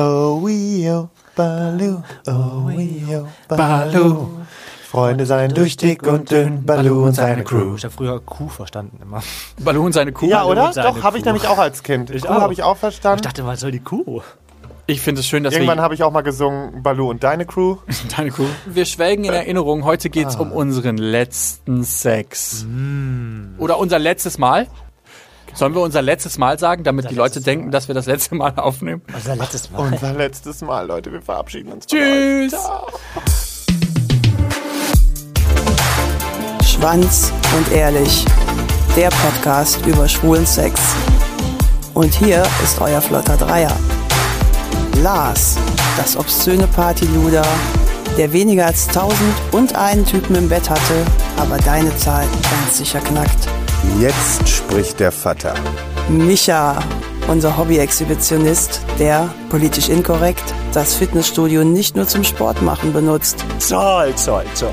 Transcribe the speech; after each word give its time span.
Oh, 0.00 0.46
wio, 0.46 1.08
Balu, 1.34 2.02
oh, 2.26 2.68
wio, 2.68 3.26
Balu. 3.48 4.28
Freunde 4.88 5.26
seien 5.26 5.52
durch 5.52 5.76
dick 5.76 6.06
und 6.06 6.30
dünn, 6.30 6.64
Balu 6.64 7.04
und 7.06 7.14
seine 7.14 7.42
Crew. 7.44 7.74
Ich 7.76 7.84
habe 7.84 7.92
früher 7.92 8.20
Kuh 8.20 8.48
verstanden 8.48 8.98
immer. 9.02 9.22
Baloo 9.58 9.84
und 9.84 9.92
seine 9.92 10.12
Kuh. 10.12 10.26
Ja, 10.28 10.44
Balu 10.44 10.50
oder? 10.52 10.70
Doch, 10.82 11.02
habe 11.02 11.18
ich 11.18 11.24
Crew. 11.24 11.30
nämlich 11.32 11.48
auch 11.48 11.58
als 11.58 11.82
Kind. 11.82 12.10
Ich 12.10 12.22
Crew 12.22 12.32
auch. 12.34 12.40
habe 12.42 12.52
ich 12.52 12.62
auch 12.62 12.76
verstanden. 12.76 13.18
Ich 13.18 13.22
dachte, 13.26 13.44
was 13.44 13.60
soll 13.60 13.72
die 13.72 13.80
Kuh? 13.80 14.22
Ich 14.86 15.02
finde 15.02 15.20
es 15.20 15.26
schön, 15.26 15.42
dass 15.44 15.52
Irgendwann 15.52 15.80
habe 15.82 15.92
ich 15.94 16.02
auch 16.02 16.12
mal 16.12 16.22
gesungen, 16.22 16.82
Balu 16.82 17.10
und 17.10 17.22
deine 17.22 17.44
Crew. 17.44 17.76
deine 18.16 18.30
Kuh. 18.30 18.46
Wir 18.66 18.86
schwelgen 18.86 19.24
in 19.24 19.32
Erinnerung. 19.34 19.84
Heute 19.84 20.08
geht's 20.10 20.36
Ah. 20.36 20.40
um 20.40 20.52
unseren 20.52 20.96
letzten 20.96 21.82
Sex. 21.84 22.64
Mm. 22.66 23.56
Oder 23.58 23.78
unser 23.78 23.98
letztes 23.98 24.38
Mal. 24.38 24.68
Sollen 25.58 25.74
wir 25.74 25.80
unser 25.80 26.02
letztes 26.02 26.38
Mal 26.38 26.56
sagen, 26.56 26.84
damit 26.84 27.10
die 27.10 27.16
Leute 27.16 27.40
denken, 27.40 27.72
dass 27.72 27.88
wir 27.88 27.94
das 27.96 28.06
letzte 28.06 28.36
Mal 28.36 28.52
aufnehmen? 28.54 29.02
Also 29.12 29.34
letztes 29.34 29.68
Mal. 29.72 29.92
Unser 29.92 30.12
letztes 30.12 30.60
Mal, 30.60 30.86
Leute. 30.86 31.10
Wir 31.10 31.20
verabschieden 31.20 31.72
uns. 31.72 31.84
von 31.84 31.98
Tschüss. 31.98 32.54
Schwanz 36.64 37.32
und 37.56 37.72
ehrlich. 37.72 38.24
Der 38.94 39.08
Podcast 39.08 39.84
über 39.84 40.06
schwulen 40.06 40.46
Sex. 40.46 40.80
Und 41.92 42.14
hier 42.14 42.44
ist 42.62 42.80
euer 42.80 43.00
flotter 43.00 43.36
Dreier. 43.36 43.76
Lars, 45.02 45.58
das 45.96 46.16
obszöne 46.16 46.68
Partyluder, 46.68 47.44
der 48.18 48.32
weniger 48.32 48.66
als 48.66 48.88
tausend 48.88 49.34
und 49.52 49.74
einen 49.76 50.04
Typen 50.04 50.34
im 50.34 50.48
Bett 50.48 50.68
hatte, 50.68 51.06
aber 51.36 51.56
deine 51.58 51.96
Zahl 51.96 52.26
ganz 52.50 52.76
sicher 52.76 53.00
knackt. 53.00 53.48
Jetzt 54.00 54.48
spricht 54.48 54.98
der 55.00 55.12
Vater. 55.12 55.54
Micha, 56.08 56.82
unser 57.28 57.56
Hobby-Exhibitionist, 57.56 58.82
der, 58.98 59.32
politisch 59.50 59.88
inkorrekt, 59.88 60.42
das 60.72 60.96
Fitnessstudio 60.96 61.62
nicht 61.62 61.94
nur 61.94 62.08
zum 62.08 62.24
Sport 62.24 62.60
machen 62.60 62.92
benutzt. 62.92 63.44
Zoll, 63.60 64.14
zoll, 64.16 64.44
zoll. 64.54 64.72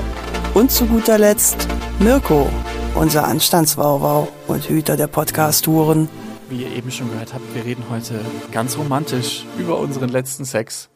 Und 0.54 0.72
zu 0.72 0.86
guter 0.86 1.18
Letzt 1.18 1.68
Mirko, 2.00 2.48
unser 2.94 3.26
Anstandswauwau 3.26 4.28
und 4.48 4.68
Hüter 4.68 4.96
der 4.96 5.06
Podcast-Touren. 5.06 6.08
Wie 6.50 6.62
ihr 6.62 6.72
eben 6.72 6.90
schon 6.90 7.10
gehört 7.10 7.32
habt, 7.32 7.54
wir 7.54 7.64
reden 7.64 7.84
heute 7.90 8.20
ganz 8.50 8.76
romantisch 8.76 9.44
über 9.58 9.78
unseren 9.78 10.08
letzten 10.08 10.44
Sex. 10.44 10.88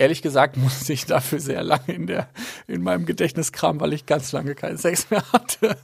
Ehrlich 0.00 0.22
gesagt 0.22 0.56
musste 0.56 0.94
ich 0.94 1.04
dafür 1.04 1.40
sehr 1.40 1.62
lange 1.62 1.92
in, 1.92 2.06
der, 2.06 2.30
in 2.66 2.82
meinem 2.82 3.04
Gedächtnis 3.04 3.52
kramen, 3.52 3.82
weil 3.82 3.92
ich 3.92 4.06
ganz 4.06 4.32
lange 4.32 4.54
keinen 4.54 4.78
Sex 4.78 5.10
mehr 5.10 5.22
hatte. 5.30 5.76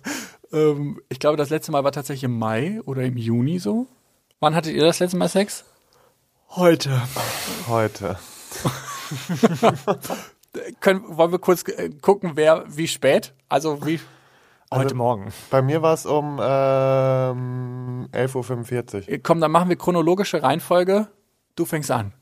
Ähm, 0.51 1.03
ich 1.11 1.21
glaube, 1.21 1.37
das 1.37 1.51
letzte 1.51 1.71
Mal 1.71 1.85
war 1.85 1.93
tatsächlich 1.93 2.25
im 2.25 2.39
Mai 2.39 2.81
oder 2.87 3.03
im 3.03 3.19
Juni 3.19 3.59
so. 3.59 3.89
Wann 4.41 4.55
hattet 4.55 4.75
ihr 4.75 4.83
das 4.83 5.01
letzte 5.01 5.19
Mal 5.19 5.29
Sex? 5.29 5.67
Heute. 6.49 7.03
Heute. 7.69 8.19
Können, 10.81 11.03
wollen 11.15 11.33
wir 11.33 11.39
kurz 11.39 11.69
äh, 11.69 11.91
gucken, 12.01 12.33
wer 12.37 12.65
wie 12.69 12.89
spät? 12.89 13.35
Also 13.51 13.85
wie. 13.85 14.01
Heute 14.73 14.95
Morgen. 14.95 15.31
Bei 15.51 15.61
mir 15.61 15.83
war 15.83 15.93
es 15.93 16.07
um 16.07 16.41
ähm, 16.41 18.09
11.45 18.13 19.11
Uhr. 19.11 19.19
Komm, 19.23 19.43
dann 19.43 19.53
machen 19.53 19.69
wir 19.69 19.77
chronologische 19.77 20.43
Reihenfolge. 20.43 21.09
Du 21.55 21.67
fängst 21.67 21.91
an. 21.91 22.15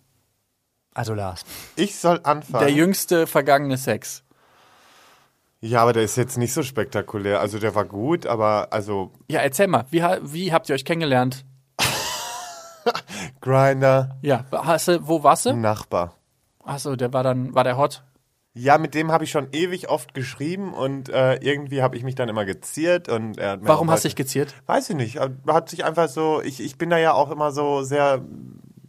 Also 0.94 1.12
Lars. 1.14 1.44
Ich 1.76 1.96
soll 1.96 2.20
anfangen. 2.22 2.64
Der 2.64 2.72
jüngste 2.74 3.26
vergangene 3.26 3.76
Sex. 3.76 4.22
ja, 5.60 5.82
aber 5.82 5.92
der 5.92 6.04
ist 6.04 6.16
jetzt 6.16 6.38
nicht 6.38 6.52
so 6.52 6.62
spektakulär. 6.62 7.40
Also 7.40 7.58
der 7.58 7.74
war 7.74 7.84
gut, 7.84 8.26
aber 8.26 8.68
also 8.70 9.10
Ja, 9.28 9.40
erzähl 9.40 9.66
mal, 9.66 9.84
wie, 9.90 10.02
wie 10.22 10.52
habt 10.52 10.68
ihr 10.68 10.74
euch 10.74 10.84
kennengelernt? 10.84 11.44
Grinder, 13.40 14.16
Ja, 14.22 14.44
hast 14.52 14.88
du, 14.88 15.06
wo 15.08 15.22
warst 15.22 15.46
du? 15.46 15.54
Nachbar. 15.54 16.14
Achso, 16.62 16.96
der 16.96 17.12
war 17.12 17.22
dann, 17.22 17.54
war 17.54 17.64
der 17.64 17.76
hot? 17.76 18.02
Ja, 18.56 18.78
mit 18.78 18.94
dem 18.94 19.10
habe 19.10 19.24
ich 19.24 19.30
schon 19.32 19.48
ewig 19.52 19.88
oft 19.88 20.14
geschrieben 20.14 20.72
und 20.74 21.08
äh, 21.08 21.34
irgendwie 21.36 21.82
habe 21.82 21.96
ich 21.96 22.04
mich 22.04 22.14
dann 22.14 22.28
immer 22.28 22.44
geziert 22.44 23.08
und 23.08 23.36
er 23.36 23.50
hat 23.52 23.62
mir 23.62 23.68
Warum 23.68 23.90
hast 23.90 24.04
du 24.04 24.08
dich 24.08 24.12
heute- 24.14 24.22
geziert? 24.22 24.54
Weiß 24.66 24.88
ich 24.90 24.96
nicht. 24.96 25.18
Hat 25.18 25.68
sich 25.68 25.84
einfach 25.84 26.08
so, 26.08 26.40
ich, 26.40 26.60
ich 26.60 26.78
bin 26.78 26.88
da 26.90 26.96
ja 26.98 27.12
auch 27.14 27.30
immer 27.32 27.50
so 27.50 27.82
sehr, 27.82 28.22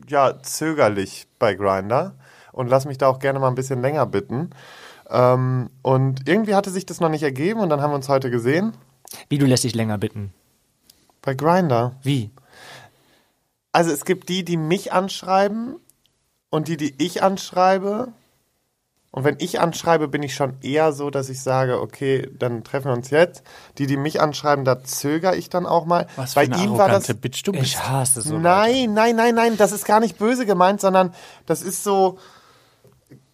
ja, 0.07 0.41
zögerlich 0.41 1.27
bei 1.39 1.55
Grinder 1.55 2.15
und 2.51 2.67
lass 2.67 2.85
mich 2.85 2.97
da 2.97 3.07
auch 3.07 3.19
gerne 3.19 3.39
mal 3.39 3.47
ein 3.49 3.55
bisschen 3.55 3.81
länger 3.81 4.05
bitten. 4.05 4.49
Ähm, 5.09 5.69
und 5.81 6.27
irgendwie 6.27 6.55
hatte 6.55 6.71
sich 6.71 6.85
das 6.85 6.99
noch 6.99 7.09
nicht 7.09 7.23
ergeben 7.23 7.59
und 7.59 7.69
dann 7.69 7.81
haben 7.81 7.91
wir 7.91 7.95
uns 7.95 8.09
heute 8.09 8.31
gesehen 8.31 8.73
Wie 9.29 9.37
du 9.37 9.45
lässt 9.45 9.63
dich 9.63 9.75
länger 9.75 9.97
bitten. 9.97 10.33
bei 11.21 11.33
Grinder. 11.35 11.95
Wie? 12.01 12.31
Also 13.71 13.91
es 13.91 14.05
gibt 14.05 14.29
die, 14.29 14.45
die 14.45 14.57
mich 14.57 14.93
anschreiben 14.93 15.75
und 16.49 16.67
die, 16.69 16.77
die 16.77 16.95
ich 16.97 17.21
anschreibe. 17.21 18.13
Und 19.15 19.23
wenn 19.23 19.37
ich 19.39 19.61
anschreibe, 19.61 20.09
bin 20.09 20.23
ich 20.23 20.35
schon 20.35 20.57
eher 20.61 20.91
so, 20.91 21.09
dass 21.09 21.29
ich 21.29 21.41
sage, 21.41 21.79
okay, 21.79 22.29
dann 22.37 22.65
treffen 22.65 22.87
wir 22.87 22.93
uns 22.93 23.11
jetzt. 23.11 23.43
Die, 23.77 23.87
die 23.87 23.95
mich 23.95 24.19
anschreiben, 24.19 24.65
da 24.65 24.83
zögere 24.83 25.37
ich 25.37 25.47
dann 25.49 25.65
auch 25.65 25.85
mal. 25.85 26.07
Was 26.17 26.33
für 26.33 26.41
Bei 26.41 26.53
eine 26.53 26.61
ihm 26.61 26.77
war 26.77 26.89
das. 26.89 27.07
Bitch 27.13 27.41
du 27.47 27.53
bist. 27.53 27.63
Ich 27.63 27.79
hasse 27.79 28.21
so. 28.21 28.37
Nein, 28.37 28.93
nein, 28.93 29.15
nein, 29.15 29.33
nein, 29.33 29.55
das 29.55 29.71
ist 29.71 29.85
gar 29.85 30.01
nicht 30.01 30.17
böse 30.17 30.45
gemeint, 30.45 30.81
sondern 30.81 31.13
das 31.45 31.61
ist 31.61 31.85
so, 31.85 32.17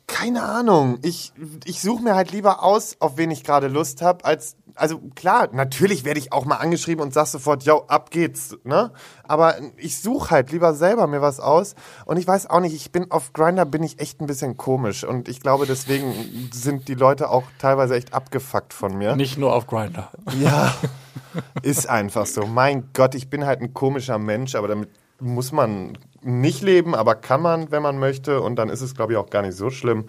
keine 0.05 0.43
Ahnung. 0.43 0.99
Ich, 1.01 1.33
ich 1.65 1.81
suche 1.81 2.03
mir 2.03 2.13
halt 2.13 2.31
lieber 2.31 2.61
aus, 2.61 2.97
auf 2.99 3.17
wen 3.17 3.31
ich 3.31 3.43
gerade 3.43 3.67
Lust 3.67 4.03
habe, 4.03 4.23
als, 4.23 4.57
also 4.75 4.99
klar, 5.15 5.49
natürlich 5.51 6.05
werde 6.05 6.19
ich 6.19 6.31
auch 6.31 6.45
mal 6.45 6.57
angeschrieben 6.57 7.03
und 7.03 7.13
sag 7.13 7.27
sofort, 7.27 7.63
yo, 7.63 7.83
ab 7.87 8.11
geht's, 8.11 8.55
ne? 8.63 8.91
Aber 9.23 9.55
ich 9.77 9.99
suche 9.99 10.31
halt 10.31 10.51
lieber 10.51 10.73
selber 10.73 11.07
mir 11.07 11.21
was 11.21 11.39
aus 11.39 11.75
und 12.05 12.17
ich 12.17 12.27
weiß 12.27 12.49
auch 12.49 12.59
nicht, 12.59 12.73
ich 12.73 12.91
bin 12.91 13.11
auf 13.11 13.33
Grinder 13.33 13.65
bin 13.65 13.83
ich 13.83 13.99
echt 13.99 14.21
ein 14.21 14.27
bisschen 14.27 14.57
komisch 14.57 15.03
und 15.03 15.27
ich 15.29 15.39
glaube, 15.39 15.65
deswegen 15.65 16.49
sind 16.51 16.87
die 16.87 16.95
Leute 16.95 17.29
auch 17.29 17.43
teilweise 17.59 17.95
echt 17.95 18.13
abgefuckt 18.13 18.73
von 18.73 18.97
mir. 18.97 19.15
Nicht 19.15 19.37
nur 19.37 19.53
auf 19.53 19.67
Grinder. 19.67 20.09
Ja, 20.39 20.73
ist 21.61 21.89
einfach 21.89 22.25
so. 22.25 22.45
Mein 22.45 22.89
Gott, 22.93 23.15
ich 23.15 23.29
bin 23.29 23.45
halt 23.45 23.61
ein 23.61 23.73
komischer 23.73 24.17
Mensch, 24.17 24.55
aber 24.55 24.67
damit 24.67 24.89
muss 25.19 25.51
man 25.51 25.97
nicht 26.21 26.61
leben, 26.61 26.95
aber 26.95 27.15
kann 27.15 27.41
man, 27.41 27.71
wenn 27.71 27.81
man 27.81 27.99
möchte. 27.99 28.41
Und 28.41 28.55
dann 28.57 28.69
ist 28.69 28.81
es, 28.81 28.95
glaube 28.95 29.13
ich, 29.13 29.17
auch 29.17 29.29
gar 29.29 29.41
nicht 29.41 29.55
so 29.55 29.69
schlimm. 29.69 30.05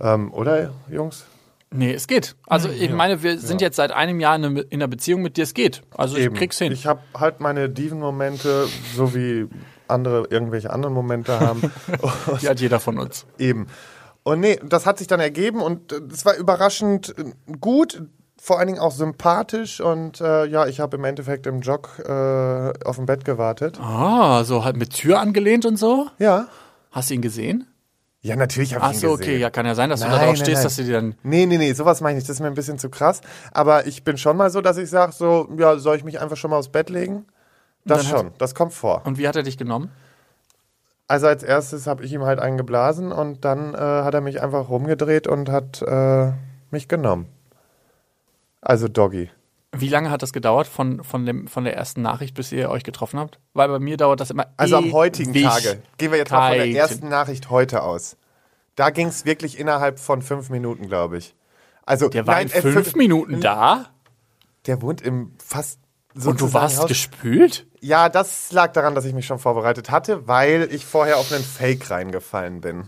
Ähm, 0.00 0.32
oder, 0.32 0.72
Jungs? 0.90 1.24
Nee, 1.72 1.92
es 1.92 2.06
geht. 2.08 2.34
Also 2.48 2.68
ich 2.68 2.90
meine, 2.90 3.22
wir 3.22 3.38
sind 3.38 3.60
jetzt 3.60 3.76
seit 3.76 3.92
einem 3.92 4.18
Jahr 4.18 4.34
in, 4.36 4.44
eine- 4.44 4.60
in 4.62 4.80
einer 4.80 4.88
Beziehung 4.88 5.22
mit 5.22 5.36
dir, 5.36 5.44
es 5.44 5.54
geht. 5.54 5.82
Also 5.96 6.16
ich 6.16 6.32
krieg's 6.34 6.58
hin. 6.58 6.72
Ich 6.72 6.86
habe 6.86 7.00
halt 7.16 7.38
meine 7.40 7.68
Diven-Momente, 7.70 8.66
so 8.96 9.14
wie 9.14 9.46
andere 9.86 10.26
irgendwelche 10.30 10.70
anderen 10.72 10.94
Momente 10.94 11.38
haben. 11.38 11.70
Die 12.42 12.48
hat 12.48 12.60
jeder 12.60 12.80
von 12.80 12.98
uns. 12.98 13.24
Eben. 13.38 13.66
Und 14.24 14.40
nee, 14.40 14.58
das 14.64 14.84
hat 14.84 14.98
sich 14.98 15.06
dann 15.06 15.20
ergeben 15.20 15.60
und 15.62 15.92
äh, 15.92 16.00
es 16.12 16.24
war 16.24 16.34
überraschend 16.36 17.14
äh, 17.18 17.32
gut, 17.60 18.02
vor 18.42 18.58
allen 18.58 18.66
Dingen 18.68 18.78
auch 18.80 18.92
sympathisch 18.92 19.80
und 19.80 20.20
äh, 20.20 20.46
ja, 20.46 20.66
ich 20.66 20.80
habe 20.80 20.96
im 20.96 21.04
Endeffekt 21.04 21.46
im 21.46 21.60
Jog 21.60 21.98
äh, 22.04 22.72
auf 22.84 22.96
dem 22.96 23.06
Bett 23.06 23.24
gewartet. 23.24 23.78
Ah, 23.80 24.42
so 24.44 24.64
halt 24.64 24.76
mit 24.76 24.90
Tür 24.90 25.20
angelehnt 25.20 25.64
und 25.66 25.76
so? 25.78 26.08
Ja. 26.18 26.48
Hast 26.90 27.10
du 27.10 27.14
ihn 27.14 27.22
gesehen? 27.22 27.66
Ja, 28.22 28.36
natürlich 28.36 28.74
habe 28.74 28.84
Ach 28.84 28.90
ich 28.90 28.96
ihn 28.96 29.00
so, 29.00 29.16
gesehen. 29.16 29.24
okay, 29.24 29.36
ja, 29.38 29.48
kann 29.50 29.64
ja 29.64 29.74
sein, 29.74 29.88
dass 29.88 30.00
du 30.00 30.06
Nein, 30.06 30.12
da 30.12 30.18
drauf 30.18 30.26
nein, 30.28 30.36
stehst, 30.36 30.56
nein. 30.56 30.64
dass 30.64 30.76
du 30.76 30.84
dir 30.84 30.92
dann. 30.92 31.14
Nee, 31.22 31.46
nee, 31.46 31.56
nee, 31.56 31.72
sowas 31.72 32.02
meine 32.02 32.18
ich 32.18 32.22
nicht. 32.22 32.28
Das 32.28 32.36
ist 32.36 32.40
mir 32.40 32.48
ein 32.48 32.54
bisschen 32.54 32.78
zu 32.78 32.90
krass. 32.90 33.22
Aber 33.52 33.86
ich 33.86 34.04
bin 34.04 34.18
schon 34.18 34.36
mal 34.36 34.50
so, 34.50 34.60
dass 34.60 34.76
ich 34.76 34.90
sage, 34.90 35.12
so, 35.12 35.48
ja, 35.56 35.78
soll 35.78 35.96
ich 35.96 36.04
mich 36.04 36.20
einfach 36.20 36.36
schon 36.36 36.50
mal 36.50 36.58
aufs 36.58 36.68
Bett 36.68 36.90
legen? 36.90 37.26
Das 37.86 38.06
schon, 38.06 38.32
das 38.36 38.54
kommt 38.54 38.74
vor. 38.74 39.02
Und 39.06 39.16
wie 39.16 39.26
hat 39.26 39.36
er 39.36 39.42
dich 39.42 39.56
genommen? 39.56 39.90
Also 41.08 41.26
als 41.26 41.42
erstes 41.42 41.86
habe 41.86 42.04
ich 42.04 42.12
ihm 42.12 42.22
halt 42.24 42.38
einen 42.38 42.56
geblasen 42.58 43.10
und 43.10 43.44
dann 43.44 43.74
äh, 43.74 43.78
hat 43.78 44.14
er 44.14 44.20
mich 44.20 44.42
einfach 44.42 44.68
rumgedreht 44.68 45.26
und 45.26 45.48
hat 45.48 45.82
äh, 45.82 46.32
mich 46.70 46.88
genommen. 46.88 47.26
Also 48.60 48.86
Doggy. 48.86 49.30
Wie 49.76 49.88
lange 49.88 50.10
hat 50.10 50.22
das 50.22 50.32
gedauert 50.32 50.66
von, 50.66 51.04
von, 51.04 51.24
dem, 51.26 51.46
von 51.46 51.64
der 51.64 51.76
ersten 51.76 52.02
Nachricht, 52.02 52.34
bis 52.34 52.50
ihr 52.50 52.70
euch 52.70 52.82
getroffen 52.82 53.20
habt? 53.20 53.38
Weil 53.54 53.68
bei 53.68 53.78
mir 53.78 53.96
dauert 53.96 54.20
das 54.20 54.30
immer. 54.30 54.46
Also 54.56 54.76
am 54.76 54.92
heutigen. 54.92 55.32
Tage. 55.32 55.80
Gehen 55.96 56.10
wir 56.10 56.18
jetzt 56.18 56.32
mal 56.32 56.48
von 56.48 56.58
der 56.58 56.68
ersten 56.68 57.08
Nachricht 57.08 57.50
heute 57.50 57.82
aus. 57.82 58.16
Da 58.74 58.90
ging 58.90 59.06
es 59.08 59.24
wirklich 59.24 59.58
innerhalb 59.58 60.00
von 60.00 60.22
fünf 60.22 60.50
Minuten, 60.50 60.88
glaube 60.88 61.18
ich. 61.18 61.34
Also, 61.84 62.08
Der 62.08 62.26
war 62.26 62.34
nein, 62.34 62.48
in 62.48 62.52
äh, 62.52 62.62
fünf 62.62 62.94
Minuten 62.94 63.40
da 63.40 63.90
Der 64.66 64.82
wohnt 64.82 65.02
im 65.02 65.34
fast 65.38 65.78
und 66.14 66.40
du 66.40 66.52
warst 66.52 66.86
gespült? 66.86 67.66
Ja, 67.80 68.08
das 68.08 68.52
lag 68.52 68.72
daran, 68.72 68.94
dass 68.94 69.04
ich 69.04 69.14
mich 69.14 69.26
schon 69.26 69.38
vorbereitet 69.38 69.90
hatte, 69.90 70.26
weil 70.28 70.68
ich 70.70 70.84
vorher 70.84 71.16
auf 71.16 71.32
einen 71.32 71.44
Fake 71.44 71.90
reingefallen 71.90 72.60
bin. 72.60 72.84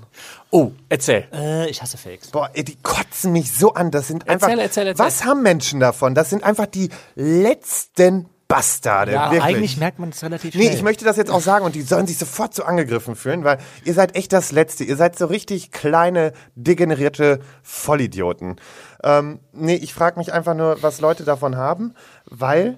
Oh, 0.51 0.73
erzähl. 0.89 1.27
Äh, 1.33 1.71
ich 1.71 1.81
hasse 1.81 1.97
Fakes. 1.97 2.29
Boah, 2.29 2.51
ey, 2.53 2.65
die 2.65 2.77
kotzen 2.83 3.33
mich 3.33 3.53
so 3.53 3.75
an. 3.75 3.91
Das 3.91 4.09
sind 4.09 4.29
einfach. 4.29 4.49
Erzähl, 4.49 4.63
erzähl, 4.63 4.87
erzähl. 4.89 5.05
Was 5.05 5.25
haben 5.25 5.43
Menschen 5.43 5.81
davon? 5.81 6.15
Das 6.15 6.31
sind 6.31 6.45
einfach 6.45 6.67
die 6.67 6.91
letzten 7.15 8.29
Bastarde. 8.53 9.13
Ja, 9.13 9.31
wirklich. 9.31 9.43
eigentlich 9.43 9.77
merkt 9.79 9.99
man 9.99 10.11
es 10.11 10.23
relativ 10.23 10.53
schnell. 10.53 10.69
Nee, 10.69 10.75
ich 10.75 10.83
möchte 10.83 11.07
das 11.07 11.17
jetzt 11.17 11.31
auch 11.31 11.41
sagen 11.41 11.65
und 11.65 11.75
die 11.75 11.81
sollen 11.81 12.07
sich 12.07 12.19
sofort 12.19 12.53
so 12.53 12.65
angegriffen 12.65 13.17
fühlen, 13.17 13.45
weil 13.45 13.57
ihr 13.85 13.95
seid 13.95 14.15
echt 14.15 14.31
das 14.31 14.53
Letzte. 14.53 14.85
Ihr 14.85 14.97
seid 14.97 15.17
so 15.17 15.25
richtig 15.25 15.71
kleine, 15.71 16.35
degenerierte 16.55 17.41
Vollidioten. 17.63 18.57
Ähm, 19.03 19.41
nee, 19.55 19.77
ich 19.77 19.95
frage 19.95 20.19
mich 20.19 20.35
einfach 20.35 20.53
nur, 20.55 20.83
was 20.83 21.01
Leute 21.01 21.25
davon 21.25 21.57
haben, 21.57 21.95
weil, 22.27 22.77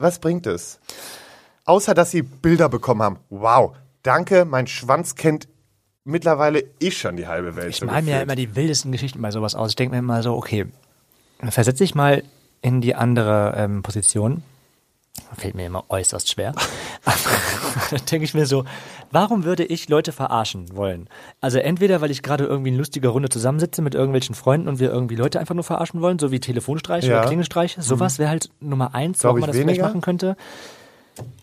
was 0.00 0.18
bringt 0.18 0.46
es? 0.46 0.80
Außer, 1.64 1.94
dass 1.94 2.10
sie 2.10 2.22
Bilder 2.22 2.68
bekommen 2.68 3.02
haben. 3.02 3.18
Wow, 3.28 3.76
danke, 4.02 4.44
mein 4.44 4.66
Schwanz 4.66 5.14
kennt 5.14 5.46
mittlerweile 6.04 6.64
eh 6.80 6.90
schon 6.90 7.16
die 7.16 7.26
halbe 7.26 7.54
Welt. 7.56 7.70
Ich 7.70 7.76
so 7.76 7.86
male 7.86 8.02
mir 8.02 8.16
ja 8.16 8.22
immer 8.22 8.34
die 8.34 8.56
wildesten 8.56 8.90
Geschichten 8.92 9.20
bei 9.20 9.30
sowas 9.30 9.54
aus. 9.54 9.70
Ich 9.70 9.76
denke 9.76 9.94
mir 9.94 9.98
immer 9.98 10.22
so, 10.22 10.34
okay, 10.34 10.66
versetze 11.48 11.84
ich 11.84 11.94
mal 11.94 12.24
in 12.62 12.80
die 12.80 12.94
andere 12.94 13.54
ähm, 13.56 13.82
Position. 13.82 14.42
Fällt 15.36 15.54
mir 15.54 15.66
immer 15.66 15.84
äußerst 15.88 16.28
schwer. 16.28 16.52
Dann 17.90 18.00
denke 18.10 18.24
ich 18.24 18.34
mir 18.34 18.46
so, 18.46 18.64
warum 19.12 19.44
würde 19.44 19.64
ich 19.64 19.88
Leute 19.88 20.12
verarschen 20.12 20.74
wollen? 20.76 21.08
Also 21.40 21.58
entweder, 21.58 22.00
weil 22.00 22.10
ich 22.10 22.22
gerade 22.22 22.44
irgendwie 22.44 22.70
in 22.70 22.76
lustiger 22.76 23.10
Runde 23.10 23.28
zusammensitze 23.28 23.80
mit 23.80 23.94
irgendwelchen 23.94 24.34
Freunden 24.34 24.68
und 24.68 24.80
wir 24.80 24.90
irgendwie 24.90 25.14
Leute 25.16 25.38
einfach 25.38 25.54
nur 25.54 25.64
verarschen 25.64 26.00
wollen, 26.00 26.18
so 26.18 26.32
wie 26.32 26.40
Telefonstreiche 26.40 27.08
Ja. 27.10 27.18
oder 27.18 27.26
Klingelstreiche. 27.28 27.80
Sowas 27.80 28.18
wäre 28.18 28.30
halt 28.30 28.50
Nummer 28.60 28.94
eins, 28.94 29.22
warum 29.22 29.40
man 29.40 29.48
das 29.48 29.56
vielleicht 29.56 29.68
weniger. 29.68 29.86
machen 29.86 30.00
könnte. 30.00 30.36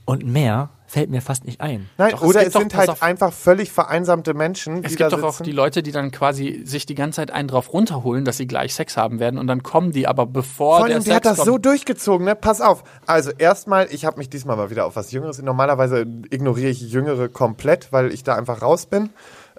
Und 0.06 0.26
mehr 0.26 0.70
fällt 0.90 1.10
mir 1.10 1.22
fast 1.22 1.44
nicht 1.46 1.60
ein. 1.60 1.90
Nein, 1.98 2.12
Doch, 2.12 2.22
es 2.22 2.28
oder 2.30 2.40
gibt 2.40 2.48
es 2.48 2.54
doch- 2.54 2.60
sind 2.62 2.76
halt 2.76 3.04
einfach 3.04 3.34
völlig 3.34 3.72
vereinsamte 3.72 4.34
Menschen, 4.34 4.84
Es 4.86 4.92
die 4.92 4.96
gibt 4.96 5.12
doch 5.12 5.22
auch 5.22 5.32
sitzen. 5.34 5.44
die 5.44 5.52
Leute, 5.52 5.84
die 5.84 5.92
dann 5.92 6.12
quasi 6.12 6.62
sich 6.66 6.86
die 6.86 6.96
ganze 6.96 7.18
Zeit 7.18 7.30
einen 7.32 7.50
drauf 7.50 7.74
runterholen, 7.74 8.24
dass 8.24 8.38
sie 8.38 8.48
gleich 8.48 8.74
Sex 8.74 8.96
haben 8.96 9.20
werden 9.20 9.38
und 9.38 9.48
dann 9.48 9.64
kommen 9.64 9.92
die 9.92 10.08
aber 10.08 10.26
bevor 10.26 10.78
Vor 10.80 10.88
der 10.88 10.96
allem, 10.96 11.04
Sex 11.04 11.06
der 11.08 11.16
hat 11.18 11.26
das 11.26 11.36
kommt. 11.38 11.46
so 11.48 11.58
durchgezogen, 11.58 12.26
ne? 12.26 12.36
Pass 12.36 12.62
auf. 12.62 12.84
Also 13.06 13.32
erstmal, 13.38 13.88
ich 13.92 14.06
habe 14.06 14.18
mich 14.18 14.30
diesmal 14.30 14.56
mal 14.56 14.70
wieder 14.70 14.86
auf 14.86 14.96
was 14.96 15.12
Jüngeres. 15.12 15.42
Normalerweise 15.42 16.06
ignoriere 16.30 16.70
ich 16.70 16.80
Jüngere 16.82 17.28
komplett, 17.28 17.92
weil 17.92 18.14
ich 18.14 18.24
da 18.24 18.36
einfach 18.36 18.62
raus 18.62 18.86
bin. 18.86 19.10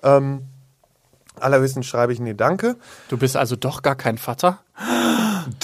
Ähm, 0.02 0.42
allerhöchstens 1.38 1.86
schreibe 1.86 2.12
ich 2.14 2.20
nee, 2.20 2.34
danke. 2.34 2.76
Du 3.08 3.19
bist 3.19 3.36
also 3.36 3.54
doch 3.54 3.82
gar 3.82 3.96
kein 3.96 4.16
Vater? 4.19 4.60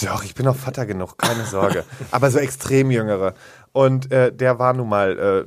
Doch, 0.05 0.25
ich 0.25 0.35
bin 0.35 0.47
auch 0.47 0.57
Vater 0.57 0.87
genug, 0.87 1.19
keine 1.19 1.45
Sorge. 1.45 1.85
Aber 2.11 2.31
so 2.31 2.39
extrem 2.39 2.91
Jüngere. 2.91 3.35
Und 3.75 4.13
äh, 4.13 4.33
der 4.33 4.61
war 4.61 4.73
nun 4.73 4.89
mal 4.89 5.19
äh, 5.19 5.45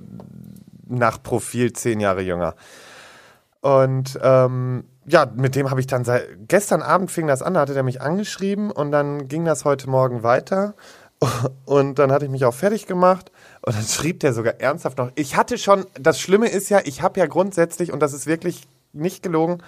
nach 0.88 1.24
Profil 1.24 1.72
zehn 1.72 2.02
Jahre 2.02 2.22
jünger. 2.22 2.56
Und 3.62 4.20
ähm, 4.22 4.84
ja, 5.06 5.26
mit 5.34 5.56
dem 5.56 5.72
habe 5.72 5.80
ich 5.80 5.88
dann 5.88 6.04
seit 6.04 6.28
gestern 6.50 6.82
Abend 6.82 7.10
fing 7.10 7.26
das 7.28 7.42
an, 7.42 7.54
da 7.54 7.62
hatte 7.62 7.74
der 7.74 7.84
mich 7.84 8.02
angeschrieben 8.02 8.70
und 8.70 8.92
dann 8.92 9.30
ging 9.30 9.46
das 9.46 9.64
heute 9.64 9.90
Morgen 9.90 10.24
weiter. 10.24 10.76
Und 11.66 11.98
dann 11.98 12.12
hatte 12.12 12.26
ich 12.26 12.32
mich 12.32 12.46
auch 12.46 12.54
fertig 12.54 12.86
gemacht 12.86 13.32
und 13.64 13.76
dann 13.76 13.84
schrieb 13.84 14.20
der 14.20 14.34
sogar 14.34 14.62
ernsthaft 14.62 15.00
noch. 15.00 15.10
Ich 15.16 15.36
hatte 15.36 15.58
schon, 15.58 15.88
das 16.00 16.20
Schlimme 16.20 16.48
ist 16.48 16.70
ja, 16.70 16.80
ich 16.86 17.02
habe 17.02 17.20
ja 17.20 17.26
grundsätzlich, 17.26 17.92
und 17.92 18.02
das 18.02 18.14
ist 18.14 18.28
wirklich 18.28 18.68
nicht 18.94 19.24
gelogen, 19.24 19.64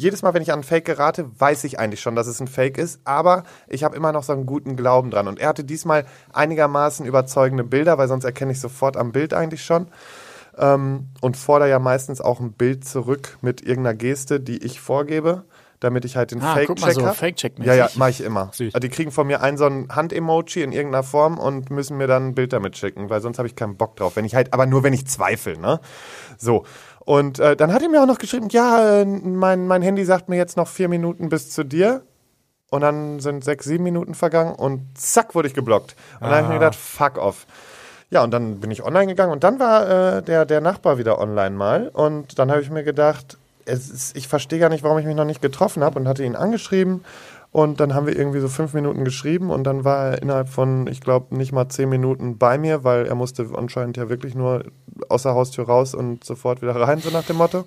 jedes 0.00 0.22
Mal, 0.22 0.34
wenn 0.34 0.42
ich 0.42 0.52
an 0.52 0.60
ein 0.60 0.64
Fake 0.64 0.84
gerate, 0.84 1.30
weiß 1.38 1.64
ich 1.64 1.78
eigentlich 1.78 2.00
schon, 2.00 2.16
dass 2.16 2.26
es 2.26 2.40
ein 2.40 2.48
Fake 2.48 2.78
ist, 2.78 3.00
aber 3.04 3.44
ich 3.68 3.84
habe 3.84 3.96
immer 3.96 4.12
noch 4.12 4.22
so 4.22 4.32
einen 4.32 4.46
guten 4.46 4.76
Glauben 4.76 5.10
dran. 5.10 5.28
Und 5.28 5.38
er 5.38 5.48
hatte 5.48 5.64
diesmal 5.64 6.06
einigermaßen 6.32 7.06
überzeugende 7.06 7.64
Bilder, 7.64 7.98
weil 7.98 8.08
sonst 8.08 8.24
erkenne 8.24 8.52
ich 8.52 8.60
sofort 8.60 8.96
am 8.96 9.12
Bild 9.12 9.34
eigentlich 9.34 9.64
schon. 9.64 9.88
Ähm, 10.58 11.08
und 11.20 11.36
fordere 11.36 11.68
ja 11.68 11.78
meistens 11.78 12.20
auch 12.20 12.40
ein 12.40 12.52
Bild 12.52 12.84
zurück 12.84 13.38
mit 13.40 13.62
irgendeiner 13.62 13.94
Geste, 13.94 14.40
die 14.40 14.58
ich 14.64 14.80
vorgebe, 14.80 15.44
damit 15.78 16.04
ich 16.04 16.16
halt 16.16 16.32
den 16.32 16.42
Ah, 16.42 16.58
guck 16.66 16.80
mal, 16.80 16.86
Fake-Check 16.86 16.94
so 16.94 17.06
habe. 17.06 17.16
Fake-Check-mäßig. 17.16 17.66
Ja, 17.66 17.74
ja, 17.74 17.88
mache 17.94 18.10
ich 18.10 18.20
immer. 18.20 18.50
Süß. 18.52 18.74
Also 18.74 18.80
die 18.80 18.90
kriegen 18.90 19.10
von 19.10 19.26
mir 19.26 19.40
ein 19.42 19.56
so 19.56 19.64
ein 19.66 19.88
Hand-Emoji 19.94 20.62
in 20.62 20.72
irgendeiner 20.72 21.02
Form 21.02 21.38
und 21.38 21.70
müssen 21.70 21.96
mir 21.96 22.06
dann 22.06 22.28
ein 22.28 22.34
Bild 22.34 22.52
damit 22.52 22.76
schicken, 22.76 23.08
weil 23.08 23.20
sonst 23.20 23.38
habe 23.38 23.48
ich 23.48 23.56
keinen 23.56 23.76
Bock 23.76 23.96
drauf. 23.96 24.16
Wenn 24.16 24.24
ich 24.24 24.34
halt, 24.34 24.52
aber 24.52 24.66
nur 24.66 24.82
wenn 24.82 24.92
ich 24.92 25.06
zweifle, 25.06 25.58
ne? 25.58 25.80
So. 26.36 26.64
Und 27.10 27.40
äh, 27.40 27.56
dann 27.56 27.72
hat 27.72 27.82
er 27.82 27.88
mir 27.88 28.00
auch 28.00 28.06
noch 28.06 28.18
geschrieben, 28.18 28.46
ja, 28.50 29.00
äh, 29.00 29.04
mein, 29.04 29.66
mein 29.66 29.82
Handy 29.82 30.04
sagt 30.04 30.28
mir 30.28 30.36
jetzt 30.36 30.56
noch 30.56 30.68
vier 30.68 30.88
Minuten 30.88 31.28
bis 31.28 31.50
zu 31.50 31.64
dir. 31.64 32.02
Und 32.70 32.82
dann 32.82 33.18
sind 33.18 33.42
sechs, 33.42 33.64
sieben 33.64 33.82
Minuten 33.82 34.14
vergangen 34.14 34.54
und 34.54 34.96
zack, 34.96 35.34
wurde 35.34 35.48
ich 35.48 35.54
geblockt. 35.54 35.96
Und 36.20 36.28
dann 36.28 36.30
habe 36.30 36.42
ich 36.42 36.48
mir 36.50 36.60
gedacht, 36.60 36.76
fuck 36.76 37.18
off. 37.18 37.48
Ja, 38.10 38.22
und 38.22 38.30
dann 38.30 38.60
bin 38.60 38.70
ich 38.70 38.84
online 38.84 39.08
gegangen 39.08 39.32
und 39.32 39.42
dann 39.42 39.58
war 39.58 40.18
äh, 40.18 40.22
der, 40.22 40.44
der 40.44 40.60
Nachbar 40.60 40.98
wieder 40.98 41.18
online 41.18 41.50
mal. 41.50 41.88
Und 41.88 42.38
dann 42.38 42.48
habe 42.48 42.62
ich 42.62 42.70
mir 42.70 42.84
gedacht, 42.84 43.38
es 43.64 43.90
ist, 43.90 44.16
ich 44.16 44.28
verstehe 44.28 44.60
gar 44.60 44.68
nicht, 44.68 44.84
warum 44.84 44.98
ich 44.98 45.04
mich 45.04 45.16
noch 45.16 45.24
nicht 45.24 45.42
getroffen 45.42 45.82
habe 45.82 45.98
und 45.98 46.06
hatte 46.06 46.22
ihn 46.22 46.36
angeschrieben. 46.36 47.04
Und 47.52 47.80
dann 47.80 47.94
haben 47.94 48.06
wir 48.06 48.16
irgendwie 48.16 48.38
so 48.38 48.48
fünf 48.48 48.74
Minuten 48.74 49.04
geschrieben 49.04 49.50
und 49.50 49.64
dann 49.64 49.84
war 49.84 50.10
er 50.10 50.22
innerhalb 50.22 50.48
von, 50.48 50.86
ich 50.86 51.00
glaube, 51.00 51.34
nicht 51.36 51.50
mal 51.50 51.68
zehn 51.68 51.88
Minuten 51.88 52.38
bei 52.38 52.58
mir, 52.58 52.84
weil 52.84 53.06
er 53.06 53.16
musste 53.16 53.48
anscheinend 53.56 53.96
ja 53.96 54.08
wirklich 54.08 54.36
nur 54.36 54.64
aus 55.08 55.24
der 55.24 55.34
Haustür 55.34 55.66
raus 55.66 55.94
und 55.94 56.22
sofort 56.22 56.62
wieder 56.62 56.76
rein, 56.76 57.00
so 57.00 57.10
nach 57.10 57.24
dem 57.24 57.36
Motto. 57.36 57.64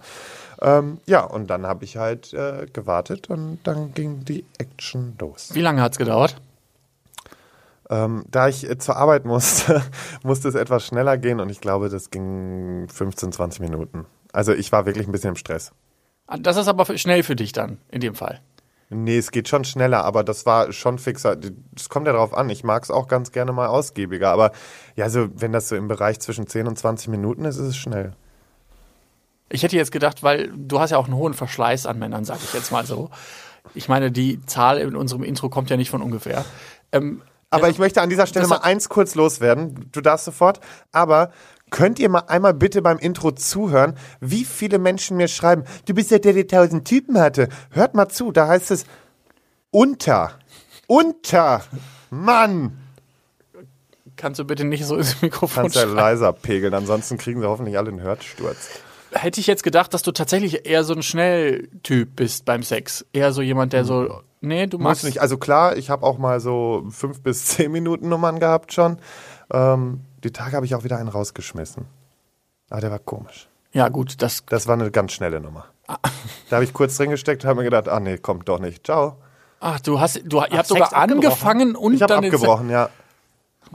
Ähm, 0.61 0.99
ja, 1.05 1.21
und 1.25 1.49
dann 1.49 1.65
habe 1.65 1.83
ich 1.83 1.97
halt 1.97 2.33
äh, 2.33 2.65
gewartet 2.71 3.29
und 3.29 3.59
dann 3.63 3.93
ging 3.93 4.23
die 4.23 4.45
Action 4.57 5.17
los. 5.19 5.49
Wie 5.53 5.61
lange 5.61 5.81
hat's 5.81 5.97
gedauert? 5.97 6.37
Ähm, 7.89 8.23
da 8.31 8.47
ich 8.47 8.69
äh, 8.69 8.77
zur 8.77 8.95
Arbeit 8.95 9.25
musste, 9.25 9.83
musste 10.23 10.47
es 10.47 10.55
etwas 10.55 10.85
schneller 10.85 11.17
gehen 11.17 11.41
und 11.41 11.49
ich 11.49 11.59
glaube, 11.59 11.89
das 11.89 12.09
ging 12.09 12.87
15, 12.87 13.33
20 13.33 13.59
Minuten. 13.59 14.05
Also 14.31 14.53
ich 14.53 14.71
war 14.71 14.85
wirklich 14.85 15.07
ein 15.07 15.11
bisschen 15.11 15.31
im 15.31 15.35
Stress. 15.35 15.73
Ah, 16.27 16.37
Das 16.37 16.55
ist 16.55 16.69
aber 16.69 16.85
schnell 16.97 17.23
für 17.23 17.35
dich 17.35 17.51
dann, 17.51 17.79
in 17.91 17.99
dem 17.99 18.15
Fall. 18.15 18.39
Nee, 18.93 19.17
es 19.17 19.31
geht 19.31 19.47
schon 19.47 19.63
schneller, 19.63 20.03
aber 20.03 20.23
das 20.23 20.45
war 20.45 20.71
schon 20.71 20.99
fixer. 20.99 21.37
Es 21.75 21.89
kommt 21.89 22.07
ja 22.07 22.13
drauf 22.13 22.33
an. 22.33 22.49
Ich 22.49 22.63
mag 22.63 22.83
es 22.83 22.91
auch 22.91 23.07
ganz 23.07 23.31
gerne 23.31 23.51
mal 23.51 23.67
ausgiebiger. 23.67 24.29
Aber 24.31 24.51
ja, 24.95 25.09
so, 25.09 25.27
wenn 25.33 25.51
das 25.51 25.69
so 25.69 25.75
im 25.75 25.87
Bereich 25.87 26.19
zwischen 26.19 26.47
10 26.47 26.67
und 26.67 26.77
20 26.77 27.07
Minuten 27.09 27.45
ist, 27.45 27.57
ist 27.57 27.67
es 27.67 27.77
schnell. 27.77 28.13
Ich 29.49 29.63
hätte 29.63 29.75
jetzt 29.75 29.91
gedacht, 29.91 30.23
weil 30.23 30.51
du 30.55 30.79
hast 30.79 30.91
ja 30.91 30.97
auch 30.97 31.05
einen 31.05 31.15
hohen 31.15 31.33
Verschleiß 31.33 31.85
an 31.85 31.99
Männern, 31.99 32.25
sag 32.25 32.39
ich 32.43 32.53
jetzt 32.53 32.71
mal 32.71 32.85
so. 32.85 33.09
Ich 33.75 33.87
meine, 33.87 34.11
die 34.11 34.43
Zahl 34.45 34.79
in 34.79 34.95
unserem 34.95 35.23
Intro 35.23 35.49
kommt 35.49 35.69
ja 35.69 35.77
nicht 35.77 35.89
von 35.89 36.01
ungefähr. 36.01 36.43
Ähm, 36.91 37.21
Aber 37.49 37.69
ich 37.69 37.77
möchte 37.77 38.01
an 38.01 38.09
dieser 38.09 38.25
Stelle 38.25 38.43
das 38.43 38.49
mal 38.49 38.65
eins 38.65 38.89
kurz 38.89 39.15
loswerden. 39.15 39.89
Du 39.91 40.01
darfst 40.01 40.25
sofort. 40.25 40.59
Aber 40.91 41.31
könnt 41.73 41.97
ihr 41.97 42.07
mal 42.07 42.25
einmal 42.27 42.53
bitte 42.53 42.83
beim 42.83 42.99
Intro 42.99 43.31
zuhören, 43.31 43.95
wie 44.21 44.45
viele 44.45 44.77
Menschen 44.77 45.17
mir 45.17 45.27
schreiben, 45.27 45.63
du 45.85 45.95
bist 45.95 46.11
ja 46.11 46.19
der, 46.19 46.33
der 46.33 46.47
tausend 46.47 46.87
Typen 46.87 47.19
hatte. 47.19 47.49
Hört 47.71 47.95
mal 47.95 48.07
zu, 48.07 48.31
da 48.31 48.47
heißt 48.47 48.69
es 48.69 48.85
unter. 49.71 50.37
Unter. 50.85 51.63
Mann. 52.11 52.77
kannst 54.15 54.39
du 54.39 54.45
bitte 54.45 54.63
nicht 54.65 54.85
so 54.85 54.95
ins 54.97 55.19
Mikrofon 55.23 55.63
Kannst 55.63 55.75
ja 55.75 55.85
leiser 55.85 56.31
pegeln, 56.31 56.75
ansonsten 56.75 57.17
kriegen 57.17 57.41
sie 57.41 57.47
hoffentlich 57.47 57.75
alle 57.75 57.89
einen 57.89 58.01
Hörsturz. 58.01 58.69
Hätte 59.11 59.41
ich 59.41 59.47
jetzt 59.47 59.63
gedacht, 59.63 59.95
dass 59.95 60.03
du 60.03 60.11
tatsächlich 60.11 60.67
eher 60.67 60.83
so 60.83 60.93
ein 60.93 61.01
Schnelltyp 61.01 62.15
bist 62.15 62.45
beim 62.45 62.61
Sex. 62.61 63.03
Eher 63.13 63.31
so 63.31 63.41
jemand, 63.41 63.73
der 63.73 63.83
so, 63.83 64.21
nee, 64.41 64.67
du 64.67 64.77
Muss 64.77 64.83
machst 64.83 65.05
nicht. 65.05 65.21
Also 65.21 65.37
klar, 65.37 65.75
ich 65.75 65.89
habe 65.89 66.05
auch 66.05 66.19
mal 66.19 66.39
so 66.39 66.85
fünf 66.91 67.21
bis 67.21 67.45
zehn 67.45 67.71
Minuten 67.71 68.09
Nummern 68.09 68.39
gehabt 68.39 68.73
schon. 68.73 68.99
Ähm, 69.51 70.01
die 70.23 70.31
Tage 70.31 70.55
habe 70.55 70.65
ich 70.65 70.75
auch 70.75 70.83
wieder 70.83 70.97
einen 70.97 71.09
rausgeschmissen. 71.09 71.85
Aber 72.69 72.81
der 72.81 72.91
war 72.91 72.99
komisch. 72.99 73.47
Ja, 73.71 73.89
gut, 73.89 74.21
das 74.21 74.43
Das 74.47 74.67
war 74.67 74.73
eine 74.75 74.89
ganz 74.91 75.13
schnelle 75.13 75.39
Nummer. 75.39 75.65
Da 76.49 76.57
habe 76.57 76.65
ich 76.65 76.73
kurz 76.73 76.97
drin 76.97 77.09
gesteckt 77.09 77.43
und 77.43 77.49
habe 77.49 77.59
mir 77.59 77.63
gedacht, 77.63 77.89
ach 77.89 77.99
nee, 77.99 78.17
kommt 78.17 78.47
doch 78.47 78.59
nicht. 78.59 78.85
Ciao. 78.85 79.17
Ach, 79.59 79.79
du 79.79 79.99
hast, 79.99 80.21
du, 80.23 80.37
ihr 80.37 80.57
habt 80.57 80.67
sogar 80.67 80.93
abgebrochen? 80.93 81.25
angefangen 81.25 81.75
und 81.75 81.93
Ich 81.95 82.01
habe 82.03 82.13
dann 82.13 82.23
abgebrochen, 82.25 82.69
ja. 82.69 82.89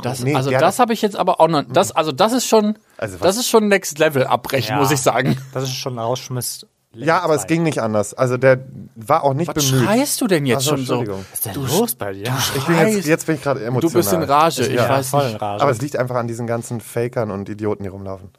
Das, 0.01 0.21
Nee, 0.21 0.35
also 0.37 0.51
das 0.51 0.79
habe 0.79 0.93
ich 0.93 1.03
jetzt 1.03 1.17
aber 1.17 1.41
auch 1.41 1.49
noch. 1.49 1.65
Das, 1.69 1.91
also 1.91 2.13
das 2.13 2.33
ist 2.33 2.47
schon, 2.47 2.79
Also 2.99 3.19
das 3.19 3.37
ist 3.37 3.49
schon 3.49 3.67
Next 3.69 3.99
Level 3.99 4.25
abbrechen, 4.27 4.77
Ja. 4.77 4.77
muss 4.77 4.93
ich 4.93 5.01
sagen. 5.01 5.37
Das 5.53 5.65
ist 5.65 5.75
schon 5.75 5.99
Rausschmiss. 5.99 6.67
Ja, 6.95 7.21
aber 7.21 7.35
es 7.35 7.47
ging 7.47 7.63
nicht 7.63 7.81
anders. 7.81 8.15
Also 8.15 8.37
der 8.39 8.61
war 8.97 9.23
auch 9.23 9.35
nicht 9.35 9.55
Was 9.55 9.67
bemüht. 9.71 9.85
schreist 9.85 10.21
du 10.21 10.27
denn 10.27 10.47
jetzt 10.47 10.59
Ach 10.59 10.63
so, 10.63 10.69
schon 10.77 10.85
so? 10.87 10.95
Entschuldigung. 10.95 11.25
Was 11.31 11.39
ist 11.39 11.47
denn 11.47 11.55
los 11.79 11.95
bei 11.95 12.13
dir? 12.15 12.35
Ich 12.57 12.65
bin 12.65 12.79
jetzt, 12.79 13.07
jetzt 13.07 13.27
bin 13.27 13.35
ich 13.37 13.43
gerade 13.43 13.65
emotional. 13.65 13.93
Du 13.93 13.99
bist 13.99 14.13
in 14.13 14.23
Rage, 14.23 14.67
ich 14.67 14.73
Ja, 14.75 14.89
weiß 14.89 15.11
voll 15.11 15.25
nicht. 15.25 15.33
in 15.35 15.37
Rage. 15.39 15.63
Aber 15.63 15.71
es 15.71 15.81
liegt 15.83 15.97
einfach 15.97 16.17
an 16.17 16.27
diesen 16.27 16.47
ganzen 16.47 16.81
Fakern 16.81 17.31
und 17.31 17.49
Idioten, 17.49 17.83
die 17.83 17.89
rumlaufen. 17.91 18.31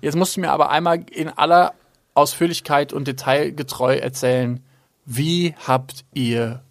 Jetzt 0.00 0.16
musst 0.16 0.36
du 0.36 0.40
mir 0.40 0.50
aber 0.50 0.70
einmal 0.70 1.04
in 1.10 1.28
aller 1.30 1.74
Ausführlichkeit 2.14 2.92
und 2.92 3.06
detailgetreu 3.06 3.96
erzählen, 3.96 4.60
wie 5.06 5.54
habt 5.66 6.04
ihr 6.12 6.62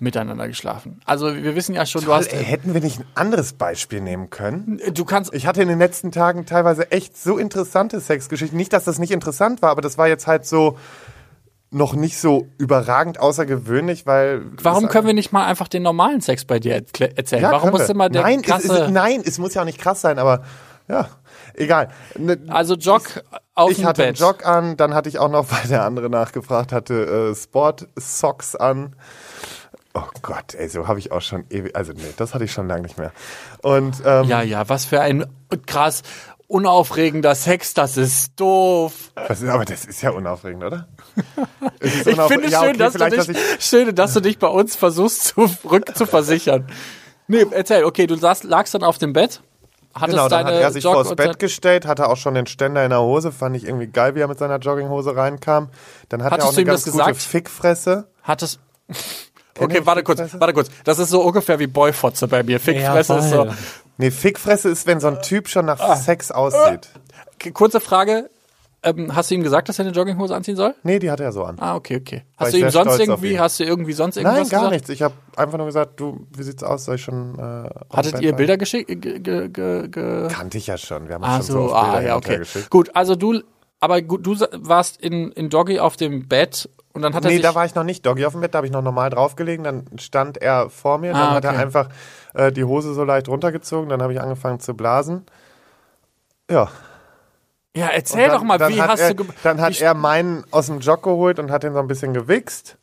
miteinander 0.00 0.48
geschlafen? 0.48 1.00
Also 1.04 1.34
wir 1.34 1.54
wissen 1.54 1.74
ja 1.74 1.86
schon, 1.86 2.04
du 2.04 2.12
hast, 2.12 2.32
Ey, 2.32 2.44
hätten 2.44 2.74
wir 2.74 2.80
nicht 2.80 3.00
ein 3.00 3.06
anderes 3.14 3.52
Beispiel 3.52 4.00
nehmen 4.00 4.30
können? 4.30 4.80
du 4.92 5.04
kannst, 5.04 5.34
Ich 5.34 5.46
hatte 5.46 5.62
in 5.62 5.68
den 5.68 5.78
letzten 5.78 6.12
Tagen 6.12 6.46
teilweise 6.46 6.90
echt 6.90 7.16
so 7.16 7.38
interessante 7.38 8.00
Sexgeschichten. 8.00 8.56
Nicht, 8.56 8.72
dass 8.72 8.84
das 8.84 8.98
nicht 8.98 9.10
interessant 9.10 9.62
war, 9.62 9.70
aber 9.70 9.82
das 9.82 9.98
war 9.98 10.08
jetzt 10.08 10.26
halt 10.26 10.46
so 10.46 10.76
noch 11.70 11.94
nicht 11.94 12.18
so 12.18 12.48
überragend 12.58 13.20
außergewöhnlich, 13.20 14.06
weil. 14.06 14.42
warum 14.62 14.88
können 14.88 15.06
wir 15.06 15.14
nicht 15.14 15.32
mal 15.32 15.46
einfach 15.46 15.68
den 15.68 15.82
normalen 15.82 16.20
Sex 16.20 16.44
bei 16.44 16.58
dir 16.58 16.74
erzählen? 16.74 17.42
Ja, 17.42 17.52
warum 17.52 17.70
muss 17.70 17.88
immer 17.88 18.08
der 18.08 18.22
nein, 18.22 18.40
es, 18.40 18.46
krasse, 18.46 18.84
es, 18.84 18.90
nein, 18.90 19.22
es 19.24 19.38
muss 19.38 19.54
ja 19.54 19.62
auch 19.62 19.66
nicht 19.66 19.78
krass 19.78 20.00
sein, 20.00 20.18
aber 20.18 20.42
ja, 20.88 21.08
egal. 21.54 21.88
Ne, 22.18 22.38
also 22.48 22.74
Jog 22.74 23.22
auf 23.54 23.70
ich 23.70 23.84
hatte 23.84 24.02
einen 24.02 24.12
Bett. 24.14 24.20
Jog 24.20 24.44
an, 24.44 24.76
dann 24.76 24.94
hatte 24.94 25.08
ich 25.08 25.20
auch 25.20 25.30
noch, 25.30 25.46
weil 25.50 25.68
der 25.68 25.84
andere 25.84 26.10
nachgefragt 26.10 26.72
hatte, 26.72 27.30
äh, 27.30 27.34
Sport-Socks 27.34 28.56
an. 28.56 28.96
Oh 29.94 30.02
Gott, 30.22 30.54
ey, 30.54 30.68
so 30.68 30.86
habe 30.86 30.98
ich 31.00 31.10
auch 31.10 31.20
schon 31.20 31.44
ewig, 31.50 31.74
also 31.74 31.92
nee, 31.92 32.02
das 32.16 32.32
hatte 32.34 32.44
ich 32.44 32.52
schon 32.52 32.68
lange 32.68 32.82
nicht 32.82 32.96
mehr. 32.98 33.12
Und 33.62 33.96
ähm, 34.04 34.24
Ja, 34.28 34.40
ja, 34.42 34.68
was 34.68 34.84
für 34.84 35.00
ein 35.00 35.26
krass 35.66 36.02
unaufregender 36.46 37.34
Sex, 37.34 37.74
das 37.74 37.96
ist 37.96 38.32
doof. 38.38 38.92
das 39.14 39.40
ist, 39.42 39.48
aber 39.48 39.64
das 39.64 39.84
ist 39.84 40.02
ja 40.02 40.10
unaufregend, 40.10 40.64
oder? 40.64 40.88
Es 41.80 41.94
ist 41.94 42.06
Ich 42.08 42.14
unauf- 42.14 42.28
finde 42.28 42.48
ja, 42.48 42.60
schön, 42.60 42.68
okay, 42.70 42.78
dass 42.78 42.92
du 42.94 42.98
dich, 43.08 43.16
dass 43.16 43.28
ich- 43.28 43.38
schön, 43.64 43.94
dass 43.94 44.14
du 44.14 44.20
dich 44.20 44.38
bei 44.38 44.48
uns 44.48 44.76
versuchst, 44.76 45.24
zu, 45.24 45.48
rückzuversichern. 45.68 46.66
Nee, 47.28 47.46
erzähl, 47.50 47.84
okay, 47.84 48.06
du 48.06 48.16
saß, 48.16 48.42
lagst 48.44 48.74
dann 48.74 48.82
auf 48.84 48.98
dem 48.98 49.12
Bett. 49.12 49.40
hattest 49.94 50.16
Genau, 50.16 50.28
dann 50.28 50.46
hat 50.46 50.54
er 50.54 50.70
sich 50.72 50.84
Jog- 50.84 50.94
vors 50.94 51.14
Bett 51.16 51.38
gestellt, 51.38 51.86
hatte 51.86 52.08
auch 52.08 52.16
schon 52.16 52.34
den 52.34 52.46
Ständer 52.46 52.82
in 52.84 52.90
der 52.90 53.00
Hose, 53.00 53.32
fand 53.32 53.56
ich 53.56 53.64
irgendwie 53.64 53.86
geil, 53.88 54.14
wie 54.14 54.20
er 54.20 54.28
mit 54.28 54.38
seiner 54.38 54.58
Jogginghose 54.58 55.14
reinkam. 55.16 55.68
Dann 56.08 56.22
hat 56.22 56.32
Hattest 56.32 56.46
er 56.48 56.52
auch 56.52 56.56
eine 56.56 56.64
ganz 56.64 56.84
gute 56.84 56.96
gesagt? 56.98 57.16
Fickfresse. 57.22 58.08
Hattest. 58.22 58.60
Okay, 59.58 59.80
warte 59.84 60.02
kurz, 60.02 60.20
warte 60.38 60.54
kurz. 60.54 60.70
Das 60.84 60.98
ist 60.98 61.10
so 61.10 61.22
ungefähr 61.22 61.58
wie 61.58 61.66
Boyfotze 61.66 62.28
bei 62.28 62.42
mir. 62.42 62.60
Fickfresse 62.60 63.14
ist 63.16 63.30
so. 63.30 63.46
Nee, 63.98 64.10
Fickfresse 64.10 64.68
ist, 64.70 64.86
wenn 64.86 65.00
so 65.00 65.08
ein 65.08 65.20
Typ 65.22 65.48
schon 65.48 65.66
nach 65.66 65.78
Ah. 65.80 65.96
Sex 65.96 66.30
aussieht. 66.30 66.88
Kurze 67.52 67.80
Frage. 67.80 68.30
Ähm, 68.82 69.14
hast 69.14 69.30
du 69.30 69.34
ihm 69.34 69.42
gesagt, 69.42 69.68
dass 69.68 69.78
er 69.78 69.84
eine 69.84 69.94
Jogginghose 69.94 70.34
anziehen 70.34 70.56
soll? 70.56 70.74
Nee, 70.84 70.98
die 70.98 71.10
hat 71.10 71.20
er 71.20 71.32
so 71.32 71.44
an. 71.44 71.56
Ah, 71.60 71.74
okay, 71.74 71.96
okay. 71.96 72.22
Hast 72.38 72.54
du 72.54 72.58
ihm 72.58 72.70
sonst 72.70 72.98
irgendwie, 72.98 73.32
ihn. 73.32 73.40
hast 73.40 73.60
du 73.60 73.64
irgendwie 73.64 73.92
sonst 73.92 74.16
irgendwas 74.16 74.38
Nein, 74.38 74.48
gar 74.48 74.60
gesagt? 74.60 74.72
nichts. 74.72 74.88
Ich 74.88 75.02
habe 75.02 75.12
einfach 75.36 75.58
nur 75.58 75.66
gesagt, 75.66 76.00
du, 76.00 76.26
wie 76.34 76.42
sieht's 76.42 76.62
aus? 76.62 76.86
Soll 76.86 76.94
ich 76.94 77.02
schon. 77.02 77.38
Äh, 77.38 77.68
Hattet 77.94 78.22
ihr? 78.22 78.32
Bilder 78.32 78.56
geschickt? 78.56 78.88
Ge, 78.88 79.18
ge, 79.18 79.50
ge, 79.50 79.88
ge 79.88 80.28
Kannte 80.28 80.56
ich 80.56 80.66
ja 80.66 80.78
schon. 80.78 81.08
Wir 81.08 81.16
haben 81.16 81.24
ah, 81.24 81.36
schon 81.36 81.42
so 81.42 81.52
so, 81.52 81.60
oft 81.64 81.74
ah, 81.74 81.92
Bilder 81.92 82.06
ja, 82.06 82.16
okay. 82.16 82.38
geschickt. 82.38 82.70
Gut, 82.70 82.90
also 82.96 83.16
du, 83.16 83.42
aber 83.80 84.02
gut, 84.02 84.26
du 84.26 84.38
warst 84.58 85.00
in, 85.00 85.32
in 85.32 85.48
Doggy 85.50 85.80
auf 85.80 85.96
dem 85.96 86.28
Bett 86.28 86.68
und 86.92 87.02
dann 87.02 87.14
hat 87.14 87.24
er 87.24 87.30
Nee, 87.30 87.38
da 87.40 87.54
war 87.54 87.64
ich 87.64 87.74
noch 87.74 87.84
nicht 87.84 88.04
Doggy 88.04 88.24
auf 88.26 88.32
dem 88.32 88.40
Bett, 88.40 88.54
da 88.54 88.58
habe 88.58 88.66
ich 88.66 88.72
noch 88.72 88.82
normal 88.82 89.10
draufgelegen. 89.10 89.64
Dann 89.64 89.86
stand 89.98 90.38
er 90.38 90.70
vor 90.70 90.98
mir, 90.98 91.12
dann 91.12 91.22
Ah, 91.22 91.34
hat 91.34 91.44
er 91.44 91.50
okay. 91.52 91.60
einfach 91.62 91.88
äh, 92.34 92.52
die 92.52 92.64
Hose 92.64 92.94
so 92.94 93.04
leicht 93.04 93.28
runtergezogen, 93.28 93.88
dann 93.88 94.02
habe 94.02 94.12
ich 94.12 94.20
angefangen 94.20 94.60
zu 94.60 94.74
blasen. 94.74 95.24
Ja. 96.50 96.68
ja, 97.76 97.86
erzähl 97.88 98.26
dann- 98.28 98.38
doch 98.38 98.42
mal, 98.44 98.58
wie 98.68 98.82
hast 98.82 99.00
er, 99.00 99.14
du. 99.14 99.24
Dann 99.44 99.60
hat 99.60 99.80
er 99.80 99.94
meinen 99.94 100.44
aus 100.50 100.66
dem 100.66 100.80
Jog 100.80 101.02
geholt 101.04 101.38
und 101.38 101.50
hat 101.50 101.62
den 101.62 101.72
so 101.72 101.78
ein 101.78 101.86
bisschen 101.88 102.12
gewichst. 102.12 102.76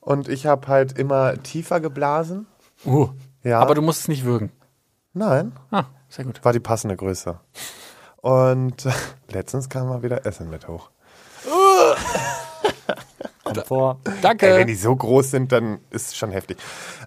Und 0.00 0.28
ich 0.28 0.46
habe 0.46 0.68
halt 0.68 0.98
immer 0.98 1.42
tiefer 1.42 1.80
geblasen. 1.80 2.46
Uh, 2.84 3.08
Ja. 3.42 3.60
Aber 3.60 3.74
du 3.74 3.82
musst 3.82 4.00
es 4.00 4.08
nicht 4.08 4.24
würgen. 4.24 4.50
Nein, 5.12 5.52
Ah, 5.70 5.84
sehr 6.08 6.24
gut. 6.24 6.42
war 6.44 6.52
die 6.54 6.60
passende 6.60 6.96
Größe. 6.96 7.38
Und 8.24 8.88
letztens 9.30 9.68
kam 9.68 9.88
mal 9.88 10.02
wieder 10.02 10.24
Essen 10.24 10.48
mit 10.48 10.66
hoch. 10.66 10.88
Kommt 13.44 13.66
vor. 13.66 14.00
Danke. 14.22 14.46
Ey, 14.46 14.60
wenn 14.60 14.66
die 14.66 14.76
so 14.76 14.96
groß 14.96 15.30
sind, 15.30 15.52
dann 15.52 15.80
ist 15.90 16.08
es 16.08 16.16
schon 16.16 16.30
heftig. 16.30 16.56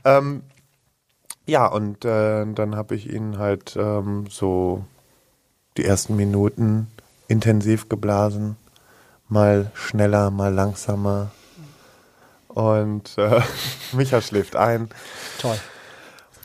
Ähm, 0.06 0.44
ja, 1.48 1.66
und 1.66 2.06
äh, 2.06 2.46
dann 2.46 2.76
habe 2.76 2.94
ich 2.94 3.12
ihn 3.12 3.40
halt 3.40 3.76
ähm, 3.76 4.28
so 4.30 4.86
die 5.78 5.86
ersten 5.86 6.16
Minuten 6.16 6.92
intensiv 7.28 7.90
geblasen. 7.90 8.56
Mal 9.28 9.72
schneller, 9.74 10.30
mal 10.30 10.54
langsamer. 10.54 11.32
Und 12.48 13.18
äh, 13.18 13.42
Micha 13.94 14.22
schläft 14.22 14.56
ein. 14.56 14.90
Toll. 15.40 15.58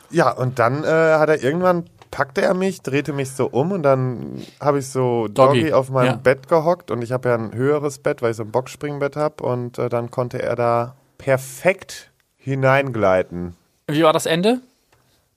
Ja, 0.09 0.31
und 0.31 0.57
dann 0.57 0.83
äh, 0.83 0.87
hat 0.87 1.29
er 1.29 1.43
irgendwann 1.43 1.87
packte 2.13 2.41
er 2.41 2.53
mich, 2.53 2.83
drehte 2.83 3.11
mich 3.11 3.31
so 3.31 3.47
um 3.47 3.71
und 3.71 3.81
dann 3.81 4.45
habe 4.59 4.77
ich 4.77 4.87
so 4.87 5.27
Doggy, 5.27 5.61
Doggy, 5.61 5.73
auf 5.73 5.89
meinem 5.89 6.05
ja. 6.05 6.15
Bett 6.15 6.47
gehockt 6.47 6.91
und 6.91 7.01
ich 7.01 7.11
habe 7.11 7.29
ja 7.29 7.35
ein 7.35 7.55
höheres 7.55 7.97
Bett, 7.97 8.21
weil 8.21 8.29
ich 8.29 8.37
so 8.37 8.43
ein 8.43 8.51
Boxspringbett 8.51 9.15
habe 9.15 9.43
und 9.43 9.79
äh, 9.79 9.89
dann 9.89 10.11
konnte 10.11 10.39
er 10.39 10.55
da 10.55 10.95
perfekt 11.17 12.11
hineingleiten. 12.37 13.55
Wie 13.87 14.03
war 14.03 14.13
das 14.13 14.27
Ende? 14.27 14.61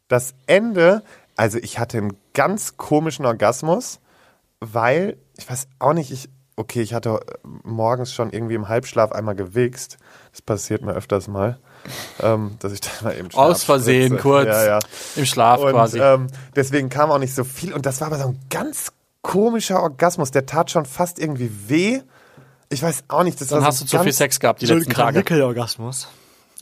Das 0.09 0.35
Ende, 0.47 1.03
also 1.35 1.57
ich 1.57 1.79
hatte 1.79 1.97
einen 1.97 2.17
ganz 2.35 2.77
komischen 2.77 3.25
Orgasmus, 3.25 4.01
weil, 4.61 5.17
ich 5.39 5.49
weiß 5.49 5.69
auch 5.79 5.95
nicht, 5.95 6.11
ich, 6.11 6.29
okay, 6.57 6.81
ich 6.83 6.95
hatte 6.95 7.11
äh, 7.11 7.49
morgens 7.65 8.13
schon 8.13 8.31
irgendwie 8.31 8.55
im 8.55 8.69
Halbschlaf 8.69 9.13
einmal 9.13 9.35
gewichst. 9.35 9.99
Das 10.33 10.43
passiert 10.43 10.83
mir 10.83 10.93
öfters 10.95 11.29
mal. 11.29 11.59
Ähm, 12.21 12.57
dass 12.59 12.73
ich 12.73 12.81
dann 12.81 12.93
mal 13.03 13.17
eben 13.17 13.29
Aus 13.35 13.63
Versehen 13.65 14.09
spritze. 14.19 14.23
kurz 14.23 14.47
Ja, 14.49 14.65
ja. 14.67 14.79
im 15.17 15.25
Schlaf 15.27 15.61
Und 15.61 15.71
quasi. 15.73 16.01
ähm, 16.01 16.27
deswegen 16.57 16.89
kam 16.89 17.11
auch 17.11 17.19
nicht 17.19 17.35
so 17.35 17.45
viel. 17.45 17.73
Und 17.73 17.87
das 17.87 18.01
war 18.01 18.09
aber 18.09 18.19
so 18.19 18.29
ein 18.29 18.39
ganz 18.51 18.93
komischer 19.23 19.83
Orgasmus. 19.83 20.31
Der 20.33 20.47
tat 20.47 20.71
schon 20.71 20.85
fast 20.87 21.19
irgendwie 21.19 21.51
weh. 21.69 22.01
Ich 22.69 22.83
weiß 22.83 23.05
auch 23.09 23.23
nicht. 23.23 23.41
Das 23.41 23.49
Dann 23.49 23.61
war 23.61 23.69
hast 23.69 23.79
so 23.79 23.85
du 23.85 23.91
zu 23.91 23.99
viel 24.01 24.13
Sex 24.13 24.41
gehabt 24.41 24.61
die 24.63 24.67
So 24.67 24.75
letzten 24.75 24.93
Tage. 24.93 25.13
Kanickel-Orgasmus. 25.23 26.09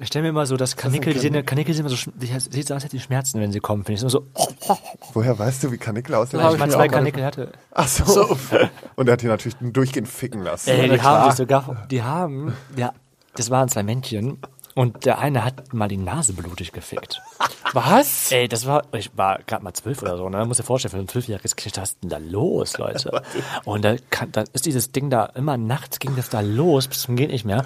Ich 0.00 0.08
stelle 0.08 0.24
mir 0.24 0.30
immer 0.30 0.44
so, 0.44 0.56
dass 0.56 0.76
Kanickel, 0.76 1.12
die 1.12 1.20
sehen, 1.20 1.46
Kanickel 1.46 1.72
sind 1.72 1.86
immer 1.86 1.94
so, 1.94 2.10
die 2.16 2.26
sieht 2.26 2.66
so 2.66 2.74
aus, 2.74 2.76
als 2.76 2.84
hätten 2.84 2.96
die 2.96 3.02
Schmerzen, 3.02 3.40
wenn 3.40 3.52
sie 3.52 3.60
kommen, 3.60 3.84
finde 3.84 4.04
ich. 4.04 4.10
So, 4.10 4.26
oh, 4.34 4.76
Woher 5.12 5.38
weißt 5.38 5.62
du, 5.62 5.70
wie 5.70 5.78
Kanickel 5.78 6.16
aussehen? 6.16 6.42
hab 6.42 6.48
ich 6.48 6.54
ich 6.54 6.60
mal 6.60 6.70
zwei 6.70 6.88
Kanickel 6.88 7.24
hatte. 7.24 7.52
Ach 7.70 7.86
so. 7.86 8.36
Und 8.96 9.08
er 9.08 9.12
hat 9.12 9.22
die 9.22 9.26
natürlich 9.26 9.56
durchgehend 9.60 10.08
ficken 10.08 10.42
lassen. 10.42 10.70
Ey, 10.70 10.88
die 10.88 11.00
haben 11.00 11.30
sich 11.30 11.36
sogar, 11.36 11.86
die 11.92 12.02
haben, 12.02 12.54
ja, 12.76 12.92
das 13.36 13.50
waren 13.50 13.68
zwei 13.68 13.84
Männchen 13.84 14.38
und 14.75 15.04
der 15.04 15.19
eine 15.19 15.45
hat 15.45 15.73
mal 15.73 15.88
die 15.88 15.97
Nase 15.97 16.33
blutig 16.33 16.73
gefickt. 16.73 17.23
Was? 17.73 18.33
Ey, 18.33 18.49
das 18.49 18.66
war, 18.66 18.85
ich 18.93 19.16
war 19.16 19.40
gerade 19.47 19.62
mal 19.62 19.73
zwölf 19.73 20.02
oder 20.02 20.16
so, 20.16 20.28
ne? 20.28 20.45
Muss 20.45 20.57
dir 20.57 20.64
vorstellen, 20.64 20.93
für 20.93 20.99
ein 20.99 21.09
zwölfjähriges 21.09 21.57
Kind, 21.57 21.76
was 21.76 21.90
ist 21.90 22.02
denn 22.02 22.11
da 22.11 22.19
los, 22.19 22.76
Leute? 22.78 23.23
Und 23.64 23.85
da, 23.85 23.97
kann, 24.11 24.33
da 24.33 24.45
ist 24.52 24.66
dieses 24.66 24.93
Ding 24.93 25.11
da, 25.11 25.26
immer 25.26 25.57
nachts 25.57 25.99
ging 25.99 26.16
das 26.16 26.28
da 26.28 26.40
los, 26.40 26.88
bis 26.88 27.02
zum 27.02 27.16
geht 27.16 27.31
nicht 27.31 27.45
mehr. 27.45 27.64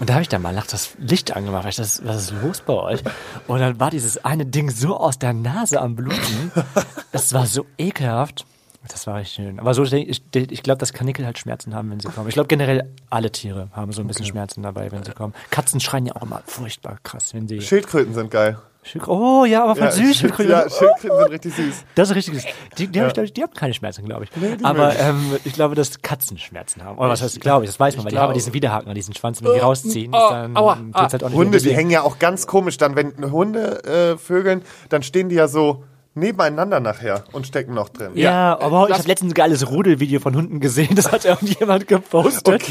Und 0.00 0.08
da 0.08 0.14
habe 0.14 0.22
ich 0.22 0.28
dann 0.28 0.42
mal 0.42 0.52
nachts 0.52 0.72
das 0.72 0.90
Licht 0.98 1.34
angemacht, 1.34 1.64
weil 1.64 1.70
ich 1.70 1.76
das, 1.76 2.04
was 2.04 2.16
ist 2.24 2.42
los 2.42 2.62
bei 2.64 2.74
euch? 2.74 3.02
Und 3.46 3.60
dann 3.60 3.78
war 3.78 3.90
dieses 3.90 4.24
eine 4.24 4.46
Ding 4.46 4.70
so 4.70 4.96
aus 4.96 5.18
der 5.18 5.32
Nase 5.32 5.80
am 5.80 5.96
Bluten. 5.96 6.52
Das 7.10 7.32
war 7.32 7.46
so 7.46 7.64
ekelhaft. 7.78 8.44
Das 8.88 9.06
war 9.06 9.20
echt 9.20 9.34
schön. 9.34 9.60
Aber 9.60 9.74
so, 9.74 9.84
ich, 9.84 10.22
ich 10.34 10.62
glaube, 10.62 10.78
dass 10.78 10.92
Kanickel 10.92 11.24
halt 11.24 11.38
Schmerzen 11.38 11.74
haben, 11.74 11.90
wenn 11.90 12.00
sie 12.00 12.08
kommen. 12.08 12.28
Ich 12.28 12.34
glaube 12.34 12.48
generell 12.48 12.88
alle 13.10 13.30
Tiere 13.30 13.68
haben 13.72 13.92
so 13.92 14.00
ein 14.00 14.06
bisschen 14.06 14.26
Schmerzen 14.26 14.62
dabei, 14.62 14.90
wenn 14.90 15.04
sie 15.04 15.12
kommen. 15.12 15.34
Katzen 15.50 15.80
schreien 15.80 16.06
ja 16.06 16.16
auch 16.16 16.22
immer 16.22 16.42
furchtbar 16.46 16.98
krass, 17.02 17.34
wenn 17.34 17.48
sie. 17.48 17.60
Schildkröten 17.60 18.14
sind 18.14 18.30
geil. 18.30 18.58
Oh 19.06 19.44
ja, 19.44 19.64
aber 19.64 19.76
von 19.76 19.84
Ja, 19.84 19.90
süß. 19.90 20.16
Schild- 20.16 20.38
ja, 20.38 20.68
Schildkröten 20.70 21.18
sind 21.18 21.30
richtig 21.30 21.54
süß. 21.54 21.84
Das 21.94 22.10
ist 22.10 22.16
richtig 22.16 22.34
süß. 22.34 22.44
Die, 22.78 22.86
die, 22.86 23.00
hab 23.00 23.08
ich, 23.08 23.14
glaub 23.14 23.24
ich, 23.26 23.32
die 23.32 23.42
haben 23.42 23.52
keine 23.52 23.74
Schmerzen, 23.74 24.04
glaube 24.04 24.24
ich. 24.24 24.64
Aber 24.64 24.98
ähm, 24.98 25.36
ich 25.44 25.52
glaube, 25.52 25.74
dass 25.74 26.00
Katzen 26.00 26.38
Schmerzen 26.38 26.82
haben. 26.82 26.96
Oder 26.96 27.10
was 27.10 27.20
heißt, 27.20 27.40
glaube 27.40 27.64
ich, 27.64 27.70
das 27.70 27.78
weiß 27.78 27.96
man, 27.96 28.06
weil 28.06 28.12
die 28.12 28.18
haben 28.18 28.30
ja 28.30 28.34
diesen 28.34 28.54
Widerhaken 28.54 28.88
an 28.88 28.94
diesen 28.94 29.14
Schwanz, 29.14 29.42
wenn 29.42 29.52
die 29.52 29.58
rausziehen, 29.58 30.12
oh, 30.14 30.30
dann 30.30 30.56
aua, 30.56 30.78
ah. 30.92 31.12
halt 31.12 31.22
auch 31.22 31.28
nicht 31.28 31.36
Hunde, 31.36 31.58
die 31.58 31.74
hängen 31.74 31.90
ja 31.90 32.02
auch 32.02 32.18
ganz 32.18 32.46
komisch 32.46 32.78
dann, 32.78 32.96
wenn 32.96 33.30
Hunde 33.30 33.84
äh, 33.84 34.16
vögeln, 34.16 34.62
dann 34.88 35.02
stehen 35.02 35.28
die 35.28 35.34
ja 35.34 35.48
so 35.48 35.84
nebeneinander 36.18 36.80
nachher 36.80 37.24
und 37.32 37.46
stecken 37.46 37.74
noch 37.74 37.88
drin. 37.88 38.12
Ja, 38.14 38.58
aber 38.60 38.88
ich 38.88 38.94
habe 38.94 39.08
letztens 39.08 39.32
ein 39.32 39.34
geiles 39.34 39.70
Rudelvideo 39.70 40.20
von 40.20 40.34
Hunden 40.34 40.60
gesehen, 40.60 40.94
das 40.94 41.10
hat 41.12 41.24
irgendjemand 41.26 41.88
gepostet, 41.88 42.64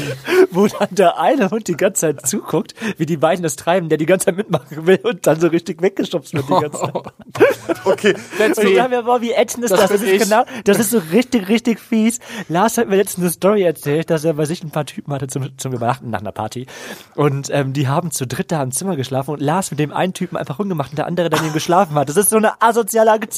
wo 0.50 0.66
dann 0.66 0.88
der 0.90 1.18
eine 1.18 1.50
Hund 1.50 1.68
die 1.68 1.76
ganze 1.76 2.00
Zeit 2.00 2.26
zuguckt, 2.26 2.74
wie 2.96 3.06
die 3.06 3.16
beiden 3.16 3.42
das 3.42 3.56
treiben, 3.56 3.88
der 3.88 3.98
die 3.98 4.06
ganze 4.06 4.26
Zeit 4.26 4.36
mitmachen 4.36 4.86
will 4.86 5.00
und 5.02 5.26
dann 5.26 5.40
so 5.40 5.48
richtig 5.48 5.82
weggeschubst 5.82 6.34
wird 6.34 6.48
die 6.48 6.60
ganze 6.60 6.78
Zeit. 6.78 6.92
Okay, 7.84 8.14
Und 8.38 8.64
ich 8.64 8.76
dachte 8.76 8.88
mir, 8.90 9.02
boah, 9.02 9.20
wie 9.20 9.32
ätzend 9.32 9.64
ist 9.64 9.70
Das 9.70 9.80
das? 9.80 9.90
Das, 9.90 10.02
ist 10.02 10.08
ich. 10.08 10.22
genau, 10.22 10.44
das 10.64 10.78
ist 10.78 10.90
so 10.90 11.00
richtig, 11.12 11.48
richtig 11.48 11.78
fies. 11.80 12.18
Lars 12.48 12.76
hat 12.78 12.88
mir 12.88 12.96
letztens 12.96 13.24
eine 13.24 13.32
Story 13.32 13.62
erzählt, 13.62 14.10
dass 14.10 14.24
er 14.24 14.34
bei 14.34 14.44
sich 14.44 14.62
ein 14.62 14.70
paar 14.70 14.84
Typen 14.86 15.12
hatte 15.12 15.26
zum, 15.28 15.56
zum 15.58 15.72
Übernachten 15.72 16.10
nach 16.10 16.20
einer 16.20 16.32
Party. 16.32 16.66
Und 17.14 17.48
ähm, 17.50 17.72
die 17.72 17.88
haben 17.88 18.10
zu 18.10 18.26
dritt 18.26 18.52
da 18.52 18.62
im 18.62 18.72
Zimmer 18.72 18.96
geschlafen 18.96 19.32
und 19.32 19.40
Lars 19.40 19.70
mit 19.70 19.80
dem 19.80 19.92
einen 19.92 20.12
Typen 20.12 20.36
einfach 20.36 20.58
rumgemacht 20.58 20.90
und 20.90 20.98
der 20.98 21.06
andere 21.06 21.30
daneben 21.30 21.52
geschlafen 21.52 21.94
hat. 21.94 22.08
Das 22.08 22.16
ist 22.16 22.30
so 22.30 22.36
eine 22.36 22.60
asoziale 22.60 23.12
Aktion. 23.12 23.37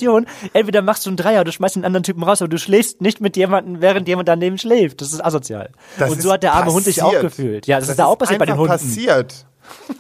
Entweder 0.53 0.83
machst 0.83 1.07
du 1.07 1.11
einen 1.11 1.17
Dreier, 1.17 1.45
du 1.45 1.53
schmeißt 1.53 1.77
den 1.77 1.85
anderen 1.85 2.03
Typen 2.05 2.23
raus, 2.23 2.41
aber 2.43 2.49
du 2.49 2.59
schläfst 2.59 3.01
nicht 3.01 3.21
mit 3.21 3.37
jemandem, 3.37 3.81
während 3.81 4.09
jemand 4.09 4.29
daneben 4.29 4.59
schläft. 4.59 5.01
Das 5.01 5.13
ist 5.13 5.25
asozial. 5.25 5.71
das 5.99 6.11
und 6.11 6.23
so 6.23 6.33
hat 6.33 6.43
der 6.43 6.55
arme 6.55 6.73
Hund 6.73 6.85
sich 6.85 7.03
auch 7.03 7.07
passiert. 7.13 7.23
gefühlt. 7.23 7.67
Ja, 7.67 7.81
das, 7.81 7.89
ist 7.89 7.99
da 7.99 8.07
auch 8.07 8.17
passiert 8.17 8.39
bei 8.39 8.47
den 8.47 8.57
Hunden. 8.57 8.69
passiert. 8.73 9.47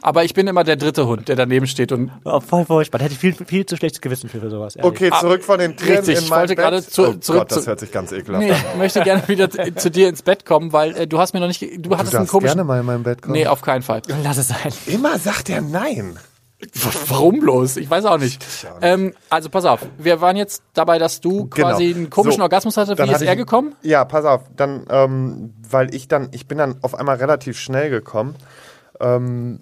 Aber 0.03 0.25
ich 0.25 0.35
bin 0.35 0.49
immer 0.49 0.65
der 0.65 0.75
dritte 0.75 1.07
Hund, 1.07 1.29
der 1.29 1.37
daneben 1.37 1.69
steht 1.69 1.93
und 1.93 2.11
Oh, 2.25 2.41
voll 2.41 2.65
furchtbar. 2.65 2.99
Da 2.99 3.05
hätte 3.05 3.15
ich 3.15 3.21
viel, 3.21 3.35
viel 3.35 3.65
zu 3.67 3.77
schlechtes 3.77 4.01
Gewissen 4.01 4.29
für, 4.29 4.41
für 4.41 4.51
sowas. 4.51 4.75
ehrlich. 4.75 4.91
Okay, 4.91 5.11
zurück 5.21 5.45
von 5.45 5.61
den 5.61 5.77
Tieren 5.77 5.99
richtig, 5.99 6.19
in 6.19 6.25
ich 6.25 6.31
mein 6.31 6.41
wollte 6.41 6.57
Bett. 6.57 6.65
gerade 6.65 6.83
zu- 6.85 7.03
oh 7.09 7.13
zurück 7.15 7.41
Gott, 7.43 7.53
das 7.53 7.67
hört 7.69 7.79
sich 7.79 7.93
ganz 7.93 8.11
ekelhaft 8.11 8.45
nee, 8.45 8.51
an. 8.51 8.57
ich 8.73 8.79
möchte 8.79 9.01
gerne 9.03 9.29
wieder 9.29 9.49
zu, 9.49 9.73
zu 9.77 9.91
dir 9.93 10.09
ins 10.09 10.23
Bett 10.23 10.45
kommen, 10.45 10.73
weil 10.73 10.97
äh, 10.97 11.07
du 11.07 11.21
hast 11.21 11.35
mir 11.35 11.41
noch 11.41 11.47
nicht, 11.47 11.61
du 11.63 11.79
Du 11.91 11.97
hattest 11.97 12.17
einen 12.17 12.27
komischen. 12.27 12.57
gerne 12.57 12.65
mal 12.67 12.81
in 12.81 12.87
mein 12.87 13.05
Bett 13.05 13.23
kommen. 13.23 13.35
Nee, 13.35 13.47
auf 13.47 13.61
keinen 13.61 13.83
Fall. 13.83 14.03
Lass 14.25 14.39
es 14.39 14.49
sein. 14.49 14.73
Immer 14.87 15.19
sagt 15.19 15.49
er 15.51 15.61
nein. 15.61 16.19
Warum 17.09 17.41
bloß? 17.41 17.79
Ich 17.79 17.89
weiß 17.91 18.05
auch 18.05 18.19
nicht. 18.19 18.45
Ähm, 18.83 19.15
also 19.31 19.49
pass 19.49 19.65
auf, 19.65 19.81
wir 19.99 20.21
waren 20.21 20.37
jetzt 20.37 20.63
dabei, 20.75 20.99
dass 20.99 21.21
du 21.21 21.47
quasi 21.47 21.87
Genau. 21.89 21.97
einen 21.99 22.11
komischen 22.11 22.39
So, 22.39 22.43
Orgasmus 22.43 22.77
hattest. 22.77 22.99
Wie 22.99 23.11
ist 23.11 23.23
er 23.23 23.33
ich- 23.33 23.39
gekommen? 23.39 23.75
Ja, 23.83 24.05
pass 24.05 24.25
auf, 24.25 24.43
dann, 24.57 24.85
ähm, 24.91 25.55
weil 25.69 25.95
ich 25.95 26.09
dann, 26.09 26.29
ich 26.33 26.47
bin 26.49 26.59
dann 26.59 26.77
auf 26.83 26.95
einmal 26.95 27.17
relativ 27.17 27.59
schnell 27.59 27.89
gekommen. 27.91 28.35
Ähm, 29.01 29.61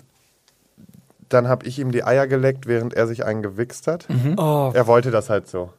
dann 1.29 1.47
habe 1.49 1.67
ich 1.67 1.79
ihm 1.79 1.93
die 1.93 2.05
Eier 2.05 2.27
geleckt, 2.27 2.67
während 2.67 2.95
er 2.95 3.07
sich 3.07 3.25
einen 3.25 3.43
gewichst 3.43 3.87
hat. 3.87 4.07
Oh, 4.37 4.71
Er 4.75 4.87
wollte 4.87 5.11
das 5.11 5.29
halt 5.31 5.47
so. 5.47 5.71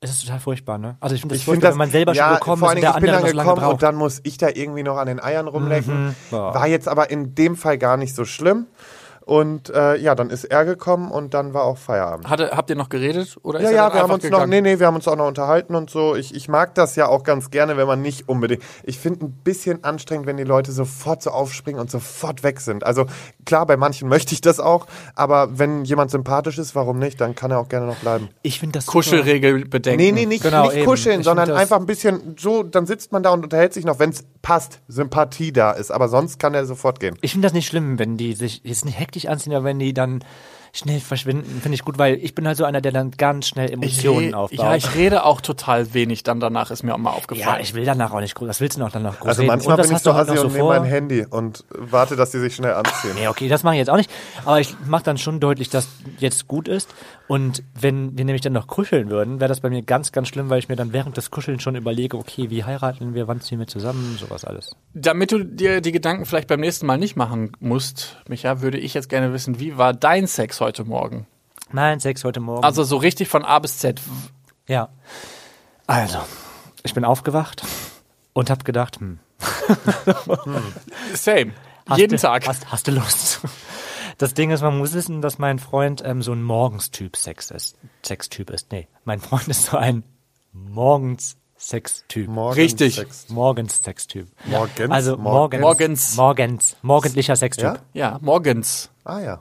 es 0.00 0.10
ist 0.12 0.22
total 0.24 0.40
furchtbar, 0.40 0.78
ne? 0.78 0.96
Also 1.00 1.14
ich 1.14 1.20
finde 1.20 1.34
das 1.34 1.40
Ich 1.40 1.44
furchtbar, 1.44 1.70
finde 1.72 1.72
wenn 1.74 1.78
man 1.86 1.90
selber 1.90 2.12
ja, 2.14 2.28
schon 2.28 2.34
gekommen 2.38 2.58
vor 2.60 2.68
ist 2.70 2.74
und 2.76 2.80
der 2.82 2.90
ich 2.90 2.96
bin 3.00 3.10
andere 3.10 3.26
dann 3.26 3.36
noch 3.36 3.44
so 3.44 3.54
gekommen 3.54 3.72
und 3.72 3.82
dann 3.82 3.94
muss 3.96 4.20
ich 4.22 4.38
da 4.38 4.48
irgendwie 4.48 4.82
noch 4.84 4.96
an 4.96 5.06
den 5.06 5.20
Eiern 5.20 5.48
rumlecken. 5.48 6.14
Boah. 6.30 6.54
War 6.54 6.66
jetzt 6.68 6.88
aber 6.88 7.10
in 7.10 7.34
dem 7.34 7.56
Fall 7.56 7.78
gar 7.78 7.96
nicht 7.96 8.14
so 8.14 8.24
schlimm. 8.24 8.66
Und 9.24 9.70
äh, 9.70 9.96
ja, 9.96 10.14
dann 10.14 10.30
ist 10.30 10.44
er 10.44 10.64
gekommen 10.64 11.10
und 11.10 11.34
dann 11.34 11.54
war 11.54 11.64
auch 11.64 11.78
Feierabend. 11.78 12.28
Hatte, 12.28 12.50
habt 12.56 12.70
ihr 12.70 12.76
noch 12.76 12.88
geredet? 12.88 13.36
Oder 13.42 13.60
ist 13.60 13.64
Ja, 13.66 13.70
ja, 13.70 13.94
wir 13.94 14.02
haben 14.02 14.10
uns 14.12 14.24
noch, 14.24 14.30
gegangen? 14.30 14.50
nee, 14.50 14.60
nee, 14.60 14.78
wir 14.78 14.86
haben 14.86 14.96
uns 14.96 15.06
auch 15.08 15.16
noch 15.16 15.28
unterhalten 15.28 15.74
und 15.74 15.90
so. 15.90 16.14
Ich, 16.16 16.34
ich 16.34 16.48
mag 16.48 16.74
das 16.74 16.96
ja 16.96 17.06
auch 17.08 17.22
ganz 17.22 17.50
gerne, 17.50 17.76
wenn 17.76 17.86
man 17.86 18.02
nicht 18.02 18.28
unbedingt. 18.28 18.62
Ich 18.84 18.98
finde 18.98 19.26
ein 19.26 19.32
bisschen 19.44 19.84
anstrengend, 19.84 20.26
wenn 20.26 20.36
die 20.36 20.44
Leute 20.44 20.72
sofort 20.72 21.22
so 21.22 21.30
aufspringen 21.30 21.80
und 21.80 21.90
sofort 21.90 22.42
weg 22.42 22.60
sind. 22.60 22.84
Also 22.84 23.06
klar, 23.46 23.66
bei 23.66 23.76
manchen 23.76 24.08
möchte 24.12 24.34
ich 24.34 24.40
das 24.40 24.60
auch, 24.60 24.86
aber 25.14 25.58
wenn 25.58 25.84
jemand 25.84 26.10
sympathisch 26.10 26.58
ist, 26.58 26.74
warum 26.74 26.98
nicht? 26.98 27.20
Dann 27.20 27.34
kann 27.34 27.50
er 27.50 27.58
auch 27.58 27.68
gerne 27.68 27.86
noch 27.86 27.96
bleiben. 27.96 28.28
Ich 28.42 28.58
finde 28.60 28.78
das. 28.78 28.86
Kuschelregel 28.86 29.66
bedenken. 29.66 30.00
Nee, 30.02 30.12
nee, 30.12 30.26
nicht, 30.26 30.42
Genau, 30.42 30.64
nicht 30.64 30.76
eben. 30.76 30.86
kuscheln, 30.86 31.20
Ich 31.20 31.24
sondern 31.26 31.50
einfach 31.52 31.78
ein 31.78 31.86
bisschen 31.86 32.36
so, 32.38 32.62
dann 32.62 32.86
sitzt 32.86 33.12
man 33.12 33.22
da 33.22 33.30
und 33.30 33.44
unterhält 33.44 33.72
sich 33.72 33.84
noch, 33.84 33.98
wenn 33.98 34.10
es 34.10 34.24
passt, 34.42 34.80
Sympathie 34.88 35.52
da 35.52 35.70
ist. 35.72 35.90
Aber 35.90 36.08
sonst 36.08 36.38
kann 36.38 36.54
er 36.54 36.66
sofort 36.66 36.98
gehen. 37.00 37.16
Ich 37.20 37.32
finde 37.32 37.46
das 37.46 37.52
nicht 37.52 37.66
schlimm, 37.68 37.98
wenn 37.98 38.16
die 38.16 38.32
sich 38.34 38.60
jetzt 38.64 38.84
nicht 38.84 38.98
hektisch 38.98 39.11
anziehen, 39.28 39.54
aber 39.54 39.64
wenn 39.64 39.78
die 39.78 39.94
dann 39.94 40.24
schnell 40.74 41.00
verschwinden, 41.00 41.60
finde 41.60 41.74
ich 41.74 41.84
gut, 41.84 41.98
weil 41.98 42.14
ich 42.14 42.34
bin 42.34 42.46
halt 42.46 42.56
so 42.56 42.64
einer, 42.64 42.80
der 42.80 42.92
dann 42.92 43.10
ganz 43.10 43.46
schnell 43.46 43.66
Ich 43.66 43.72
Emotionen 43.74 44.30
re- 44.32 44.36
aufbaut. 44.38 44.58
Ja, 44.58 44.74
ich 44.74 44.94
rede 44.94 45.22
auch 45.26 45.42
total 45.42 45.92
wenig 45.92 46.22
dann 46.22 46.40
danach, 46.40 46.70
ist 46.70 46.82
mir 46.82 46.94
auch 46.94 46.98
mal 46.98 47.10
aufgefallen. 47.10 47.56
ja, 47.56 47.60
ich 47.60 47.74
will 47.74 47.84
danach 47.84 48.10
auch 48.12 48.20
nicht 48.20 48.34
groß. 48.34 48.48
Was 48.48 48.60
willst 48.62 48.78
du 48.78 48.80
noch 48.80 48.90
danach 48.90 49.18
groß 49.20 49.28
Also 49.28 49.42
reden? 49.42 49.48
manchmal 49.52 49.76
bin 49.76 49.84
ich 49.84 49.92
hast 49.92 50.04
so 50.04 50.10
du 50.12 50.16
halt 50.16 50.30
und 50.30 50.36
so 50.38 50.48
nehme 50.48 50.68
mein 50.68 50.84
Handy 50.84 51.26
und 51.28 51.62
warte, 51.68 52.16
dass 52.16 52.30
die 52.30 52.38
sich 52.38 52.54
schnell 52.56 52.72
anziehen. 52.72 53.10
Nee, 53.16 53.28
okay, 53.28 53.48
das 53.48 53.62
mache 53.64 53.74
ich 53.74 53.80
jetzt 53.80 53.90
auch 53.90 53.98
nicht. 53.98 54.10
Aber 54.46 54.60
ich 54.60 54.74
mache 54.86 55.02
dann 55.04 55.18
schon 55.18 55.40
deutlich, 55.40 55.68
dass 55.68 55.88
jetzt 56.18 56.48
gut 56.48 56.68
ist. 56.68 56.88
Und 57.32 57.62
wenn 57.72 58.18
wir 58.18 58.26
nämlich 58.26 58.42
dann 58.42 58.52
noch 58.52 58.66
kuscheln 58.66 59.08
würden, 59.08 59.40
wäre 59.40 59.48
das 59.48 59.60
bei 59.60 59.70
mir 59.70 59.80
ganz, 59.80 60.12
ganz 60.12 60.28
schlimm, 60.28 60.50
weil 60.50 60.58
ich 60.58 60.68
mir 60.68 60.76
dann 60.76 60.92
während 60.92 61.16
des 61.16 61.30
Kuscheln 61.30 61.60
schon 61.60 61.76
überlege, 61.76 62.18
okay, 62.18 62.50
wie 62.50 62.62
heiraten 62.62 63.14
wir, 63.14 63.26
wann 63.26 63.40
ziehen 63.40 63.58
wir 63.58 63.66
zusammen, 63.66 64.18
sowas 64.20 64.44
alles. 64.44 64.76
Damit 64.92 65.32
du 65.32 65.42
dir 65.42 65.80
die 65.80 65.92
Gedanken 65.92 66.26
vielleicht 66.26 66.46
beim 66.46 66.60
nächsten 66.60 66.84
Mal 66.84 66.98
nicht 66.98 67.16
machen 67.16 67.52
musst, 67.58 68.18
Micha, 68.28 68.60
würde 68.60 68.76
ich 68.76 68.92
jetzt 68.92 69.08
gerne 69.08 69.32
wissen, 69.32 69.58
wie 69.58 69.78
war 69.78 69.94
dein 69.94 70.26
Sex 70.26 70.60
heute 70.60 70.84
Morgen? 70.84 71.26
Nein, 71.72 72.00
Sex 72.00 72.22
heute 72.22 72.40
Morgen. 72.40 72.64
Also 72.64 72.84
so 72.84 72.98
richtig 72.98 73.28
von 73.28 73.46
A 73.46 73.58
bis 73.60 73.78
Z. 73.78 74.02
ja. 74.68 74.90
Also, 75.86 76.18
ich 76.82 76.92
bin 76.92 77.06
aufgewacht 77.06 77.62
und 78.34 78.50
habe 78.50 78.62
gedacht, 78.62 79.00
hm, 79.00 79.20
Same. 81.14 81.52
Hast 81.88 81.98
Jeden 81.98 82.16
du, 82.16 82.20
Tag. 82.20 82.46
Hast, 82.46 82.70
hast 82.70 82.86
du 82.88 82.92
Lust? 82.92 83.40
Das 84.22 84.34
Ding 84.34 84.52
ist, 84.52 84.62
man 84.62 84.78
muss 84.78 84.92
wissen, 84.92 85.20
dass 85.20 85.40
mein 85.40 85.58
Freund 85.58 86.00
ähm, 86.04 86.22
so 86.22 86.30
ein 86.30 86.44
Morgenstyp 86.44 87.16
Sex 87.16 87.50
ist. 87.50 87.76
Sextyp 88.06 88.50
ist. 88.50 88.70
Nee, 88.70 88.86
mein 89.04 89.18
Freund 89.18 89.48
ist 89.48 89.64
so 89.64 89.76
ein 89.76 90.04
Morgens 90.52 91.36
Sextyp. 91.58 92.28
Morgens 92.28 92.56
Richtig. 92.56 92.94
Sex. 92.94 93.28
Morgens 93.30 93.78
Sextyp. 93.82 94.28
Morgens? 94.44 94.92
Also 94.92 95.16
Morgens. 95.16 95.60
morgens. 95.60 96.16
Morgens. 96.16 96.76
Morgendlicher 96.82 97.34
Sextyp. 97.34 97.64
Ja? 97.94 98.12
Ja, 98.12 98.18
morgens. 98.22 98.90
Ah 99.02 99.18
ja. 99.18 99.40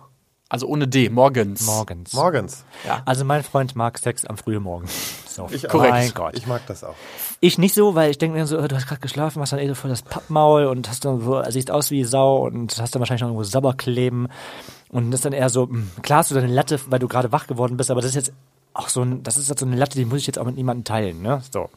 Also 0.52 0.68
ohne 0.68 0.86
D, 0.86 1.08
morgens. 1.08 1.62
Morgens. 1.66 2.12
Morgens. 2.12 2.66
Ja. 2.86 3.04
Also 3.06 3.24
mein 3.24 3.42
Freund 3.42 3.78
mag 3.78 3.98
Sex 3.98 4.26
am 4.26 4.36
frühen 4.36 4.62
Morgen. 4.62 4.86
So. 5.26 5.48
Ich 5.50 5.70
auch. 5.72 5.80
Mein 5.80 6.14
Gott. 6.14 6.36
Ich 6.36 6.46
mag 6.46 6.62
das 6.68 6.84
auch. 6.84 6.96
Ich 7.40 7.58
nicht 7.58 7.74
so, 7.74 7.96
weil 7.96 8.12
ich 8.12 8.18
denke 8.18 8.38
mir 8.38 8.46
so, 8.46 8.58
äh, 8.58 8.68
du 8.68 8.76
hast 8.76 8.86
gerade 8.86 9.00
geschlafen, 9.00 9.42
hast 9.42 9.54
dann 9.54 9.62
eh 9.62 9.68
so 9.70 9.76
voll 9.76 9.90
das 9.90 10.02
Pappmaul 10.02 10.66
und 10.66 10.90
hast 10.90 11.06
dann 11.06 11.22
so, 11.22 11.42
siehst 11.48 11.72
aus 11.72 11.90
wie 11.90 12.04
Sau 12.04 12.46
und 12.46 12.78
hast 12.82 12.94
dann 12.94 13.00
wahrscheinlich 13.00 13.22
noch 13.22 13.30
irgendwo 13.30 13.46
Sabberkleben. 13.46 14.28
Und 14.90 15.12
das 15.12 15.20
ist 15.20 15.26
dann 15.26 15.32
eher 15.32 15.48
so, 15.48 15.68
mh, 15.68 16.02
klar 16.02 16.20
hast 16.20 16.32
du 16.32 16.36
deine 16.36 16.48
Latte, 16.48 16.82
weil 16.88 17.00
du 17.00 17.08
gerade 17.08 17.32
wach 17.32 17.48
geworden 17.48 17.78
bist, 17.78 17.90
aber 17.90 18.02
das 18.02 18.10
ist 18.10 18.16
jetzt 18.16 18.34
auch 18.74 18.90
so 18.90 19.04
ein, 19.04 19.24
das 19.24 19.38
ist 19.38 19.48
jetzt 19.48 19.62
so 19.62 19.66
eine 19.66 19.78
Latte, 19.78 19.98
die 19.98 20.04
muss 20.04 20.20
ich 20.20 20.28
jetzt 20.28 20.38
auch 20.38 20.46
mit 20.46 20.58
niemandem 20.58 20.84
teilen, 20.84 21.22
ne? 21.22 21.42
So. 21.50 21.70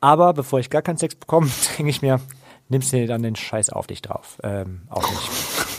Aber 0.00 0.34
bevor 0.34 0.60
ich 0.60 0.70
gar 0.70 0.82
keinen 0.82 0.98
Sex 0.98 1.16
bekomme, 1.16 1.50
denke 1.78 1.90
ich 1.90 2.00
mir, 2.00 2.20
nimmst 2.68 2.92
dir 2.92 3.08
dann 3.08 3.24
den 3.24 3.34
Scheiß 3.34 3.70
auf 3.70 3.88
dich 3.88 4.02
drauf. 4.02 4.38
Ähm, 4.44 4.82
auch 4.88 5.02
nicht. 5.10 5.73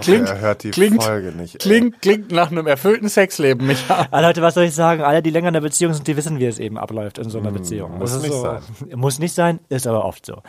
Klingt- 0.00 0.28
er 0.28 0.40
hört 0.40 0.62
die 0.62 0.70
klingt- 0.70 1.02
Folge 1.02 1.32
nicht. 1.32 1.54
ey. 1.54 1.58
Klingt, 1.58 2.02
klingt 2.02 2.32
nach 2.32 2.50
einem 2.50 2.66
erfüllten 2.66 3.08
Sexleben, 3.08 3.66
Micha. 3.66 4.06
Ah, 4.10 4.20
Leute, 4.20 4.42
was 4.42 4.54
soll 4.54 4.64
ich 4.64 4.74
sagen? 4.74 5.02
Alle, 5.02 5.22
die 5.22 5.30
länger 5.30 5.48
in 5.48 5.54
der 5.54 5.60
Beziehung 5.60 5.92
sind, 5.94 6.06
die 6.06 6.16
wissen, 6.16 6.38
wie 6.38 6.46
es 6.46 6.58
eben 6.58 6.78
abläuft 6.78 7.18
in 7.18 7.30
so 7.30 7.38
einer 7.38 7.50
Beziehung. 7.50 7.92
Hm, 7.92 7.98
muss 7.98 8.10
Das 8.12 8.16
ist 8.18 8.22
nicht 8.22 8.32
so, 8.34 8.42
sein. 8.42 8.60
Muss 8.94 9.18
nicht 9.18 9.34
sein, 9.34 9.60
ist 9.68 9.86
aber 9.86 10.04
oft 10.04 10.26
so. 10.26 10.42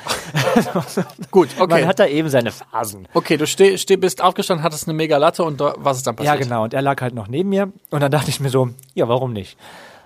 Gut, 1.32 1.50
okay. 1.60 1.68
Man 1.82 1.88
hat 1.88 2.00
da 2.00 2.06
eben 2.08 2.30
seine 2.30 2.52
Phasen. 2.52 3.08
Okay, 3.14 3.38
du 3.38 3.48
steh, 3.48 3.78
steh, 3.78 3.98
bist 3.98 4.22
aufgestanden, 4.24 4.64
hattest 4.64 4.88
eine 4.88 4.96
mega 4.96 5.18
Latte 5.18 5.44
und 5.44 5.62
da, 5.62 5.74
was 5.78 5.98
ist 5.98 6.08
dann 6.08 6.16
Ja, 6.20 6.32
passiert? 6.32 6.44
genau. 6.50 6.64
Und 6.64 6.74
er 6.74 6.82
lag 6.82 7.02
halt 7.02 7.14
noch 7.16 7.28
neben 7.28 7.50
mir. 7.50 7.72
Und 7.90 8.02
dann 8.02 8.12
dachte 8.12 8.30
ich 8.30 8.40
mir 8.40 8.50
so, 8.50 8.70
ja, 8.94 9.08
warum 9.08 9.34
nicht? 9.34 9.58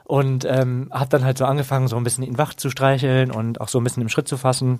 Und 0.03 0.46
ähm, 0.46 0.89
habe 0.94 1.10
dann 1.10 1.25
halt 1.25 1.38
so 1.38 1.46
angefangen, 1.46 1.88
so 1.88 1.96
ein 1.98 2.03
bisschen 2.03 2.24
ihn 2.24 2.38
wach 2.38 2.53
zu 2.53 2.70
streicheln 2.70 3.32
und 3.32 3.60
auch 3.60 3.70
so 3.70 3.79
ein 3.79 3.84
bisschen 3.84 4.03
im 4.03 4.10
Schritt 4.10 4.27
zu 4.27 4.38
fassen. 4.38 4.79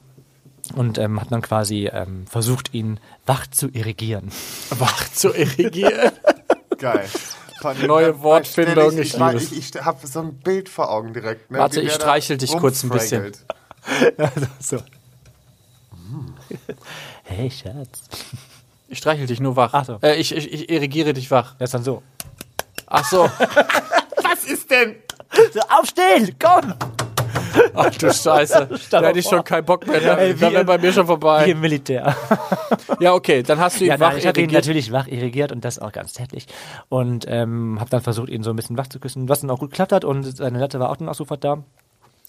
Und 0.74 0.98
ähm, 0.98 1.22
hat 1.22 1.31
dann 1.31 1.41
quasi 1.41 1.89
ähm, 1.91 2.25
versucht, 2.27 2.74
ihn 2.74 3.00
wach 3.25 3.48
zu 3.48 3.69
irrigieren. 3.69 4.31
Wach 4.72 5.10
zu 5.12 5.34
irrigieren. 5.34 6.12
Geil. 6.77 7.07
Neue 7.86 8.21
Wortfindung, 8.21 8.97
ich 8.99 9.15
ich, 9.15 9.51
ich, 9.51 9.75
ich 9.75 9.82
habe 9.82 10.06
so 10.06 10.19
ein 10.19 10.36
Bild 10.36 10.69
vor 10.69 10.91
Augen 10.91 11.13
direkt. 11.13 11.49
Ne? 11.49 11.58
Warte, 11.58 11.82
Wie 11.82 11.86
ich 11.86 11.93
streichel 11.93 12.38
dich 12.38 12.51
kurz 12.51 12.84
ein 12.84 12.89
bisschen. 12.89 13.23
rumfraggelt. 13.23 14.49
so. 14.60 14.78
Hey, 17.23 17.49
Schatz. 17.49 18.04
Ich 18.88 18.99
streichel 18.99 19.25
dich 19.25 19.39
nur 19.39 19.56
wach. 19.56 19.71
Ach 19.73 19.84
so. 19.84 19.97
Äh, 20.04 20.17
ich, 20.17 20.32
ich, 20.32 20.54
ich 20.54 20.69
irrigiere 20.69 21.13
dich 21.13 21.32
wach. 21.32 21.56
Das 21.58 21.69
ist 21.69 21.73
dann 21.73 21.84
so. 21.84 22.04
Ach 22.86 23.04
so. 23.04 23.23
Was 24.21 24.43
ist 24.45 24.69
denn? 24.69 24.97
so 25.54 25.60
aufstehen, 25.69 26.36
komm! 26.39 26.73
Ach 27.74 27.89
du 27.89 28.12
Scheiße. 28.12 28.70
Da 28.89 29.02
hätte 29.02 29.20
ich 29.20 29.26
schon 29.26 29.44
keinen 29.44 29.65
Bock 29.65 29.86
mehr. 29.88 30.02
Ne? 30.02 30.18
Ey, 30.20 30.36
wie 30.36 30.39
da 30.39 30.52
wäre 30.52 30.65
bei 30.65 30.78
mir 30.78 30.91
schon 30.94 31.04
Wie 31.04 31.08
vorbei. 31.08 31.46
im 31.46 31.60
Militär. 31.62 32.15
Ja, 33.00 33.13
okay, 33.13 33.44
dann 33.44 33.60
hast 33.60 33.80
du 33.80 33.84
ihn 33.84 33.89
Ja, 33.89 34.00
wach 34.00 34.12
nein, 34.12 34.20
ich 34.20 34.28
habe 34.28 34.39
ihn 34.41 34.50
natürlich 34.50 34.91
wach 34.91 35.08
irrigiert 35.08 35.52
und 35.52 35.65
das 35.65 35.80
auch 35.80 35.91
ganz 35.91 36.13
tätlich. 36.13 36.48
Und 36.88 37.26
ähm, 37.28 37.78
habe 37.80 37.89
dann 37.89 38.02
versucht, 38.02 38.30
ihn 38.30 38.41
so 38.41 38.52
ein 38.52 38.56
bisschen 38.56 38.78
wach 38.78 38.88
zu 38.88 39.00
küssen, 39.00 39.28
was 39.28 39.41
dann 39.41 39.50
auch 39.50 39.60
gut 39.60 39.72
geklappt 39.72 39.91
hat 39.91 40.06
und 40.06 40.24
seine 40.24 40.60
Latte 40.60 40.80
war 40.80 40.89
auch 40.89 40.98
dann 40.98 41.10
auch 41.10 41.15
sofort 41.15 41.44
da. 41.44 41.63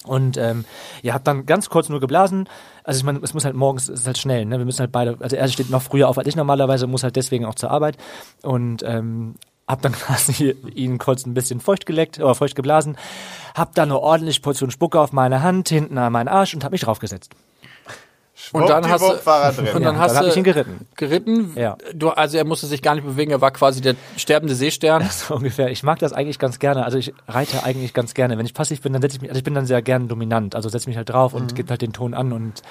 Und 0.05 0.37
ähm, 0.37 0.65
ja, 1.03 1.15
hab 1.15 1.25
dann 1.25 1.47
ganz 1.47 1.69
kurz 1.69 1.89
nur 1.89 2.01
geblasen. 2.01 2.49
Also 2.85 2.99
ich 2.99 3.05
meine, 3.05 3.21
es 3.23 3.35
muss 3.35 3.45
halt 3.45 3.57
morgens, 3.57 3.89
es 3.89 4.01
ist 4.01 4.07
halt 4.07 4.19
schnell, 4.19 4.45
ne? 4.45 4.59
Wir 4.59 4.65
müssen 4.65 4.81
halt 4.81 4.93
beide, 4.93 5.17
also 5.21 5.37
er 5.37 5.49
steht 5.49 5.71
noch 5.71 5.83
früher 5.83 6.09
auf 6.09 6.19
als 6.19 6.29
ich 6.29 6.37
normalerweise, 6.37 6.87
muss 6.87 7.03
halt 7.03 7.17
deswegen 7.17 7.45
auch 7.45 7.55
zur 7.55 7.71
Arbeit. 7.71 7.97
Und 8.43 8.83
ähm, 8.85 9.35
hab 9.69 9.83
dann 9.83 9.93
quasi 9.99 10.55
ihn 10.75 10.99
kurz 10.99 11.27
ein 11.27 11.35
bisschen 11.35 11.61
feucht 11.61 11.87
geleckt 11.87 12.19
oder 12.19 12.35
feucht 12.35 12.55
geblasen, 12.55 12.97
hab 13.55 13.75
dann 13.75 13.91
eine 13.91 13.99
ordentliche 14.01 14.41
Portion 14.41 14.71
Spucke 14.71 15.01
auf 15.01 15.13
meine 15.13 15.43
Hand, 15.43 15.69
hinten 15.69 15.99
an 15.99 16.13
meinen 16.13 16.29
Arsch 16.29 16.55
und 16.55 16.65
hab 16.65 16.73
mich 16.73 16.83
draufgesetzt. 16.83 17.31
Und 18.53 18.69
dann 18.69 18.87
hast 18.87 19.01
war 19.25 19.45
er 19.45 19.53
du, 19.53 19.63
drin. 19.63 19.77
und 19.77 19.83
dann 19.83 19.95
Ja, 19.95 20.01
hast 20.03 20.13
dann 20.15 20.25
hab 20.25 20.31
ich 20.31 20.37
ihn 20.37 20.45
geritten. 20.45 20.87
geritten. 20.95 21.53
Ja. 21.57 21.79
Du, 21.95 22.11
also 22.11 22.37
er 22.37 22.45
musste 22.45 22.67
sich 22.67 22.83
gar 22.83 22.95
nicht 22.95 23.05
bewegen, 23.05 23.31
er 23.31 23.41
war 23.41 23.51
quasi 23.51 23.81
der 23.81 23.97
sterbende 24.19 24.55
Seestern. 24.55 25.03
So 25.11 25.35
ungefähr. 25.37 25.71
Ich 25.71 25.83
mag 25.83 25.99
das 26.01 26.13
eigentlich 26.13 26.39
ganz 26.39 26.59
gerne. 26.59 26.85
Also 26.85 26.99
ich 26.99 27.15
reite 27.27 27.65
eigentlich 27.65 27.95
ganz 27.95 28.13
gerne. 28.13 28.37
Wenn 28.37 28.45
ich 28.45 28.53
passiv 28.53 28.83
bin, 28.83 28.93
dann 28.93 29.01
setze 29.01 29.17
ich 29.17 29.23
mich, 29.23 29.31
also 29.31 29.39
ich 29.39 29.45
bin 29.45 29.55
dann 29.55 29.65
sehr 29.65 29.81
gern 29.81 30.07
dominant. 30.07 30.55
Also 30.55 30.69
setze 30.69 30.87
mich 30.89 30.99
halt 30.99 31.09
drauf 31.09 31.33
und 31.33 31.55
gebe 31.55 31.71
halt 31.71 31.81
den 31.81 31.95
Ton 31.95 32.13
an 32.13 32.33
und 32.33 32.63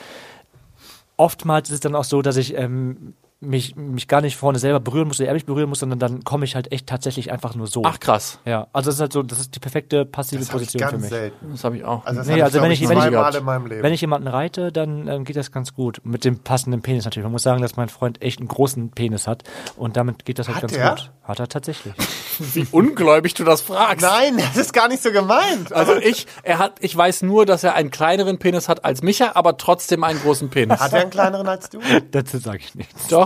oftmals 1.18 1.70
ist 1.70 1.76
es 1.76 1.80
dann 1.82 1.96
auch 1.96 2.04
so, 2.04 2.22
dass 2.22 2.38
ich 2.38 2.56
ähm, 2.56 3.14
mich, 3.42 3.76
mich 3.76 4.08
gar 4.08 4.22
nicht 4.22 4.38
vorne 4.38 4.58
selber 4.60 4.80
berühren 4.80 5.08
muss 5.08 5.20
oder 5.20 5.28
er 5.28 5.34
mich 5.34 5.46
berühren 5.46 5.70
muss, 5.70 5.80
sondern 5.80 6.00
dann 6.00 6.24
komme 6.24 6.46
ich 6.46 6.56
halt 6.56 6.72
echt 6.72 6.88
tatsächlich 6.88 7.32
einfach 7.32 7.54
nur 7.54 7.68
so. 7.68 7.84
Ach 7.86 8.00
krass, 8.00 8.40
Ja, 8.46 8.68
also 8.74 8.88
das 8.90 8.96
ist 8.96 9.02
halt 9.02 9.14
so, 9.14 9.22
das 9.24 9.40
ist 9.40 9.54
die 9.56 9.60
perfekte 9.60 10.06
passive 10.06 10.40
Das 10.40 10.52
habe 10.52 10.64
ich 10.64 10.68
Position 10.70 10.88
für 10.88 10.92
ganz 10.94 11.02
mich. 11.04 11.10
selten. 11.12 11.52
das 11.52 11.64
habe 11.64 11.78
ich 11.78 11.84
auch. 11.84 12.06
Also 12.06 12.20
das 12.22 12.28
Nee, 12.28 12.42
also 12.42 12.58
ich, 12.58 12.64
wenn 12.64 12.72
ich- 12.72 12.88
wenn 12.90 12.98
ich- 12.98 13.06
in 13.38 13.44
meinem 13.44 13.68
Leben. 13.68 13.84
Wenn 13.84 13.94
ich 13.94 14.02
jemanden 14.02 14.28
reite, 14.28 14.72
dann 14.72 15.08
ähm, 15.08 15.26
geht 15.26 15.36
das 15.36 15.52
ganz 15.52 15.74
gut. 15.74 16.00
Mit 16.04 16.24
dem 16.26 16.40
passenden 16.40 16.82
Penis 16.82 17.04
natürlich. 17.06 17.24
Man 17.26 17.34
muss 17.34 17.44
sagen, 17.44 17.62
dass 17.62 17.76
mein 17.76 17.90
Freund 17.90 18.22
echt 18.22 18.40
einen 18.40 18.48
großen 18.48 18.92
Penis 18.92 19.28
hat 19.28 19.44
und 19.76 19.98
damit 19.98 20.26
geht 20.26 20.40
das 20.40 20.48
halt 20.48 20.56
Hat 20.58 20.62
ganz 20.64 20.78
er? 20.78 20.90
gut. 20.92 21.12
Hat 21.24 21.40
er 21.40 21.48
tatsächlich. 21.50 21.94
Wie 22.54 22.66
ungläubig 22.72 23.34
du 23.34 23.44
das 23.44 23.62
fragst. 23.62 24.02
Nein, 24.02 24.38
das 24.38 24.56
ist 24.58 24.74
gar 24.74 24.88
nicht 24.88 25.04
so 25.04 25.12
gemeint. 25.12 25.72
Also 25.74 25.96
ich, 25.96 26.26
er 26.44 26.58
hat, 26.60 26.76
ich 26.80 26.96
weiß 26.96 27.22
nur, 27.24 27.46
dass 27.46 27.64
er 27.64 27.74
einen 27.76 27.92
kleineren 27.92 28.40
Penis 28.40 28.70
hat 28.70 28.84
als 28.86 29.02
Micha, 29.04 29.32
aber 29.36 29.58
trotzdem 29.58 30.04
einen 30.04 30.20
großen 30.22 30.50
Penis. 30.50 30.80
Hat 30.80 30.94
er 30.94 31.02
einen 31.02 31.10
kleineren 31.10 31.48
als 31.48 31.70
du? 31.70 31.80
Dazu 32.12 32.38
sage 32.38 32.60
ich 32.60 32.74
nichts. 32.76 33.08
Doch. 33.08 33.25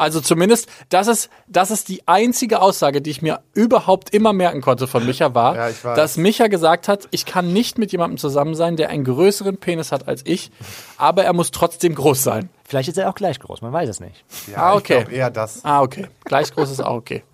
Also 0.00 0.20
zumindest, 0.20 0.68
das 0.90 1.08
ist, 1.08 1.28
das 1.48 1.72
ist 1.72 1.88
die 1.88 2.06
einzige 2.06 2.62
Aussage, 2.62 3.02
die 3.02 3.10
ich 3.10 3.20
mir 3.20 3.40
überhaupt 3.52 4.14
immer 4.14 4.32
merken 4.32 4.60
konnte 4.60 4.86
von 4.86 5.04
Micha 5.04 5.34
war, 5.34 5.56
Ja, 5.56 5.94
dass 5.96 6.16
Micha 6.16 6.46
gesagt 6.46 6.86
hat, 6.86 7.08
ich 7.10 7.26
kann 7.26 7.52
nicht 7.52 7.78
mit 7.78 7.90
jemandem 7.90 8.16
zusammen 8.16 8.54
sein, 8.54 8.76
der 8.76 8.90
einen 8.90 9.02
größeren 9.02 9.56
Penis 9.56 9.90
hat 9.90 10.06
als 10.06 10.20
ich, 10.24 10.52
aber 10.98 11.24
er 11.24 11.32
muss 11.32 11.50
trotzdem 11.50 11.96
groß 11.96 12.22
sein. 12.22 12.48
Vielleicht 12.64 12.90
ist 12.90 12.96
er 12.96 13.08
auch 13.10 13.16
gleich 13.16 13.40
groß, 13.40 13.60
man 13.60 13.72
weiß 13.72 13.88
es 13.88 13.98
nicht. 13.98 14.24
Ja, 14.46 14.58
Ah, 14.58 14.74
okay. 14.76 15.04
Ich 15.08 15.16
eher 15.16 15.30
das. 15.30 15.64
Ah, 15.64 15.82
okay. 15.82 16.06
Gleich 16.24 16.52
groß 16.54 16.70
ist 16.70 16.80
auch 16.80 16.94
okay. 16.94 17.24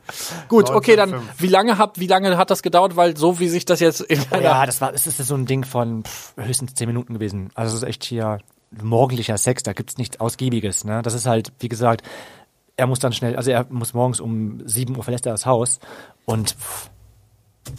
Gut, 0.49 0.71
okay, 0.71 0.97
dann 0.97 1.11
1905. 1.13 1.43
wie 1.43 1.49
lange 1.49 1.77
hab, 1.77 1.99
wie 1.99 2.07
lange 2.07 2.39
hat 2.39 2.51
das 2.51 2.63
gedauert? 2.63 2.97
Weil 2.97 3.15
so 3.15 3.41
wie 3.41 3.49
sich 3.51 3.67
das 3.67 3.81
jetzt 3.81 4.01
in 4.01 4.23
Oh 4.31 4.37
ja, 4.41 4.65
das 4.65 4.81
war, 4.81 4.95
es 4.95 5.07
ist 5.07 5.19
so 5.19 5.35
ein 5.35 5.45
Ding 5.45 5.65
von 5.65 6.05
pff, 6.05 6.33
höchstens 6.39 6.73
zehn 6.75 6.87
Minuten 6.89 7.13
gewesen. 7.13 7.51
Also 7.55 7.77
es 7.77 7.83
ist 7.83 7.89
echt 7.89 8.05
hier 8.05 8.39
morgendlicher 8.83 9.39
Sex, 9.39 9.63
da 9.63 9.73
gibt's 9.73 9.99
nichts 9.99 10.21
Ausgiebiges. 10.21 10.85
Ne? 10.85 11.03
Das 11.03 11.15
ist 11.15 11.27
halt, 11.27 11.53
wie 11.61 11.69
gesagt, 11.69 12.03
er 12.77 12.87
muss 12.87 12.99
dann 12.99 13.13
schnell, 13.13 13.37
also 13.37 13.51
er 13.51 13.67
muss 13.71 13.95
morgens 13.95 14.21
um 14.21 14.61
7 14.67 14.97
Uhr 14.97 15.03
verlässt 15.05 15.27
er 15.27 15.33
das 15.33 15.47
Haus 15.47 15.79
und 16.25 16.57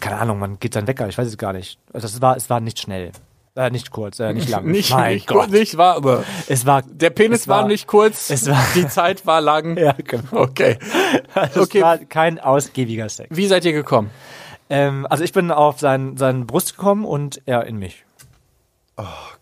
keine 0.00 0.16
Ahnung, 0.18 0.38
man 0.38 0.58
geht 0.58 0.74
dann 0.74 0.86
Wecker, 0.86 1.08
ich 1.08 1.16
weiß 1.16 1.28
es 1.28 1.38
gar 1.38 1.52
nicht. 1.52 1.78
Also 1.92 2.06
es 2.06 2.20
war, 2.20 2.36
es 2.36 2.50
war 2.50 2.60
nicht 2.60 2.80
schnell. 2.80 3.12
Äh, 3.54 3.70
nicht 3.70 3.90
kurz, 3.90 4.18
äh, 4.20 4.32
nicht 4.34 4.48
lang. 4.50 4.66
Nicht, 4.66 4.90
mein 4.90 5.14
nicht, 5.14 5.26
Gott. 5.28 5.50
nicht 5.50 5.76
war, 5.76 5.96
aber 5.96 6.24
Es 6.48 6.66
war, 6.66 6.82
der 6.82 7.10
Penis 7.10 7.42
es 7.42 7.48
war, 7.48 7.66
nicht 7.66 7.86
kurz, 7.86 8.30
es 8.30 8.48
war- 8.50 8.62
die 8.74 8.86
Zeit 8.88 9.26
war 9.26 9.40
lang. 9.40 9.76
ja, 9.78 9.92
genau. 9.92 10.22
Okay. 10.42 10.78
Es 11.34 11.56
Okay. 11.56 11.80
war 11.82 11.98
kein 11.98 12.38
ausgiebiger 12.40 13.08
Sex. 13.08 13.34
Wie 13.34 13.46
seid 13.46 13.64
ihr 13.64 13.72
gekommen? 13.72 14.10
Ähm, 14.68 15.06
also 15.08 15.22
ich 15.24 15.32
bin 15.32 15.50
auf 15.52 15.78
sein, 15.78 16.16
seine 16.16 16.44
Brust 16.44 16.76
gekommen 16.76 17.04
und 17.04 17.40
er 17.46 17.64
in 17.66 17.76
mich. 17.76 18.04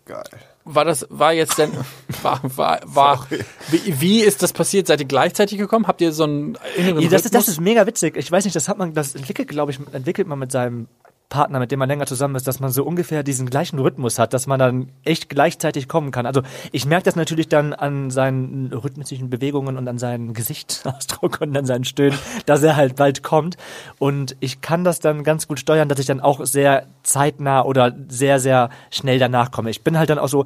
Geil. 0.05 0.23
War 0.67 0.83
das, 0.83 1.05
war 1.09 1.31
jetzt 1.31 1.59
denn, 1.59 1.71
war, 2.23 2.41
war, 2.43 2.81
war, 2.85 3.27
wie, 3.69 4.01
wie 4.01 4.21
ist 4.21 4.41
das 4.41 4.51
passiert? 4.51 4.87
Seid 4.87 4.99
ihr 4.99 5.05
gleichzeitig 5.05 5.59
gekommen? 5.59 5.87
Habt 5.87 6.01
ihr 6.01 6.11
so 6.11 6.23
einen 6.23 6.57
inneren 6.75 7.01
Ja, 7.01 7.09
das, 7.09 7.25
ist, 7.25 7.35
das 7.35 7.47
ist 7.47 7.61
mega 7.61 7.85
witzig. 7.85 8.17
Ich 8.17 8.31
weiß 8.31 8.45
nicht, 8.45 8.55
das 8.55 8.67
hat 8.67 8.79
man, 8.79 8.93
das 8.95 9.13
entwickelt, 9.13 9.47
glaube 9.47 9.71
ich, 9.71 9.79
entwickelt 9.93 10.27
man 10.27 10.39
mit 10.39 10.51
seinem 10.51 10.87
Partner, 11.29 11.59
mit 11.59 11.71
dem 11.71 11.79
man 11.79 11.89
länger 11.89 12.05
zusammen 12.05 12.35
ist, 12.35 12.47
dass 12.47 12.59
man 12.59 12.71
so 12.71 12.83
ungefähr 12.83 13.23
diesen 13.23 13.49
gleichen 13.49 13.79
Rhythmus 13.79 14.19
hat, 14.19 14.33
dass 14.33 14.47
man 14.47 14.59
dann 14.59 14.91
echt 15.03 15.29
gleichzeitig 15.29 15.87
kommen 15.87 16.11
kann. 16.11 16.25
Also 16.25 16.41
ich 16.71 16.85
merke 16.85 17.05
das 17.05 17.15
natürlich 17.15 17.49
dann 17.49 17.73
an 17.73 18.11
seinen 18.11 18.71
rhythmischen 18.71 19.29
Bewegungen 19.29 19.77
und 19.77 19.87
an 19.87 19.97
seinem 19.97 20.33
Gesichtsausdruck 20.33 21.37
und 21.41 21.55
an 21.57 21.65
seinen 21.65 21.83
Stöhnen, 21.83 22.17
dass 22.45 22.63
er 22.63 22.75
halt 22.75 22.95
bald 22.95 23.23
kommt. 23.23 23.57
Und 23.99 24.35
ich 24.39 24.61
kann 24.61 24.83
das 24.83 24.99
dann 24.99 25.23
ganz 25.23 25.47
gut 25.47 25.59
steuern, 25.59 25.89
dass 25.89 25.99
ich 25.99 26.05
dann 26.05 26.19
auch 26.19 26.45
sehr 26.45 26.87
zeitnah 27.03 27.63
oder 27.63 27.95
sehr, 28.07 28.39
sehr 28.39 28.69
schnell 28.91 29.19
danach 29.19 29.51
komme. 29.51 29.69
Ich 29.69 29.83
bin 29.83 29.97
halt 29.97 30.09
dann 30.09 30.19
auch 30.19 30.29
so, 30.29 30.45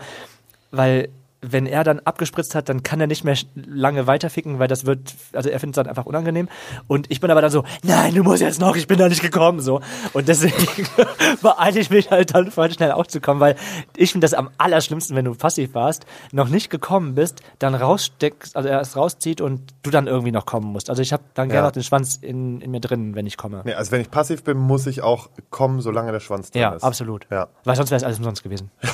weil 0.71 1.09
wenn 1.41 1.65
er 1.65 1.83
dann 1.85 1.99
abgespritzt 2.01 2.53
hat, 2.53 2.67
dann 2.67 2.83
kann 2.83 2.99
er 2.99 3.07
nicht 3.07 3.23
mehr 3.23 3.37
lange 3.55 4.07
weiterficken, 4.07 4.59
weil 4.59 4.67
das 4.67 4.85
wird, 4.85 5.13
also 5.33 5.49
er 5.49 5.59
findet 5.59 5.77
es 5.77 5.83
dann 5.83 5.87
einfach 5.87 6.05
unangenehm. 6.05 6.49
Und 6.87 7.09
ich 7.09 7.21
bin 7.21 7.31
aber 7.31 7.41
dann 7.41 7.49
so, 7.51 7.63
nein, 7.83 8.13
du 8.13 8.23
musst 8.23 8.41
jetzt 8.41 8.59
noch, 8.59 8.75
ich 8.75 8.87
bin 8.87 8.97
da 8.97 9.07
nicht 9.07 9.21
gekommen, 9.21 9.61
so. 9.61 9.79
Und 10.13 10.27
deswegen 10.27 10.85
beeile 11.41 11.79
ich 11.79 11.89
mich 11.89 12.11
halt 12.11 12.35
dann 12.35 12.51
voll 12.51 12.71
schnell 12.71 12.91
aufzukommen, 12.91 13.39
weil 13.39 13.55
ich 13.95 14.11
finde 14.11 14.25
das 14.25 14.33
am 14.33 14.49
allerschlimmsten, 14.57 15.15
wenn 15.15 15.25
du 15.25 15.33
passiv 15.33 15.73
warst, 15.73 16.05
noch 16.33 16.49
nicht 16.49 16.69
gekommen 16.69 17.15
bist, 17.15 17.41
dann 17.59 17.73
raussteckst, 17.73 18.55
also 18.57 18.67
er 18.67 18.81
es 18.81 18.97
rauszieht 18.97 19.39
und 19.39 19.61
du 19.83 19.91
dann 19.91 20.07
irgendwie 20.07 20.31
noch 20.31 20.45
kommen 20.45 20.67
musst. 20.71 20.89
Also 20.89 21.01
ich 21.01 21.13
habe 21.13 21.23
dann 21.35 21.47
gerne 21.47 21.59
Ja. 21.61 21.65
noch 21.67 21.71
den 21.71 21.83
Schwanz 21.83 22.17
in, 22.17 22.59
in 22.61 22.71
mir 22.71 22.81
drin, 22.81 23.15
wenn 23.15 23.25
ich 23.25 23.37
komme. 23.37 23.61
Nee, 23.63 23.73
also 23.75 23.91
wenn 23.91 24.01
ich 24.01 24.11
passiv 24.11 24.43
bin, 24.43 24.57
muss 24.57 24.85
ich 24.87 25.01
auch 25.03 25.29
kommen, 25.51 25.79
solange 25.81 26.11
der 26.11 26.19
Schwanz 26.19 26.51
drin 26.51 26.61
Ja, 26.63 26.73
ist. 26.73 26.83
absolut. 26.83 27.27
Ja. 27.31 27.47
Weil 27.63 27.75
sonst 27.77 27.91
wäre 27.91 27.97
es 27.97 28.03
alles 28.03 28.17
umsonst 28.17 28.43
gewesen. 28.43 28.71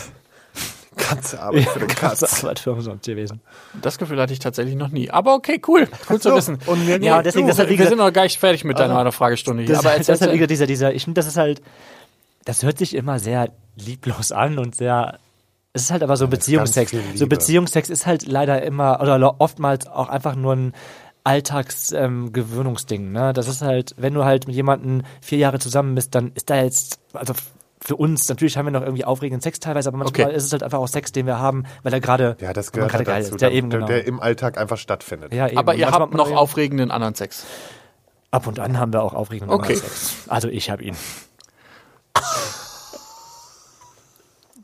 Ganze 1.09 1.39
Arbeit 1.41 1.63
für 1.69 1.79
den 1.79 1.87
Katz. 1.87 2.19
Das 2.19 2.43
war 2.43 2.55
für 2.55 2.71
umsonst 2.73 3.05
gewesen. 3.05 3.41
Das 3.81 3.97
Gefühl 3.97 4.19
hatte 4.21 4.33
ich 4.33 4.39
tatsächlich 4.39 4.75
noch 4.75 4.89
nie. 4.89 5.09
Aber 5.11 5.33
okay, 5.35 5.61
cool. 5.67 5.87
Cool 6.09 6.19
zu 6.19 6.33
wissen. 6.35 6.59
und 6.65 6.85
mir- 6.85 7.01
Ja, 7.01 7.21
deswegen, 7.21 7.47
du, 7.47 7.53
das 7.53 7.69
wie 7.69 7.77
wir 7.77 7.87
sind 7.87 7.97
noch 7.97 8.11
gar 8.13 8.23
nicht 8.23 8.39
fertig 8.39 8.63
mit 8.63 8.77
deiner 8.79 9.11
Fragestunde 9.11 9.63
hier. 9.63 9.75
Das, 9.75 9.85
Aber 9.85 9.97
das 9.97 10.09
ist 10.09 10.21
halt 10.21 10.33
wieder 10.33 10.47
dieser, 10.47 10.65
dieser, 10.67 10.93
ich 10.93 11.03
finde, 11.03 11.19
das 11.19 11.27
ist 11.27 11.37
halt, 11.37 11.61
das 12.45 12.63
hört 12.63 12.77
sich 12.77 12.93
immer 12.95 13.19
sehr 13.19 13.49
lieblos 13.75 14.31
an 14.31 14.57
und 14.59 14.75
sehr, 14.75 15.19
es 15.73 15.83
ist 15.83 15.91
halt 15.91 16.03
aber 16.03 16.15
so 16.17 16.25
viel 16.27 16.37
Liebe. 16.37 17.17
So 17.17 17.27
Beziehungsex 17.27 17.89
ist 17.89 18.05
halt 18.05 18.25
leider 18.27 18.61
immer, 18.61 19.01
oder 19.01 19.35
oftmals 19.39 19.87
auch 19.87 20.09
einfach 20.09 20.35
nur 20.35 20.53
ein 20.55 20.73
Alltagsgewöhnungsding. 21.23 23.01
Ähm, 23.07 23.11
ne? 23.11 23.33
Das 23.33 23.47
ist 23.47 23.61
halt, 23.61 23.93
wenn 23.97 24.13
du 24.13 24.23
halt 24.25 24.47
mit 24.47 24.55
jemandem 24.55 25.03
vier 25.21 25.37
Jahre 25.39 25.59
zusammen 25.59 25.95
bist, 25.95 26.15
dann 26.15 26.31
ist 26.35 26.49
da 26.49 26.61
jetzt, 26.61 26.99
also 27.13 27.33
für 27.85 27.95
uns, 27.95 28.27
natürlich 28.27 28.57
haben 28.57 28.65
wir 28.65 28.71
noch 28.71 28.81
irgendwie 28.81 29.05
aufregenden 29.05 29.41
Sex 29.41 29.59
teilweise, 29.59 29.89
aber 29.89 29.99
manchmal 29.99 30.27
Okay. 30.27 30.35
ist 30.35 30.45
es 30.45 30.51
halt 30.51 30.63
einfach 30.63 30.79
auch 30.79 30.87
Sex, 30.87 31.11
den 31.11 31.27
wir 31.27 31.37
haben, 31.37 31.65
weil 31.83 31.93
er 31.93 31.99
gerade 32.01 32.35
Ja, 32.41 32.51
das 32.51 32.71
gehört 32.71 32.89
gerade 32.91 33.05
halt 33.05 33.07
geil 33.07 33.21
dazu, 33.23 33.35
ist. 33.35 33.41
Ja, 33.41 33.49
der, 33.49 33.57
eben 33.57 33.69
genau. 33.69 33.85
der, 33.85 33.97
der 33.97 34.07
im 34.07 34.19
Alltag 34.19 34.57
einfach 34.57 34.77
stattfindet. 34.77 35.31
ja, 35.33 35.47
eben. 35.47 35.57
aber 35.57 35.73
Und 35.73 35.77
ihr 35.79 35.91
habt 35.91 36.13
noch 36.15 36.31
aufregenden 36.31 36.89
anderen 36.89 37.13
Sex. 37.13 37.45
Ab 38.31 38.47
und 38.47 38.59
an 38.59 38.79
haben 38.79 38.91
wir 38.91 39.03
auch 39.03 39.13
aufregenden 39.13 39.53
Okay. 39.55 39.75
Sex. 39.75 40.15
Also 40.27 40.47
ich 40.49 40.69
habe 40.71 40.83
ihn. 40.83 40.95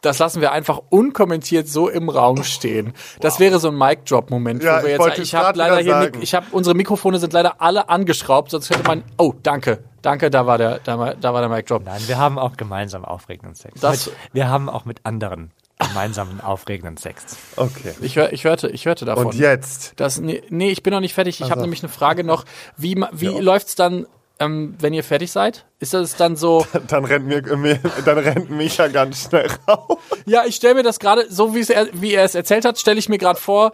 Das 0.01 0.17
lassen 0.17 0.41
wir 0.41 0.51
einfach 0.51 0.81
unkommentiert 0.89 1.67
so 1.67 1.87
im 1.87 2.09
Raum 2.09 2.43
stehen. 2.43 2.93
Das 3.19 3.39
wäre 3.39 3.59
so 3.59 3.67
ein 3.67 3.77
Mic-Drop-Moment, 3.77 4.63
Ja, 4.63 4.79
wo 4.81 4.87
wir 4.87 4.95
ich 4.95 5.05
jetzt, 5.05 5.17
ich 5.19 5.33
es 5.35 5.39
habe 5.39 5.55
leider 5.59 5.77
hier, 5.77 5.91
sagen. 5.93 6.19
Ich 6.23 6.33
habe 6.33 6.47
unsere 6.51 6.75
Mikrofone 6.75 7.19
sind 7.19 7.33
leider 7.33 7.61
alle 7.61 7.87
angeschraubt, 7.87 8.49
sonst 8.49 8.71
hätte 8.71 8.81
man, 8.87 9.03
oh, 9.19 9.33
danke, 9.43 9.83
danke, 10.01 10.29
da 10.29 10.45
war 10.45 10.57
der, 10.57 10.79
da 10.79 10.97
war, 10.99 11.15
da 11.15 11.33
war 11.33 11.41
der 11.41 11.49
Mic-Drop. 11.49 11.83
Nein, 11.85 12.01
wir 12.07 12.17
haben 12.17 12.37
auch 12.39 12.57
gemeinsam 12.57 13.05
aufregenden 13.05 13.55
Sex. 13.55 13.79
Das- 13.81 14.07
mit, 14.07 14.15
wir 14.33 14.49
haben 14.49 14.69
auch 14.69 14.85
mit 14.85 14.99
anderen 15.05 15.51
gemeinsamen 15.79 16.41
aufregenden 16.41 16.97
Sex. 16.97 17.37
Okay. 17.55 17.93
Ich, 18.01 18.15
ich 18.15 18.43
hörte, 18.43 18.67
ich 18.69 18.85
hörte 18.85 19.05
davon. 19.05 19.27
Und 19.27 19.35
jetzt? 19.35 19.93
Das, 19.95 20.19
nee, 20.19 20.43
nee, 20.49 20.69
ich 20.69 20.83
bin 20.83 20.93
noch 20.93 20.99
nicht 20.99 21.15
fertig. 21.15 21.35
Ich 21.39 21.41
habe 21.45 21.53
Also. 21.53 21.61
nämlich 21.63 21.81
eine 21.83 21.91
Frage 21.91 22.23
noch. 22.23 22.45
Wie, 22.77 23.03
wie 23.13 23.27
läuft's 23.39 23.73
dann, 23.75 24.05
ähm, 24.39 24.75
wenn 24.79 24.93
ihr 24.93 25.03
fertig 25.03 25.31
seid? 25.31 25.65
Ist 25.79 25.95
das 25.95 26.15
dann 26.15 26.35
so? 26.35 26.67
Dann 26.87 27.03
rennt, 27.05 27.25
mir, 27.25 27.41
mir, 27.57 27.79
dann 28.05 28.19
rennt 28.19 28.51
Micha 28.51 28.87
ganz 28.89 29.23
schnell 29.23 29.47
raus. 29.67 29.97
ja, 30.27 30.43
ich 30.45 30.55
stelle 30.55 30.75
mir 30.75 30.83
das 30.83 30.99
gerade, 30.99 31.25
so 31.31 31.55
wie, 31.55 31.59
es 31.59 31.71
er, 31.71 31.87
wie 31.93 32.13
er 32.13 32.25
es 32.25 32.35
erzählt 32.35 32.63
hat, 32.65 32.77
stelle 32.77 32.99
ich 32.99 33.09
mir 33.09 33.17
gerade 33.17 33.39
vor, 33.39 33.71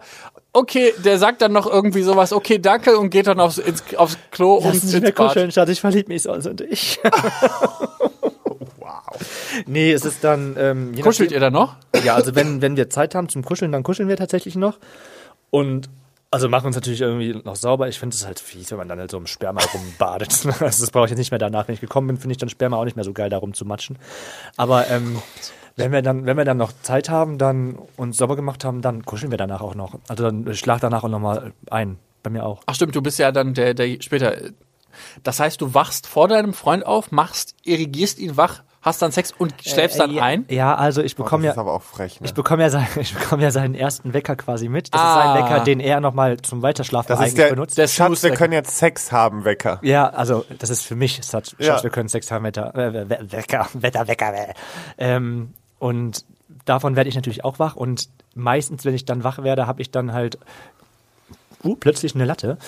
okay, 0.58 0.92
der 1.04 1.18
sagt 1.18 1.42
dann 1.42 1.52
noch 1.52 1.66
irgendwie 1.66 2.02
sowas, 2.02 2.32
okay, 2.32 2.58
danke, 2.58 2.98
und 2.98 3.10
geht 3.10 3.26
dann 3.26 3.40
aufs, 3.40 3.58
ins, 3.58 3.82
aufs 3.96 4.18
Klo 4.30 4.54
und 4.54 4.74
ins 4.74 5.14
Bad. 5.14 5.52
Schatz, 5.52 5.68
ich 5.68 5.80
verlieb 5.80 6.08
mich 6.08 6.22
sonst 6.22 6.46
und 6.46 6.60
ich. 6.60 6.98
Wow. 8.78 9.00
nee, 9.66 9.92
es 9.92 10.04
ist 10.04 10.24
dann, 10.24 10.56
ähm, 10.58 10.94
Kuschelt 11.00 11.30
ihr 11.30 11.40
nachdem- 11.40 11.54
dann 11.54 11.62
noch? 11.62 11.76
Ja, 12.04 12.14
also 12.14 12.34
wenn, 12.34 12.60
wenn 12.62 12.76
wir 12.76 12.90
Zeit 12.90 13.14
haben 13.14 13.28
zum 13.28 13.44
Kuscheln, 13.44 13.72
dann 13.72 13.82
kuscheln 13.82 14.08
wir 14.08 14.16
tatsächlich 14.16 14.56
noch. 14.56 14.78
Und 15.50 15.88
also 16.30 16.48
machen 16.48 16.66
uns 16.66 16.76
natürlich 16.76 17.00
irgendwie 17.00 17.40
noch 17.42 17.56
sauber. 17.56 17.88
Ich 17.88 17.98
finde 17.98 18.14
es 18.14 18.26
halt 18.26 18.38
fies, 18.38 18.70
wenn 18.70 18.76
man 18.78 18.88
dann 18.88 18.98
halt 18.98 19.10
so 19.10 19.16
im 19.16 19.26
Sperma 19.26 19.62
rumbadet. 19.72 20.44
Also 20.44 20.58
das 20.60 20.90
brauche 20.90 21.06
ich 21.06 21.10
jetzt 21.10 21.18
nicht 21.18 21.30
mehr 21.30 21.38
danach. 21.38 21.68
Wenn 21.68 21.74
ich 21.74 21.80
gekommen 21.80 22.06
bin, 22.06 22.18
finde 22.18 22.32
ich 22.32 22.38
dann 22.38 22.50
Sperma 22.50 22.76
auch 22.76 22.84
nicht 22.84 22.96
mehr 22.96 23.04
so 23.04 23.14
geil, 23.14 23.30
darum 23.30 23.54
zu 23.54 23.64
matschen. 23.64 23.98
Aber 24.56 24.88
ähm, 24.88 25.22
wenn 25.78 25.92
wir 25.92 26.02
dann, 26.02 26.26
wenn 26.26 26.36
wir 26.36 26.44
dann 26.44 26.56
noch 26.58 26.72
Zeit 26.82 27.08
haben, 27.08 27.38
dann 27.38 27.78
uns 27.96 28.16
sauber 28.16 28.36
gemacht 28.36 28.64
haben, 28.64 28.82
dann 28.82 29.04
kuscheln 29.04 29.30
wir 29.30 29.38
danach 29.38 29.60
auch 29.60 29.74
noch. 29.74 29.94
Also 30.08 30.24
dann 30.24 30.54
schlag 30.54 30.80
danach 30.80 31.04
auch 31.04 31.08
nochmal 31.08 31.52
ein. 31.70 31.98
Bei 32.22 32.30
mir 32.30 32.44
auch. 32.44 32.60
Ach 32.66 32.74
stimmt, 32.74 32.94
du 32.96 33.00
bist 33.02 33.18
ja 33.18 33.30
dann 33.32 33.54
der, 33.54 33.74
der 33.74 33.96
später. 34.00 34.34
Das 35.22 35.38
heißt, 35.38 35.60
du 35.60 35.74
wachst 35.74 36.06
vor 36.08 36.26
deinem 36.26 36.52
Freund 36.52 36.84
auf, 36.84 37.12
machst, 37.12 37.54
irrigierst 37.62 38.18
ihn 38.18 38.36
wach, 38.36 38.64
hast 38.82 39.00
dann 39.00 39.12
Sex 39.12 39.32
und 39.38 39.54
schläfst 39.64 40.00
dann 40.00 40.10
ja, 40.10 40.22
ein? 40.24 40.44
Ja, 40.48 40.74
also 40.74 41.00
ich 41.02 41.14
Oh, 41.14 41.22
bekomme 41.22 41.42
das 41.42 41.46
ja. 41.46 41.52
ist 41.52 41.58
aber 41.58 41.72
auch 41.74 41.82
frech. 41.82 42.20
Ne? 42.20 42.26
Ich 42.26 42.34
bekomme 42.34 42.64
ja, 42.64 42.70
sein, 42.70 42.86
ich 43.00 43.14
bekomme 43.14 43.44
ja 43.44 43.52
seinen 43.52 43.76
ersten 43.76 44.12
Wecker 44.14 44.34
quasi 44.34 44.68
mit. 44.68 44.92
Das 44.92 45.00
Ah. 45.00 45.06
ist 45.06 45.24
sein 45.36 45.44
Wecker, 45.44 45.64
den 45.64 45.78
er 45.78 46.00
nochmal 46.00 46.38
zum 46.38 46.62
Weiterschlafen 46.62 47.08
das 47.08 47.20
eigentlich 47.20 47.28
ist 47.34 47.38
der, 47.38 47.50
benutzt. 47.50 47.78
Der 47.78 47.86
Schatz, 47.86 48.22
wir 48.24 48.30
können 48.34 48.52
jetzt 48.54 48.76
Sex 48.76 49.12
haben, 49.12 49.44
Wecker. 49.44 49.78
Ja, 49.82 50.08
also 50.08 50.44
das 50.58 50.70
ist 50.70 50.82
für 50.82 50.96
mich, 50.96 51.20
Schatz, 51.24 51.54
Ja. 51.58 51.66
Schatz 51.66 51.82
wir 51.84 51.90
können 51.90 52.08
Sex 52.08 52.30
haben, 52.32 52.44
Wetter, 52.44 52.74
äh, 52.74 53.08
We- 53.08 53.18
Wecker, 53.30 53.68
Wetterwecker. 53.74 54.34
Äh. 54.34 54.54
Ähm, 54.98 55.54
und 55.78 56.24
davon 56.64 56.96
werde 56.96 57.08
ich 57.08 57.16
natürlich 57.16 57.44
auch 57.44 57.58
wach. 57.58 57.76
Und 57.76 58.08
meistens, 58.34 58.84
wenn 58.84 58.94
ich 58.94 59.04
dann 59.04 59.24
wach 59.24 59.42
werde, 59.42 59.66
habe 59.66 59.82
ich 59.82 59.90
dann 59.90 60.12
halt 60.12 60.38
uh, 61.64 61.76
plötzlich 61.76 62.14
eine 62.14 62.24
Latte. 62.24 62.58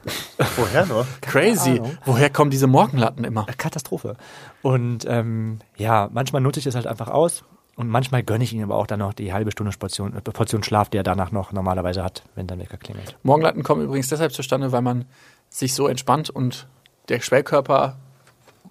Woher 0.56 0.86
nur? 0.86 1.06
Crazy. 1.20 1.80
Woher 2.04 2.30
kommen 2.30 2.50
diese 2.50 2.66
Morgenlatten 2.66 3.24
immer? 3.24 3.46
Katastrophe. 3.56 4.16
Und 4.62 5.04
ähm, 5.08 5.60
ja, 5.76 6.08
manchmal 6.12 6.42
nutze 6.42 6.60
ich 6.60 6.66
es 6.66 6.74
halt 6.74 6.86
einfach 6.86 7.08
aus. 7.08 7.44
Und 7.76 7.88
manchmal 7.88 8.22
gönne 8.22 8.42
ich 8.42 8.54
ihm 8.54 8.62
aber 8.62 8.76
auch 8.76 8.86
dann 8.86 9.00
noch 9.00 9.12
die 9.12 9.34
halbe 9.34 9.52
Stunde 9.52 9.70
Portion, 9.78 10.16
äh, 10.16 10.20
Portion 10.22 10.62
Schlaf, 10.62 10.88
die 10.88 10.96
er 10.96 11.02
danach 11.02 11.30
noch 11.30 11.52
normalerweise 11.52 12.02
hat, 12.02 12.22
wenn 12.34 12.46
der 12.46 12.58
Wecker 12.58 12.78
klingelt. 12.78 13.16
Morgenlatten 13.22 13.62
kommen 13.62 13.82
übrigens 13.82 14.08
deshalb 14.08 14.32
zustande, 14.32 14.72
weil 14.72 14.80
man 14.80 15.04
sich 15.50 15.74
so 15.74 15.86
entspannt 15.86 16.30
und 16.30 16.66
der 17.10 17.20
Schwellkörper 17.20 17.98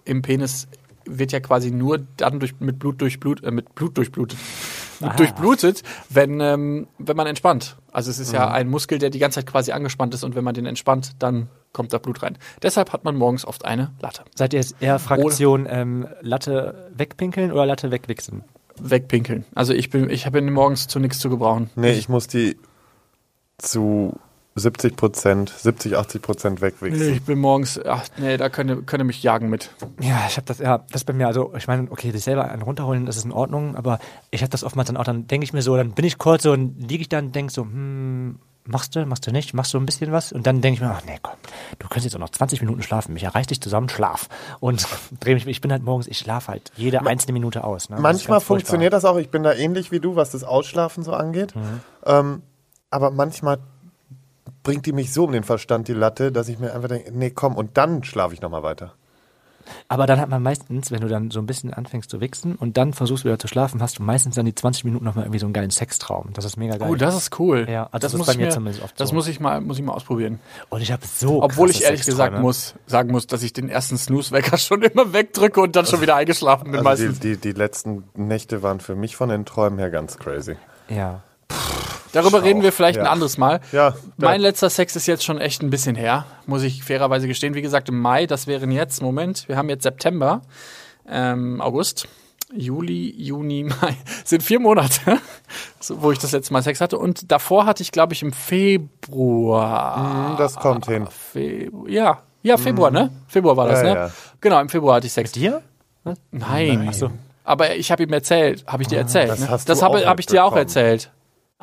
im 0.05 0.23
Penis 0.23 0.67
wird 1.07 1.31
ja 1.31 1.39
quasi 1.39 1.71
nur 1.71 1.99
dann 2.17 2.39
durch, 2.39 2.59
mit 2.59 2.79
Blut 2.79 2.99
durchblut, 3.01 3.43
äh, 3.43 3.51
mit 3.51 3.73
Blut 3.75 3.97
durchblutet, 3.97 4.37
Ah. 5.01 5.09
durchblutet, 5.17 5.83
wenn, 6.09 6.39
ähm, 6.39 6.87
wenn 6.97 7.17
man 7.17 7.27
entspannt. 7.27 7.75
Also 7.91 8.09
es 8.11 8.17
ist 8.19 8.29
Mhm. 8.29 8.35
ja 8.35 8.47
ein 8.51 8.69
Muskel, 8.69 8.97
der 8.97 9.09
die 9.09 9.19
ganze 9.19 9.39
Zeit 9.41 9.47
quasi 9.47 9.71
angespannt 9.73 10.13
ist 10.13 10.23
und 10.23 10.35
wenn 10.35 10.43
man 10.45 10.53
den 10.55 10.65
entspannt, 10.65 11.11
dann 11.19 11.49
kommt 11.73 11.91
da 11.91 11.97
Blut 11.97 12.23
rein. 12.23 12.37
Deshalb 12.63 12.93
hat 12.93 13.03
man 13.03 13.15
morgens 13.17 13.45
oft 13.45 13.65
eine 13.65 13.91
Latte. 14.01 14.23
Seid 14.35 14.53
ihr 14.53 14.59
jetzt 14.61 14.75
eher 14.79 14.97
Fraktion 14.99 15.67
ähm, 15.69 16.07
Latte 16.21 16.89
wegpinkeln 16.95 17.51
oder 17.51 17.65
Latte 17.65 17.91
wegwichsen? 17.91 18.43
Wegpinkeln. 18.79 19.43
Also 19.53 19.73
ich 19.73 19.89
bin, 19.89 20.09
ich 20.09 20.29
bin 20.31 20.51
morgens 20.53 20.87
zu 20.87 20.99
nichts 20.99 21.19
zu 21.19 21.29
gebrauchen. 21.29 21.69
Nee, 21.75 21.91
ich 21.91 22.07
muss 22.07 22.27
die 22.27 22.57
zu 23.57 24.13
70 24.57 24.95
Prozent, 24.95 25.49
70, 25.49 25.97
80 25.97 26.21
Prozent 26.21 26.61
Nee, 26.61 26.67
wegwichsen. 26.67 27.13
ich 27.13 27.21
bin 27.23 27.39
morgens, 27.39 27.77
ach 27.85 28.05
nee, 28.17 28.37
da 28.37 28.47
könnt 28.47 28.69
ihr, 28.69 28.81
könnt 28.83 29.01
ihr 29.01 29.05
mich 29.05 29.21
jagen 29.21 29.49
mit. 29.49 29.69
Ja, 29.99 30.25
ich 30.29 30.37
habe 30.37 30.45
das, 30.45 30.59
ja, 30.59 30.85
das 30.91 31.03
bei 31.03 31.11
mir, 31.11 31.27
also 31.27 31.53
ich 31.57 31.67
meine, 31.67 31.91
okay, 31.91 32.11
sich 32.11 32.23
selber 32.23 32.49
einen 32.49 32.61
runterholen, 32.61 33.05
das 33.05 33.17
ist 33.17 33.25
in 33.25 33.33
Ordnung, 33.33 33.75
aber 33.75 33.99
ich 34.31 34.41
habe 34.41 34.49
das 34.49 34.63
oftmals 34.63 34.87
dann 34.87 34.95
auch, 34.95 35.03
dann 35.03 35.27
denke 35.27 35.43
ich 35.43 35.51
mir 35.51 35.61
so, 35.61 35.75
dann 35.75 35.91
bin 35.91 36.05
ich 36.05 36.17
kurz 36.17 36.43
so 36.43 36.53
und 36.53 36.79
liege 36.89 37.01
ich 37.01 37.09
dann 37.09 37.25
und 37.25 37.35
denke 37.35 37.51
so, 37.51 37.63
hm, 37.63 38.39
machst 38.63 38.95
du, 38.95 39.05
machst 39.05 39.27
du 39.27 39.31
nicht, 39.31 39.53
machst 39.53 39.73
du 39.73 39.77
ein 39.77 39.85
bisschen 39.85 40.13
was? 40.13 40.31
Und 40.31 40.47
dann 40.47 40.61
denke 40.61 40.75
ich 40.75 40.81
mir, 40.81 40.89
ach 40.95 41.03
nee, 41.05 41.19
komm, 41.21 41.35
du 41.77 41.87
könntest 41.89 42.05
jetzt 42.05 42.15
auch 42.15 42.19
noch 42.19 42.29
20 42.29 42.61
Minuten 42.61 42.81
schlafen, 42.81 43.11
mich 43.13 43.23
erreicht 43.23 43.49
dich 43.49 43.59
zusammen, 43.59 43.89
schlaf. 43.89 44.29
Und 44.61 44.87
drehe 45.19 45.33
mich, 45.35 45.45
ich 45.47 45.59
bin 45.59 45.71
halt 45.73 45.83
morgens, 45.83 46.07
ich 46.07 46.17
schlafe 46.17 46.53
halt 46.53 46.71
jede 46.77 47.05
einzelne 47.05 47.33
Minute 47.33 47.65
aus. 47.65 47.89
Ne? 47.89 47.97
Das 47.97 48.03
Manchmal 48.03 48.39
furchtbar. 48.39 48.45
funktioniert 48.59 48.93
das 48.93 49.03
auch. 49.03 49.17
Ich 49.17 49.29
bin 49.29 49.43
da 49.43 49.53
ähnlich 49.53 49.91
wie 49.91 49.99
du, 49.99 50.15
was 50.15 50.31
das 50.31 50.45
Ausschlafen 50.45 51.03
so 51.03 51.11
angeht. 51.11 51.53
Ähm, 52.05 52.41
aber 52.89 53.11
manchmal 53.11 53.57
bringt 54.65 54.85
die 54.85 54.91
mich 54.91 55.13
so 55.13 55.23
um 55.23 55.31
den 55.31 55.43
Verstand, 55.43 55.87
die 55.87 55.93
Latte, 55.93 56.33
dass 56.33 56.49
ich 56.49 56.59
mir 56.59 56.73
einfach 56.75 56.89
denke, 56.89 57.09
nee, 57.13 57.29
komm, 57.29 57.55
und 57.55 57.77
dann 57.77 58.03
schlafe 58.03 58.33
ich 58.33 58.41
nochmal 58.41 58.63
weiter. 58.63 58.93
Aber 59.87 60.05
dann 60.05 60.19
hat 60.19 60.29
man 60.29 60.43
meistens, 60.43 60.91
wenn 60.91 61.01
du 61.01 61.07
dann 61.07 61.31
so 61.31 61.39
ein 61.39 61.47
bisschen 61.47 61.73
anfängst 61.73 62.07
zu 62.11 62.21
wichsen 62.21 62.55
und 62.55 62.77
dann 62.77 62.93
versuchst 62.93 63.25
wieder 63.25 63.39
zu 63.39 63.47
schlafen, 63.47 63.81
hast 63.81 63.97
du 63.97 64.03
meistens 64.03 64.35
dann 64.35 64.45
die 64.45 64.53
20 64.53 64.83
Minuten 64.83 65.03
nochmal 65.05 65.25
irgendwie 65.25 65.39
so 65.39 65.47
einen 65.47 65.53
geilen 65.53 65.71
Sextraum. 65.71 66.29
Das 66.33 66.45
ist 66.45 66.55
mega 66.57 66.77
geil. 66.77 66.87
Oh, 66.91 66.93
das 66.95 67.15
ist 67.17 67.39
cool. 67.39 67.65
Ja, 67.67 67.85
also 67.85 67.91
das 67.93 68.01
das, 68.01 68.13
ist 68.13 68.17
muss 68.19 68.27
bei 68.27 68.33
ich 68.33 68.37
mir 68.37 68.45
mir, 68.45 68.51
zumindest 68.51 68.83
oft 68.83 68.99
Das 68.99 69.09
so. 69.09 69.15
muss 69.15 69.27
ich 69.27 69.39
mal, 69.39 69.61
muss 69.61 69.79
ich 69.79 69.83
mal 69.83 69.93
ausprobieren. 69.93 70.39
und 70.69 70.81
ich 70.81 70.91
habe 70.91 71.01
so 71.07 71.41
Obwohl 71.41 71.71
ich 71.71 71.83
ehrlich 71.83 72.03
gesagt 72.05 72.37
muss, 72.39 72.75
sagen 72.85 73.11
muss, 73.11 73.25
dass 73.25 73.41
ich 73.41 73.53
den 73.53 73.67
ersten 73.69 73.97
Snooze-Wecker 73.97 74.57
schon 74.59 74.83
immer 74.83 75.13
wegdrücke 75.13 75.59
und 75.61 75.75
dann 75.75 75.87
schon 75.87 75.99
wieder 76.01 76.15
eingeschlafen 76.15 76.71
bin 76.71 76.85
Also 76.85 77.03
die, 77.03 77.07
meistens. 77.09 77.19
die, 77.21 77.37
die 77.37 77.51
letzten 77.53 78.03
Nächte 78.15 78.61
waren 78.61 78.79
für 78.79 78.93
mich 78.95 79.15
von 79.15 79.29
den 79.29 79.45
Träumen 79.45 79.79
her 79.79 79.89
ganz 79.89 80.17
crazy. 80.19 80.57
Ja. 80.89 81.23
Darüber 82.15 82.43
reden 82.43 82.61
wir 82.63 82.71
vielleicht 82.71 82.97
ein 82.99 83.05
Ja. 83.05 83.11
anderes 83.11 83.37
Mal. 83.37 83.59
Ja, 83.71 83.93
Mein 84.17 84.41
letzter 84.41 84.69
Sex 84.69 84.95
ist 84.95 85.05
jetzt 85.05 85.23
schon 85.23 85.39
echt 85.39 85.61
ein 85.61 85.69
bisschen 85.69 85.95
her, 85.95 86.25
muss 86.45 86.63
ich 86.63 86.83
fairerweise 86.83 87.27
gestehen. 87.27 87.53
Wie 87.55 87.61
gesagt, 87.61 87.89
im 87.89 87.99
Mai, 87.99 88.25
das 88.25 88.47
wären 88.47 88.71
jetzt, 88.71 89.01
Moment, 89.01 89.47
wir 89.47 89.57
haben 89.57 89.69
jetzt 89.69 89.83
September, 89.83 90.41
ähm, 91.09 91.59
August, 91.61 92.07
Juli, 92.53 93.13
Juni, 93.17 93.63
Mai, 93.81 93.95
sind 94.23 94.43
vier 94.43 94.59
Monate, 94.59 95.19
wo 95.89 96.11
ich 96.11 96.19
das 96.19 96.31
letzte 96.31 96.53
Mal 96.53 96.63
Sex 96.63 96.79
hatte. 96.81 96.97
Und 96.97 97.31
davor 97.31 97.65
hatte 97.65 97.83
ich, 97.83 97.91
glaube 97.91 98.13
ich, 98.13 98.21
im 98.23 98.31
Februar. 98.33 100.29
Hm, 100.31 100.37
Das 100.37 100.55
kommt 100.55 100.85
hin. 100.85 101.07
Februar 101.07 101.89
ja, 101.89 102.19
ja, 102.43 102.57
Februar, 102.57 102.91
ne? 102.91 103.11
Februar 103.27 103.57
war 103.57 103.67
das, 103.67 103.81
Ja, 103.81 103.93
ne? 103.93 103.99
ja. 103.99 104.11
Genau, 104.39 104.59
im 104.61 104.69
Februar 104.69 104.95
hatte 104.97 105.07
ich 105.07 105.13
Sex. 105.13 105.31
Dir? 105.31 105.61
Nein. 106.31 106.91
Aber 107.43 107.75
ich 107.75 107.91
habe 107.91 108.03
ihm 108.03 108.13
erzählt, 108.13 108.63
habe 108.67 108.83
ich 108.83 108.87
dir 108.89 108.97
erzählt. 108.99 109.29
das 109.29 109.39
ne? 109.39 109.59
das 109.65 109.81
habe 109.81 110.05
hab 110.05 110.19
ich 110.19 110.25
dir 110.25 110.43
auch 110.45 110.55
erzählt. 110.55 111.11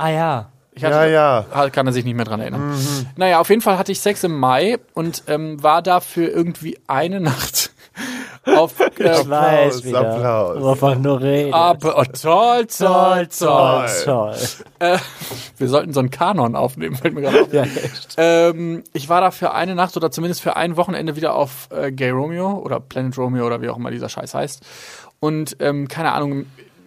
Ah 0.03 0.11
ja. 0.11 0.49
Ich 0.75 0.83
Ja, 0.83 1.05
ja. 1.05 1.47
Kann 1.71 1.87
er 1.87 1.93
sich 1.93 2.05
nicht 2.05 2.17
mehr 2.17 2.25
dran 2.25 2.41
erinnern. 2.41 2.75
Naja, 3.17 3.39
auf 3.39 3.51
jeden 3.51 3.61
Fall 3.61 3.79
hatte 3.79 3.93
ich 3.93 4.01
Sex 4.01 4.25
im 4.25 4.37
Mai 4.37 4.79
und 4.95 5.23
ähm, 5.29 5.63
war 5.63 5.81
dafür 5.81 6.29
irgendwie 6.29 6.77
eine 6.89 7.21
Nacht 7.21 7.71
auf. 8.45 8.81
Äh, 8.81 8.85
Applaus, 8.85 9.87
Applaus. 9.95 10.65
Einfach 10.65 10.99
nur 10.99 11.21
reden. 11.21 11.55
aber, 11.55 11.99
oh, 11.99 12.05
toll, 12.05 12.67
toll, 12.67 13.29
toll. 13.29 13.87
toll. 14.05 14.35
Wir 15.59 15.69
sollten 15.69 15.93
so 15.93 16.01
einen 16.01 16.11
Kanon 16.11 16.57
aufnehmen, 16.57 16.97
fällt 16.97 17.15
mir 17.15 17.21
gerade 17.21 17.43
auf. 17.43 17.49
Ja, 17.53 17.63
echt. 17.63 18.15
Ähm, 18.17 18.83
ich 18.93 19.09
war 19.09 19.21
da 19.21 19.31
für 19.31 19.53
eine 19.53 19.77
Nacht 19.77 19.97
oder 19.97 20.11
zumindest 20.11 20.43
für 20.43 20.57
ein 20.57 20.77
Wochenende 20.77 21.15
wieder 21.15 21.35
auf 21.35 21.69
äh, 21.71 21.93
Gay 21.93 22.11
Romeo 22.11 22.55
oder 22.55 22.81
Planet 22.81 23.17
Romeo 23.19 23.47
oder 23.47 23.63
wie 23.63 23.69
auch 23.69 23.77
immer 23.77 23.93
dieser 23.93 24.09
Scheiß 24.09 24.35
heißt. 24.35 24.65
Und 25.21 25.59
ähm, 25.61 25.87
keine 25.87 26.11
Ahnung, 26.11 26.47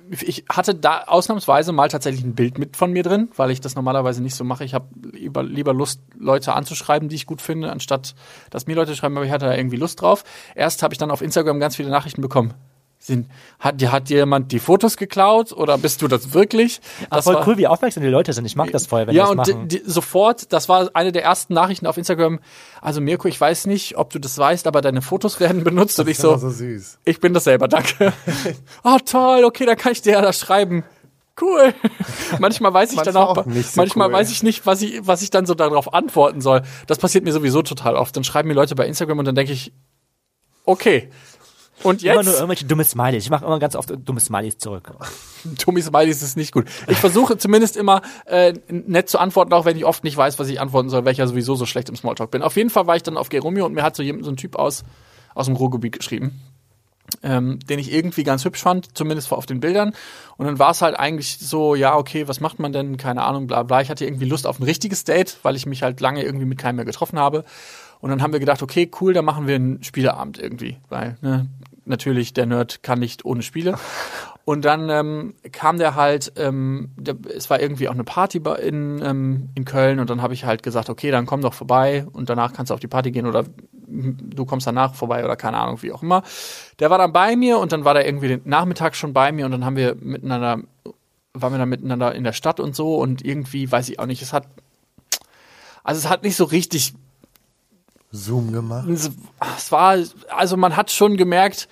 ich 0.10 0.46
hatte 0.50 0.76
da 0.76 1.04
ausnahmsweise 1.04 1.72
mal 1.72 1.90
tatsächlich 1.90 2.24
ein 2.24 2.36
Bild 2.36 2.58
mit 2.58 2.78
von 2.78 2.92
mir 2.92 3.04
drin, 3.04 3.30
weil 3.36 3.52
ich 3.52 3.62
das 3.62 3.76
normalerweise 3.76 4.22
nicht 4.22 4.36
so 4.36 4.44
mache. 4.44 4.64
Ich 4.64 4.74
habe 4.74 4.88
lieber, 5.12 5.44
lieber 5.44 5.74
Lust, 5.74 6.02
Leute 6.18 6.54
anzuschreiben, 6.54 7.10
die 7.10 7.16
ich 7.16 7.26
gut 7.26 7.42
finde, 7.42 7.72
anstatt 7.72 8.16
dass 8.50 8.68
mir 8.68 8.76
Leute 8.76 8.96
schreiben, 8.96 9.18
aber 9.18 9.26
ich 9.26 9.32
hatte 9.32 9.46
da 9.46 9.56
irgendwie 9.56 9.78
Lust 9.78 10.02
drauf. 10.02 10.24
Erst 10.56 10.84
habe 10.84 10.94
ich 10.94 10.98
dann 10.98 11.12
auf 11.12 11.22
Instagram 11.22 11.60
ganz 11.60 11.76
viele 11.76 11.90
Nachrichten 11.90 12.22
bekommen. 12.22 12.54
Sind, 13.06 13.30
hat, 13.60 13.82
dir- 13.82 13.92
hat 13.92 14.10
dir 14.10 14.18
jemand 14.18 14.52
die 14.52 14.58
Fotos 14.58 14.98
geklaut 14.98 15.52
oder 15.52 15.78
bist 15.78 16.02
du 16.02 16.08
das 16.08 16.34
wirklich? 16.34 16.82
Das 17.12 17.26
voll 17.26 17.36
war- 17.36 17.48
cool, 17.48 17.58
wie 17.60 17.68
aufmerksam 17.68 18.02
die 18.02 18.10
Leute 18.10 18.34
sind. 18.34 18.46
Ich 18.46 18.56
mag 18.56 18.72
das 18.72 18.88
voll, 18.88 19.06
wenn 19.06 19.14
ja, 19.16 19.26
die 19.26 19.30
und 19.32 19.38
das 19.38 19.50
machen. 19.50 19.68
die, 19.68 19.82
sofort, 19.86 20.52
das 20.52 20.70
war 20.70 20.90
eine 20.96 21.12
der 21.12 21.24
ersten 21.24 21.54
Nachrichten 21.54 21.86
auf 21.86 21.98
Instagram. 21.98 22.40
Also 22.82 23.02
Mirko, 23.02 23.28
ich 23.28 23.40
weiß 23.40 23.68
nicht, 23.68 23.96
ob 23.98 24.10
du 24.10 24.18
das 24.18 24.36
weißt, 24.40 24.66
aber 24.66 24.82
deine 24.82 25.04
Fotos 25.04 25.40
werden 25.40 25.64
benutzt. 25.64 26.00
Und 26.00 26.10
ich 26.10 26.18
so, 26.18 26.36
so 26.38 26.50
süß. 26.50 26.98
ich 27.06 27.20
bin 27.20 27.34
das 27.36 27.44
selber, 27.44 27.68
danke. 27.68 28.12
oh, 28.84 28.98
toll, 29.06 29.44
okay, 29.44 29.68
dann 29.68 29.78
kann 29.78 29.92
ich 29.92 30.02
dir 30.02 30.14
ja 30.14 30.22
das 30.22 30.40
schreiben. 30.40 30.84
Cool. 31.40 31.76
Manchmal 32.40 32.74
weiß 32.74 32.94
ich 32.94 33.02
dann 33.02 33.16
auch 33.18 33.46
nicht 33.46 33.70
so 33.74 33.82
manchmal 33.82 34.08
cool. 34.08 34.14
weiß 34.14 34.32
ich 34.32 34.42
nicht, 34.42 34.66
was 34.66 34.82
ich, 34.82 35.06
was 35.06 35.22
ich 35.22 35.30
dann 35.30 35.46
so 35.46 35.54
darauf 35.54 35.94
antworten 35.94 36.42
soll. 36.42 36.64
Das 36.88 36.98
passiert 36.98 37.24
mir 37.24 37.34
sowieso 37.34 37.62
total 37.62 37.98
oft. 37.98 38.16
Dann 38.18 38.24
schreiben 38.24 38.48
mir 38.48 38.54
Leute 38.56 38.74
bei 38.74 38.88
Instagram 38.88 39.20
und 39.20 39.26
dann 39.26 39.36
denke 39.36 39.52
ich, 39.54 39.74
okay. 40.64 41.10
Und 41.84 42.04
Immer 42.04 42.16
jetzt? 42.16 42.26
nur 42.26 42.34
irgendwelche 42.36 42.66
dumme 42.66 42.84
Smileys. 42.84 43.24
Ich 43.24 43.30
mache 43.30 43.46
immer 43.46 43.60
ganz 43.60 43.76
oft 43.76 43.94
dumme 44.04 44.20
Smileys 44.20 44.58
zurück. 44.58 44.92
Tommy 45.60 45.82
Smileys 45.82 46.22
ist 46.22 46.38
nicht 46.38 46.52
gut. 46.52 46.66
Ich 46.88 46.98
versuche 46.98 47.38
zumindest 47.38 47.78
immer 47.78 48.02
äh, 48.26 48.54
nett 48.70 49.10
zu 49.10 49.20
antworten, 49.20 49.54
auch 49.54 49.66
wenn 49.66 49.78
ich 49.78 49.86
oft 49.86 50.04
nicht 50.04 50.18
weiß, 50.18 50.40
was 50.40 50.48
ich 50.48 50.60
antworten 50.60 50.90
soll, 50.90 51.06
weil 51.06 51.12
ich 51.12 51.18
ja 51.18 51.28
sowieso 51.28 51.56
so 51.56 51.66
schlecht 51.66 51.90
im 51.90 51.96
Smalltalk 51.96 52.32
bin. 52.32 52.42
Auf 52.42 52.56
jeden 52.56 52.70
Fall 52.70 52.88
war 52.88 52.96
ich 52.96 53.04
dann 53.04 53.18
auf 53.18 53.30
Geromeo 53.30 53.66
und 53.66 53.74
mir 53.74 53.84
hat 53.84 53.96
so, 53.96 54.04
jemand, 54.04 54.26
so 54.26 54.32
ein 54.32 54.38
Typ 54.38 54.56
aus, 54.56 54.84
aus 55.36 55.46
dem 55.46 55.56
Ruhrgebiet 55.56 55.98
geschrieben, 55.98 56.40
ähm, 57.22 57.60
den 57.60 57.78
ich 57.78 57.94
irgendwie 57.94 58.24
ganz 58.24 58.46
hübsch 58.46 58.62
fand, 58.62 58.98
zumindest 58.98 59.32
auf 59.32 59.46
den 59.46 59.60
Bildern. 59.60 59.94
Und 60.38 60.46
dann 60.46 60.58
war 60.58 60.72
es 60.72 60.82
halt 60.82 60.98
eigentlich 60.98 61.38
so, 61.38 61.76
ja, 61.76 61.96
okay, 61.96 62.28
was 62.28 62.40
macht 62.40 62.58
man 62.58 62.72
denn? 62.72 62.98
Keine 62.98 63.24
Ahnung, 63.24 63.48
bla 63.48 63.64
bla. 63.64 63.82
Ich 63.82 63.90
hatte 63.90 64.06
irgendwie 64.06 64.26
Lust 64.26 64.48
auf 64.48 64.60
ein 64.60 64.64
richtiges 64.64 65.04
Date, 65.04 65.38
weil 65.44 65.56
ich 65.56 65.66
mich 65.66 65.84
halt 65.84 66.00
lange 66.00 66.24
irgendwie 66.24 66.46
mit 66.46 66.58
keinem 66.58 66.78
mehr 66.78 66.86
getroffen 66.86 67.20
habe. 67.20 67.44
Und 68.06 68.12
dann 68.12 68.22
haben 68.22 68.34
wir 68.34 68.40
gedacht, 68.40 68.62
okay, 68.62 68.88
cool, 69.02 69.14
dann 69.14 69.26
machen 69.26 69.48
wir 69.48 69.56
einen 69.56 69.82
Spieleabend 69.82 70.38
irgendwie, 70.38 70.78
weil 70.90 71.18
ne, 71.22 71.48
natürlich 71.86 72.34
der 72.34 72.46
Nerd 72.46 72.84
kann 72.84 73.00
nicht 73.00 73.26
ohne 73.26 73.42
Spiele. 73.42 73.80
Und 74.46 74.64
dann 74.64 74.92
ähm, 74.92 75.34
kam 75.52 75.80
der 75.80 75.96
halt, 75.96 76.32
ähm, 76.36 76.92
der, 76.98 77.16
es 77.36 77.50
war 77.50 77.60
irgendwie 77.60 77.90
auch 77.90 77.96
eine 77.96 78.04
Party 78.04 78.44
in, 78.62 79.02
ähm, 79.04 79.50
in 79.56 79.66
Köln 79.66 80.00
und 80.00 80.12
dann 80.12 80.22
habe 80.22 80.36
ich 80.36 80.46
halt 80.46 80.62
gesagt, 80.62 80.92
okay, 80.92 81.10
dann 81.10 81.26
komm 81.26 81.42
doch 81.42 81.56
vorbei 81.56 82.06
und 82.14 82.30
danach 82.30 82.54
kannst 82.54 82.70
du 82.70 82.76
auf 82.76 82.80
die 82.80 82.88
Party 82.88 83.10
gehen 83.10 83.26
oder 83.26 83.42
mm, 83.42 84.12
du 84.36 84.46
kommst 84.46 84.68
danach 84.68 84.94
vorbei 84.94 85.26
oder 85.26 85.36
keine 85.36 85.58
Ahnung, 85.58 85.82
wie 85.82 85.92
auch 85.92 86.04
immer. 86.04 86.22
Der 86.78 86.92
war 86.92 87.00
dann 87.00 87.12
bei 87.12 87.36
mir 87.36 87.58
und 87.58 87.72
dann 87.72 87.86
war 87.86 87.96
der 87.96 88.06
irgendwie 88.06 88.28
den 88.28 88.42
Nachmittag 88.46 88.96
schon 88.96 89.14
bei 89.14 89.32
mir 89.32 89.48
und 89.48 89.52
dann 89.52 89.66
haben 89.66 89.78
wir 89.78 89.96
miteinander, 89.96 90.60
waren 91.34 91.54
wir 91.54 91.58
dann 91.58 91.70
miteinander 91.70 92.14
in 92.14 92.24
der 92.24 92.34
Stadt 92.34 92.60
und 92.60 92.76
so 92.76 92.98
und 92.98 93.26
irgendwie, 93.26 93.72
weiß 93.72 93.90
ich 93.90 93.98
auch 93.98 94.06
nicht, 94.06 94.22
es 94.22 94.32
hat, 94.32 94.46
also 95.84 95.98
es 95.98 96.08
hat 96.08 96.22
nicht 96.22 96.36
so 96.36 96.44
richtig 96.44 96.94
Zoom 98.16 98.52
gemacht. 98.52 98.88
es 98.90 99.72
war, 99.72 99.98
also 100.30 100.58
man 100.58 100.76
hat 100.76 100.92
schon 100.92 101.18
gemerkt, 101.18 101.68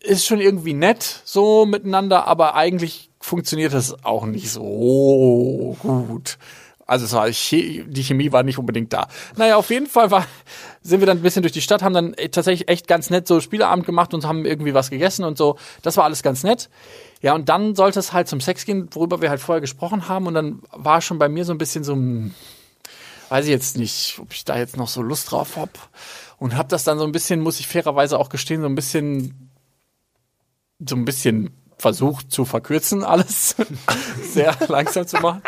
ist 0.00 0.26
schon 0.26 0.40
irgendwie 0.40 0.74
nett 0.74 1.22
so 1.24 1.66
miteinander, 1.66 2.26
aber 2.26 2.54
eigentlich 2.54 3.10
funktioniert 3.20 3.72
das 3.72 4.04
auch 4.04 4.26
nicht 4.26 4.50
so 4.50 5.76
gut. 5.80 6.38
Also 6.86 7.06
es 7.06 7.12
war, 7.14 7.28
die 7.28 8.02
Chemie 8.02 8.30
war 8.30 8.42
nicht 8.42 8.58
unbedingt 8.58 8.92
da. 8.92 9.08
Naja, 9.36 9.56
auf 9.56 9.70
jeden 9.70 9.86
Fall 9.86 10.10
war, 10.10 10.26
sind 10.82 11.00
wir 11.00 11.06
dann 11.06 11.18
ein 11.18 11.22
bisschen 11.22 11.42
durch 11.42 11.52
die 11.52 11.62
Stadt, 11.62 11.82
haben 11.82 11.94
dann 11.94 12.14
tatsächlich 12.30 12.68
echt 12.68 12.86
ganz 12.86 13.08
nett 13.08 13.26
so 13.26 13.40
Spieleabend 13.40 13.86
gemacht 13.86 14.12
und 14.12 14.26
haben 14.26 14.44
irgendwie 14.44 14.74
was 14.74 14.90
gegessen 14.90 15.24
und 15.24 15.38
so. 15.38 15.56
Das 15.80 15.96
war 15.96 16.04
alles 16.04 16.22
ganz 16.22 16.42
nett. 16.42 16.68
Ja, 17.22 17.34
und 17.34 17.48
dann 17.48 17.74
sollte 17.74 18.00
es 18.00 18.12
halt 18.12 18.28
zum 18.28 18.42
Sex 18.42 18.66
gehen, 18.66 18.88
worüber 18.92 19.22
wir 19.22 19.30
halt 19.30 19.40
vorher 19.40 19.62
gesprochen 19.62 20.08
haben. 20.08 20.26
Und 20.26 20.34
dann 20.34 20.60
war 20.72 21.00
schon 21.00 21.18
bei 21.18 21.30
mir 21.30 21.46
so 21.46 21.52
ein 21.52 21.58
bisschen 21.58 21.84
so, 21.84 21.94
hm, 21.94 22.34
weiß 23.28 23.44
ich 23.46 23.50
jetzt 23.50 23.76
nicht, 23.76 24.18
ob 24.20 24.32
ich 24.32 24.44
da 24.44 24.58
jetzt 24.58 24.76
noch 24.76 24.88
so 24.88 25.02
Lust 25.02 25.30
drauf 25.30 25.56
hab. 25.56 25.70
Und 26.38 26.56
hab 26.56 26.68
das 26.68 26.84
dann 26.84 26.98
so 26.98 27.04
ein 27.04 27.12
bisschen, 27.12 27.40
muss 27.40 27.60
ich 27.60 27.68
fairerweise 27.68 28.18
auch 28.18 28.28
gestehen, 28.28 28.60
so 28.60 28.66
ein 28.66 28.74
bisschen, 28.74 29.50
so 30.86 30.96
ein 30.96 31.04
bisschen 31.04 31.50
versucht 31.78 32.30
zu 32.30 32.44
verkürzen, 32.44 33.04
alles 33.04 33.56
sehr 34.22 34.56
langsam 34.68 35.06
zu 35.06 35.18
machen. 35.18 35.42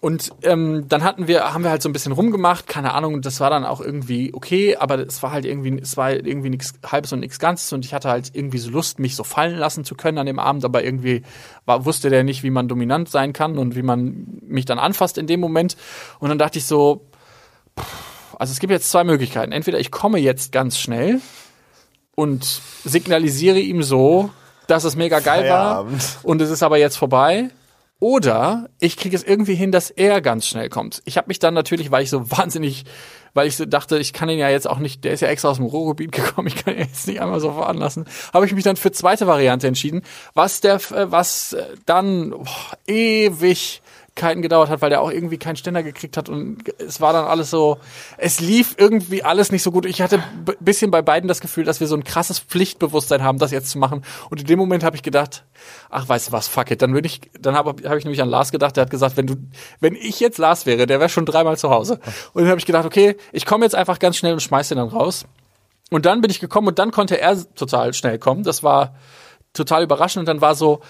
Und 0.00 0.30
ähm, 0.42 0.86
dann 0.88 1.04
hatten 1.04 1.28
wir, 1.28 1.52
haben 1.52 1.62
wir 1.62 1.70
halt 1.70 1.82
so 1.82 1.88
ein 1.88 1.92
bisschen 1.92 2.12
rumgemacht, 2.12 2.66
keine 2.66 2.94
Ahnung, 2.94 3.20
das 3.20 3.38
war 3.38 3.50
dann 3.50 3.66
auch 3.66 3.82
irgendwie 3.82 4.32
okay, 4.32 4.76
aber 4.76 4.98
es 4.98 5.22
war 5.22 5.30
halt 5.30 5.44
irgendwie, 5.44 5.78
es 5.78 5.98
war 5.98 6.10
irgendwie 6.10 6.48
nichts 6.48 6.72
Halbes 6.86 7.12
und 7.12 7.20
nichts 7.20 7.38
Ganzes 7.38 7.70
und 7.74 7.84
ich 7.84 7.92
hatte 7.92 8.08
halt 8.08 8.30
irgendwie 8.32 8.56
so 8.56 8.70
Lust, 8.70 8.98
mich 8.98 9.14
so 9.14 9.24
fallen 9.24 9.58
lassen 9.58 9.84
zu 9.84 9.94
können 9.94 10.16
an 10.16 10.24
dem 10.24 10.38
Abend, 10.38 10.64
aber 10.64 10.82
irgendwie 10.82 11.22
war, 11.66 11.84
wusste 11.84 12.08
der 12.08 12.24
nicht, 12.24 12.42
wie 12.42 12.50
man 12.50 12.66
dominant 12.66 13.10
sein 13.10 13.34
kann 13.34 13.58
und 13.58 13.76
wie 13.76 13.82
man 13.82 14.40
mich 14.40 14.64
dann 14.64 14.78
anfasst 14.78 15.18
in 15.18 15.26
dem 15.26 15.40
Moment. 15.40 15.76
Und 16.18 16.30
dann 16.30 16.38
dachte 16.38 16.58
ich 16.58 16.64
so, 16.64 17.04
pff, 17.78 18.36
also 18.38 18.52
es 18.52 18.58
gibt 18.58 18.70
jetzt 18.70 18.90
zwei 18.90 19.04
Möglichkeiten. 19.04 19.52
Entweder 19.52 19.78
ich 19.80 19.90
komme 19.90 20.18
jetzt 20.18 20.50
ganz 20.50 20.78
schnell 20.78 21.20
und 22.14 22.62
signalisiere 22.84 23.58
ihm 23.58 23.82
so, 23.82 24.30
dass 24.66 24.84
es 24.84 24.96
mega 24.96 25.20
geil 25.20 25.42
war 25.50 25.84
Feierabend. 25.84 26.18
und 26.22 26.40
es 26.40 26.48
ist 26.48 26.62
aber 26.62 26.78
jetzt 26.78 26.96
vorbei. 26.96 27.50
Oder 28.00 28.70
ich 28.78 28.96
kriege 28.96 29.14
es 29.14 29.22
irgendwie 29.22 29.54
hin, 29.54 29.72
dass 29.72 29.90
er 29.90 30.22
ganz 30.22 30.46
schnell 30.46 30.70
kommt. 30.70 31.02
Ich 31.04 31.18
habe 31.18 31.28
mich 31.28 31.38
dann 31.38 31.52
natürlich, 31.52 31.90
weil 31.90 32.02
ich 32.02 32.08
so 32.08 32.30
wahnsinnig, 32.30 32.84
weil 33.34 33.46
ich 33.46 33.56
so 33.56 33.66
dachte, 33.66 33.98
ich 33.98 34.14
kann 34.14 34.30
ihn 34.30 34.38
ja 34.38 34.48
jetzt 34.48 34.68
auch 34.68 34.78
nicht, 34.78 35.04
der 35.04 35.12
ist 35.12 35.20
ja 35.20 35.28
extra 35.28 35.50
aus 35.50 35.58
dem 35.58 35.66
Ruhrgebiet 35.66 36.12
gekommen, 36.12 36.48
ich 36.48 36.56
kann 36.56 36.74
ihn 36.74 36.80
jetzt 36.80 37.06
nicht 37.06 37.20
einmal 37.20 37.40
so 37.40 37.52
veranlassen, 37.52 38.06
habe 38.32 38.46
ich 38.46 38.54
mich 38.54 38.64
dann 38.64 38.76
für 38.76 38.90
zweite 38.90 39.26
Variante 39.26 39.68
entschieden, 39.68 40.00
was 40.32 40.62
der, 40.62 40.76
äh, 40.76 41.12
was 41.12 41.52
äh, 41.52 41.62
dann 41.84 42.30
boah, 42.30 42.78
ewig 42.86 43.82
Ewigkeiten 44.20 44.42
gedauert 44.42 44.68
hat, 44.68 44.82
weil 44.82 44.90
der 44.90 45.00
auch 45.00 45.10
irgendwie 45.10 45.38
keinen 45.38 45.56
Ständer 45.56 45.82
gekriegt 45.82 46.16
hat 46.16 46.28
und 46.28 46.62
es 46.78 47.00
war 47.00 47.12
dann 47.12 47.24
alles 47.24 47.50
so, 47.50 47.78
es 48.18 48.40
lief 48.40 48.74
irgendwie 48.78 49.22
alles 49.22 49.50
nicht 49.50 49.62
so 49.62 49.72
gut. 49.72 49.86
Ich 49.86 50.02
hatte 50.02 50.16
ein 50.18 50.56
bisschen 50.60 50.90
bei 50.90 51.02
beiden 51.02 51.28
das 51.28 51.40
Gefühl, 51.40 51.64
dass 51.64 51.80
wir 51.80 51.86
so 51.86 51.96
ein 51.96 52.04
krasses 52.04 52.38
Pflichtbewusstsein 52.38 53.22
haben, 53.22 53.38
das 53.38 53.50
jetzt 53.50 53.70
zu 53.70 53.78
machen. 53.78 54.04
Und 54.28 54.40
in 54.40 54.46
dem 54.46 54.58
Moment 54.58 54.84
habe 54.84 54.96
ich 54.96 55.02
gedacht, 55.02 55.44
ach, 55.88 56.08
weißt 56.08 56.28
du 56.28 56.32
was, 56.32 56.48
fuck 56.48 56.70
it. 56.70 56.82
Dann 56.82 56.92
würde 56.92 57.06
ich, 57.06 57.20
dann 57.40 57.54
habe 57.54 57.88
hab 57.88 57.96
ich 57.96 58.04
nämlich 58.04 58.22
an 58.22 58.28
Lars 58.28 58.52
gedacht, 58.52 58.76
der 58.76 58.82
hat 58.82 58.90
gesagt, 58.90 59.16
wenn 59.16 59.26
du, 59.26 59.36
wenn 59.80 59.94
ich 59.94 60.20
jetzt 60.20 60.38
Lars 60.38 60.66
wäre, 60.66 60.86
der 60.86 61.00
wäre 61.00 61.08
schon 61.08 61.26
dreimal 61.26 61.56
zu 61.56 61.70
Hause. 61.70 61.98
Und 62.32 62.42
dann 62.42 62.50
habe 62.50 62.60
ich 62.60 62.66
gedacht, 62.66 62.84
okay, 62.84 63.16
ich 63.32 63.46
komme 63.46 63.64
jetzt 63.64 63.74
einfach 63.74 63.98
ganz 63.98 64.16
schnell 64.16 64.34
und 64.34 64.40
schmeiß 64.40 64.68
den 64.68 64.78
dann 64.78 64.88
raus. 64.88 65.24
Und 65.90 66.06
dann 66.06 66.20
bin 66.20 66.30
ich 66.30 66.40
gekommen 66.40 66.68
und 66.68 66.78
dann 66.78 66.92
konnte 66.92 67.20
er 67.20 67.36
total 67.54 67.94
schnell 67.94 68.18
kommen. 68.18 68.44
Das 68.44 68.62
war 68.62 68.94
total 69.52 69.82
überraschend 69.82 70.20
und 70.20 70.26
dann 70.26 70.40
war 70.40 70.54
so, 70.54 70.80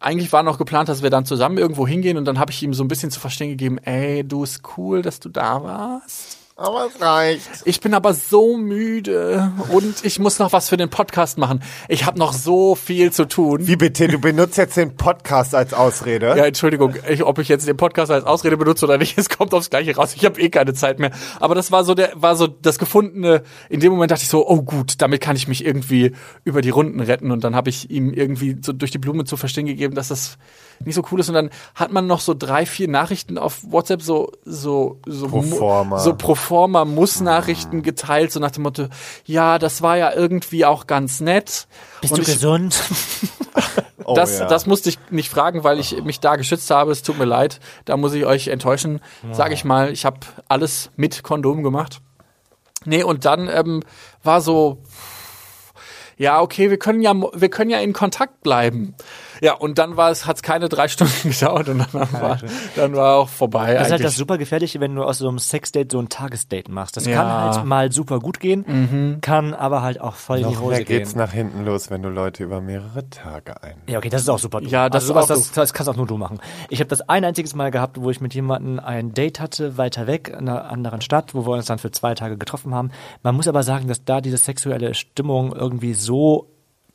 eigentlich 0.00 0.32
war 0.32 0.42
noch 0.42 0.58
geplant, 0.58 0.88
dass 0.88 1.02
wir 1.02 1.10
dann 1.10 1.24
zusammen 1.24 1.58
irgendwo 1.58 1.86
hingehen 1.86 2.16
und 2.16 2.24
dann 2.24 2.38
habe 2.38 2.52
ich 2.52 2.62
ihm 2.62 2.74
so 2.74 2.84
ein 2.84 2.88
bisschen 2.88 3.10
zu 3.10 3.20
verstehen 3.20 3.50
gegeben, 3.50 3.78
ey, 3.78 4.24
du 4.24 4.44
ist 4.44 4.62
cool, 4.76 5.02
dass 5.02 5.20
du 5.20 5.28
da 5.28 5.62
warst. 5.62 6.38
Aber 6.60 6.86
es 6.86 7.00
reicht. 7.00 7.48
Ich 7.66 7.78
bin 7.78 7.94
aber 7.94 8.14
so 8.14 8.56
müde 8.56 9.52
und 9.68 10.04
ich 10.04 10.18
muss 10.18 10.40
noch 10.40 10.52
was 10.52 10.68
für 10.68 10.76
den 10.76 10.90
Podcast 10.90 11.38
machen. 11.38 11.62
Ich 11.86 12.04
habe 12.04 12.18
noch 12.18 12.32
so 12.32 12.74
viel 12.74 13.12
zu 13.12 13.28
tun. 13.28 13.68
Wie 13.68 13.76
bitte? 13.76 14.08
Du 14.08 14.18
benutzt 14.18 14.58
jetzt 14.58 14.76
den 14.76 14.96
Podcast 14.96 15.54
als 15.54 15.72
Ausrede? 15.72 16.34
Ja, 16.36 16.46
Entschuldigung, 16.46 16.96
ich, 17.08 17.22
ob 17.22 17.38
ich 17.38 17.46
jetzt 17.46 17.68
den 17.68 17.76
Podcast 17.76 18.10
als 18.10 18.24
Ausrede 18.24 18.56
benutze 18.56 18.86
oder 18.86 18.98
nicht, 18.98 19.16
es 19.18 19.28
kommt 19.28 19.54
aufs 19.54 19.70
Gleiche 19.70 19.94
raus. 19.94 20.14
Ich 20.16 20.24
habe 20.24 20.40
eh 20.40 20.48
keine 20.48 20.74
Zeit 20.74 20.98
mehr. 20.98 21.12
Aber 21.38 21.54
das 21.54 21.70
war 21.70 21.84
so 21.84 21.94
der, 21.94 22.10
war 22.16 22.34
so 22.34 22.48
das 22.48 22.80
gefundene. 22.80 23.44
In 23.68 23.78
dem 23.78 23.92
Moment 23.92 24.10
dachte 24.10 24.24
ich 24.24 24.28
so, 24.28 24.44
oh 24.44 24.62
gut, 24.62 25.00
damit 25.00 25.20
kann 25.20 25.36
ich 25.36 25.46
mich 25.46 25.64
irgendwie 25.64 26.10
über 26.42 26.60
die 26.60 26.70
Runden 26.70 26.98
retten. 26.98 27.30
Und 27.30 27.44
dann 27.44 27.54
habe 27.54 27.70
ich 27.70 27.88
ihm 27.88 28.12
irgendwie 28.12 28.56
so 28.60 28.72
durch 28.72 28.90
die 28.90 28.98
Blume 28.98 29.22
zu 29.22 29.36
verstehen 29.36 29.66
gegeben, 29.66 29.94
dass 29.94 30.08
das 30.08 30.38
nicht 30.84 30.94
so 30.94 31.02
cool 31.10 31.20
ist. 31.20 31.28
Und 31.28 31.34
dann 31.34 31.50
hat 31.74 31.92
man 31.92 32.06
noch 32.06 32.20
so 32.20 32.34
drei, 32.34 32.66
vier 32.66 32.88
Nachrichten 32.88 33.38
auf 33.38 33.60
WhatsApp 33.62 34.02
so 34.02 34.32
so 34.44 35.00
so 35.06 35.28
Proforma. 35.28 35.98
so 35.98 36.14
Proforma 36.14 36.84
Muss-Nachrichten 36.84 37.82
geteilt, 37.82 38.32
so 38.32 38.40
nach 38.40 38.50
dem 38.50 38.62
Motto, 38.64 38.88
ja, 39.24 39.58
das 39.58 39.82
war 39.82 39.96
ja 39.96 40.12
irgendwie 40.12 40.64
auch 40.64 40.86
ganz 40.86 41.20
nett. 41.20 41.68
Bist 42.00 42.12
Und 42.12 42.18
du 42.18 42.22
ich, 42.22 42.34
gesund? 42.34 42.80
Oh, 44.04 44.14
das, 44.14 44.38
ja. 44.38 44.46
das 44.46 44.64
musste 44.64 44.88
ich 44.88 44.98
nicht 45.10 45.28
fragen, 45.28 45.64
weil 45.64 45.78
ich 45.78 46.02
mich 46.02 46.18
da 46.18 46.36
geschützt 46.36 46.70
habe. 46.70 46.92
Es 46.92 47.02
tut 47.02 47.18
mir 47.18 47.26
leid. 47.26 47.60
Da 47.84 47.98
muss 47.98 48.14
ich 48.14 48.24
euch 48.24 48.48
enttäuschen. 48.48 49.00
Sag 49.32 49.52
ich 49.52 49.66
mal, 49.66 49.92
ich 49.92 50.06
habe 50.06 50.20
alles 50.48 50.90
mit 50.96 51.22
Kondom 51.22 51.62
gemacht. 51.62 52.00
Nee, 52.86 53.02
und 53.02 53.26
dann 53.26 53.48
ähm, 53.48 53.82
war 54.22 54.40
so, 54.40 54.82
ja, 56.16 56.40
okay, 56.40 56.70
wir 56.70 56.78
können 56.78 57.02
ja, 57.02 57.14
wir 57.14 57.48
können 57.50 57.70
ja 57.70 57.80
in 57.80 57.92
Kontakt 57.92 58.40
bleiben. 58.42 58.94
Ja, 59.40 59.54
und 59.54 59.78
dann 59.78 59.96
war 59.96 60.10
es, 60.10 60.26
hat 60.26 60.36
es 60.36 60.42
keine 60.42 60.68
drei 60.68 60.88
Stunden 60.88 61.30
gedauert 61.30 61.68
und 61.68 61.78
dann 61.78 61.92
war, 62.12 62.38
dann 62.76 62.94
war 62.96 63.16
auch 63.16 63.28
vorbei. 63.28 63.74
Das 63.74 63.86
ist 63.86 63.92
halt 63.92 64.04
das 64.04 64.16
super 64.16 64.38
gefährliche, 64.38 64.80
wenn 64.80 64.94
du 64.94 65.04
aus 65.04 65.18
so 65.18 65.28
einem 65.28 65.38
Sexdate 65.38 65.92
so 65.92 65.98
ein 65.98 66.08
Tagesdate 66.08 66.70
machst. 66.70 66.96
Das 66.96 67.06
Ja. 67.06 67.14
kann 67.16 67.26
halt 67.54 67.64
mal 67.64 67.92
super 67.92 68.18
gut 68.20 68.40
gehen, 68.40 69.18
kann 69.20 69.54
aber 69.54 69.82
halt 69.82 70.00
auch 70.00 70.14
voll 70.14 70.38
in 70.38 70.48
die 70.48 70.54
Noch 70.54 70.60
Hose 70.62 70.70
mehr 70.76 70.84
geht's 70.84 71.10
gehen. 71.12 71.18
nach 71.18 71.32
hinten 71.32 71.64
los, 71.64 71.90
wenn 71.90 72.02
du 72.02 72.08
Leute 72.08 72.42
über 72.44 72.60
mehrere 72.60 73.08
Tage 73.10 73.62
ein. 73.62 73.76
Ja, 73.86 73.98
okay, 73.98 74.08
das 74.08 74.22
ist 74.22 74.28
auch 74.28 74.38
super. 74.38 74.60
Ja, 74.62 74.88
das 74.88 75.04
also 75.04 75.18
ist 75.20 75.26
sowas, 75.28 75.38
auch 75.38 75.42
das, 75.44 75.52
das 75.52 75.72
kannst 75.72 75.88
auch 75.90 75.96
nur 75.96 76.06
du 76.06 76.16
machen. 76.16 76.40
Ich 76.68 76.80
habe 76.80 76.88
das 76.88 77.08
ein 77.08 77.24
einziges 77.24 77.54
Mal 77.54 77.70
gehabt, 77.70 78.00
wo 78.00 78.10
ich 78.10 78.20
mit 78.20 78.34
jemandem 78.34 78.78
ein 78.80 79.12
Date 79.14 79.40
hatte, 79.40 79.78
weiter 79.78 80.06
weg, 80.06 80.28
in 80.28 80.48
einer 80.48 80.70
anderen 80.70 81.00
Stadt, 81.00 81.34
wo 81.34 81.46
wir 81.46 81.52
uns 81.52 81.66
dann 81.66 81.78
für 81.78 81.90
zwei 81.90 82.14
Tage 82.14 82.36
getroffen 82.36 82.74
haben. 82.74 82.90
Man 83.22 83.34
muss 83.34 83.48
aber 83.48 83.62
sagen, 83.62 83.88
dass 83.88 84.04
da 84.04 84.20
diese 84.20 84.36
sexuelle 84.36 84.94
Stimmung 84.94 85.52
irgendwie 85.54 85.94
so 85.94 86.48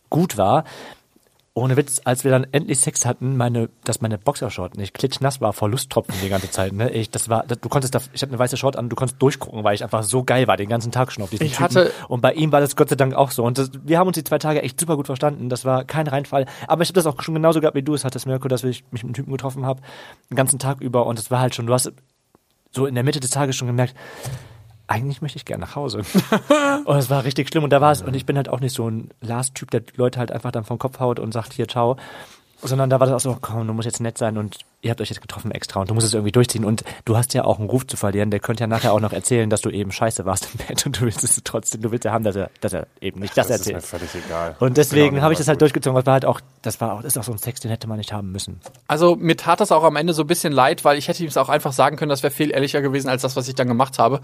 gut 0.10 0.38
war. 0.38 0.64
Ohne 1.56 1.78
Witz, 1.78 2.02
als 2.04 2.24
wir 2.24 2.32
dann 2.32 2.48
endlich 2.52 2.80
Sex 2.80 3.06
hatten, 3.06 3.38
meine, 3.38 3.70
dass 3.84 4.02
meine 4.02 4.18
Boxershort 4.18 4.76
nicht 4.76 4.92
klitschnass 4.96 5.40
war 5.40 5.54
vor 5.54 5.70
Lusttropfen 5.70 6.16
die 6.24 6.30
ganze 6.30 6.50
Zeit. 6.50 6.74
Ne? 6.74 6.90
Ich, 6.90 7.12
das 7.12 7.30
war, 7.30 7.44
das, 7.48 7.60
du 7.60 7.70
konntest 7.70 7.94
da, 7.94 8.00
ich 8.12 8.24
hatte 8.24 8.32
eine 8.32 8.40
weiße 8.40 8.58
Short 8.58 8.76
an, 8.76 8.90
du 8.90 8.96
konntest 8.96 9.22
durchgucken, 9.22 9.64
weil 9.64 9.76
ich 9.76 9.84
einfach 9.84 10.02
so 10.02 10.24
geil 10.24 10.48
war 10.48 10.58
den 10.58 10.68
ganzen 10.68 10.92
Tag 10.92 11.12
schon 11.12 11.24
auf 11.24 11.30
diesen 11.30 11.46
Ich 11.46 11.52
Typen. 11.52 11.64
hatte- 11.64 11.92
und 12.08 12.22
bei 12.22 12.34
ihm 12.34 12.52
war 12.52 12.60
das 12.60 12.76
Gott 12.76 12.90
sei 12.90 12.96
Dank 12.96 13.14
auch 13.14 13.30
so. 13.30 13.44
Und 13.44 13.60
das, 13.60 13.70
wir 13.84 14.00
haben 14.00 14.08
uns 14.08 14.16
die 14.16 14.24
zwei 14.24 14.40
Tage 14.40 14.64
echt 14.64 14.80
super 14.80 14.96
gut 14.96 15.06
verstanden. 15.06 15.50
Das 15.50 15.64
war 15.64 15.84
kein 15.84 16.08
Reinfall. 16.08 16.48
Aber 16.68 16.82
ich 16.82 16.90
habe 16.90 16.96
das 16.96 17.06
auch 17.06 17.22
schon 17.22 17.36
genauso 17.36 17.62
gehabt, 17.62 17.76
wie 17.78 17.84
du 17.84 17.94
es 17.94 18.04
hattest, 18.04 18.26
Mirko, 18.26 18.48
dass 18.48 18.64
ich 18.64 18.84
mich 18.90 19.04
mit 19.04 19.10
einem 19.10 19.14
Typen 19.14 19.32
getroffen 19.32 19.64
habe, 19.64 19.82
den 20.32 20.36
ganzen 20.36 20.58
Tag 20.58 20.82
über. 20.82 21.06
Und 21.06 21.20
es 21.20 21.30
war 21.30 21.40
halt 21.40 21.54
schon, 21.54 21.68
du 21.68 21.74
hast 21.74 21.92
so 22.72 22.88
in 22.88 22.96
der 22.96 23.04
Mitte 23.04 23.20
des 23.20 23.30
Tages 23.30 23.56
schon 23.56 23.68
gemerkt, 23.68 23.94
eigentlich 24.94 25.22
möchte 25.22 25.38
ich 25.38 25.46
gerne 25.46 25.62
nach 25.62 25.76
Hause. 25.76 26.04
und 26.86 26.98
es 26.98 27.10
war 27.10 27.24
richtig 27.24 27.50
schlimm. 27.50 27.64
Und 27.64 27.72
da 27.72 27.82
war 27.82 27.92
es, 27.92 28.04
und 28.04 28.16
ich 28.16 28.26
bin 28.26 28.38
halt 28.38 28.48
auch 28.48 28.60
nicht 28.60 28.76
so 28.76 28.88
ein 28.88 29.10
Last-Typ, 29.22 29.72
der 29.72 29.82
Leute 29.96 30.20
halt 30.20 30.32
einfach 30.32 30.52
dann 30.52 30.64
vom 30.64 30.78
Kopf 30.78 31.00
haut 31.00 31.20
und 31.20 31.32
sagt, 31.32 31.54
hier, 31.54 31.68
ciao. 31.68 31.98
Sondern 32.62 32.90
da 32.90 33.00
war 33.00 33.08
das 33.08 33.16
auch 33.16 33.32
so, 33.32 33.38
komm, 33.42 33.68
du 33.68 33.74
musst 33.74 33.88
jetzt 33.88 34.00
nett 34.00 34.18
sein 34.18 34.38
und 34.38 34.60
ihr 34.84 34.92
habt 34.92 35.02
euch 35.02 35.10
jetzt 35.10 35.22
getroffen 35.22 35.50
extra 35.52 35.80
und 35.80 35.90
du 35.90 35.94
musst 35.96 36.06
es 36.06 36.14
irgendwie 36.14 36.32
durchziehen. 36.32 36.66
Und 36.66 36.84
du 37.06 37.18
hast 37.18 37.34
ja 37.34 37.46
auch 37.46 37.58
einen 37.58 37.70
Ruf 37.70 37.88
zu 37.88 37.98
verlieren, 37.98 38.30
der 38.30 38.40
könnte 38.40 38.62
ja 38.62 38.68
nachher 38.68 38.94
auch 38.94 39.00
noch 39.00 39.14
erzählen, 39.14 39.50
dass 39.50 39.62
du 39.62 39.70
eben 39.70 39.92
scheiße 39.92 40.26
warst 40.26 40.50
im 40.54 40.66
Bett 40.68 40.86
und 40.86 41.00
du 41.00 41.06
willst 41.06 41.24
es 41.24 41.40
trotzdem, 41.44 41.82
du 41.82 41.92
willst 41.92 42.06
ja 42.06 42.12
haben, 42.12 42.24
dass 42.24 42.36
er, 42.36 42.52
dass 42.62 42.74
er 42.74 42.88
eben 43.02 43.20
nicht 43.22 43.36
das, 43.38 43.48
Das 43.48 43.62
ist 43.62 43.68
mir 43.68 43.74
erzählt. 43.76 44.02
völlig 44.12 44.26
egal. 44.26 44.56
Und 44.60 44.78
deswegen 44.78 45.22
habe 45.22 45.34
ich 45.34 45.38
das 45.40 45.48
halt 45.48 45.56
gut. 45.58 45.62
durchgezogen. 45.62 45.96
Das 45.96 46.06
war 46.06 46.14
halt 46.14 46.26
auch, 46.26 46.42
das 46.62 46.80
war 46.82 46.94
auch, 46.94 46.98
das 47.02 47.14
ist 47.14 47.18
auch 47.18 47.24
so 47.24 47.32
ein 47.32 47.38
Sex, 47.38 47.62
den 47.62 47.72
hätte 47.72 47.88
man 47.88 47.98
nicht 47.98 48.14
haben 48.14 48.32
müssen. 48.32 48.60
Also 48.88 49.16
mir 49.16 49.38
tat 49.38 49.60
das 49.62 49.72
auch 49.72 49.84
am 49.84 49.96
Ende 49.96 50.14
so 50.14 50.24
ein 50.24 50.28
bisschen 50.28 50.54
leid, 50.54 50.84
weil 50.86 50.98
ich 50.98 51.08
hätte 51.08 51.24
ihm 51.24 51.30
es 51.30 51.38
auch 51.38 51.50
einfach 51.50 51.74
sagen 51.74 51.96
können, 51.98 52.10
das 52.10 52.22
wäre 52.22 52.34
viel 52.34 52.52
ehrlicher 52.52 52.82
gewesen 52.82 53.08
als 53.10 53.22
das, 53.22 53.36
was 53.36 53.48
ich 53.48 53.56
dann 53.56 53.68
gemacht 53.68 54.00
habe. 54.00 54.20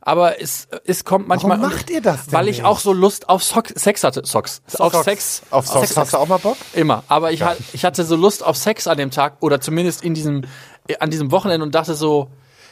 Aber 0.00 0.40
es, 0.40 0.68
es 0.84 1.04
kommt 1.04 1.26
manchmal. 1.26 1.58
Warum 1.58 1.72
macht 1.72 1.90
ihr 1.90 2.02
das 2.02 2.26
denn 2.26 2.34
Weil 2.34 2.48
ich 2.48 2.58
nicht? 2.58 2.66
auch 2.66 2.78
so 2.78 2.92
Lust 2.92 3.28
auf 3.28 3.42
Sock, 3.42 3.68
Sex 3.74 4.04
hatte. 4.04 4.22
Socks. 4.26 4.60
Auf 4.78 4.92
Socks. 4.92 5.04
Sex. 5.04 5.42
Auf 5.50 5.66
Socks. 5.66 5.96
Hast 5.96 6.12
du 6.12 6.18
auch 6.18 6.28
mal 6.28 6.38
Bock? 6.38 6.56
Immer. 6.74 7.02
Aber 7.08 7.32
ich, 7.32 7.42
ha- 7.42 7.56
ich 7.72 7.84
hatte 7.84 8.04
so 8.04 8.16
Lust 8.16 8.44
auf 8.44 8.56
Sex 8.56 8.86
an 8.86 8.98
dem 8.98 9.10
Tag 9.10 9.36
oder 9.40 9.60
zumindest 9.60 10.01
in 10.02 10.14
diesem, 10.14 10.42
äh, 10.88 10.96
an 10.98 11.10
diesem 11.10 11.30
Wochenende 11.30 11.64
und 11.64 11.74
dachte 11.74 11.94
so, 11.94 12.28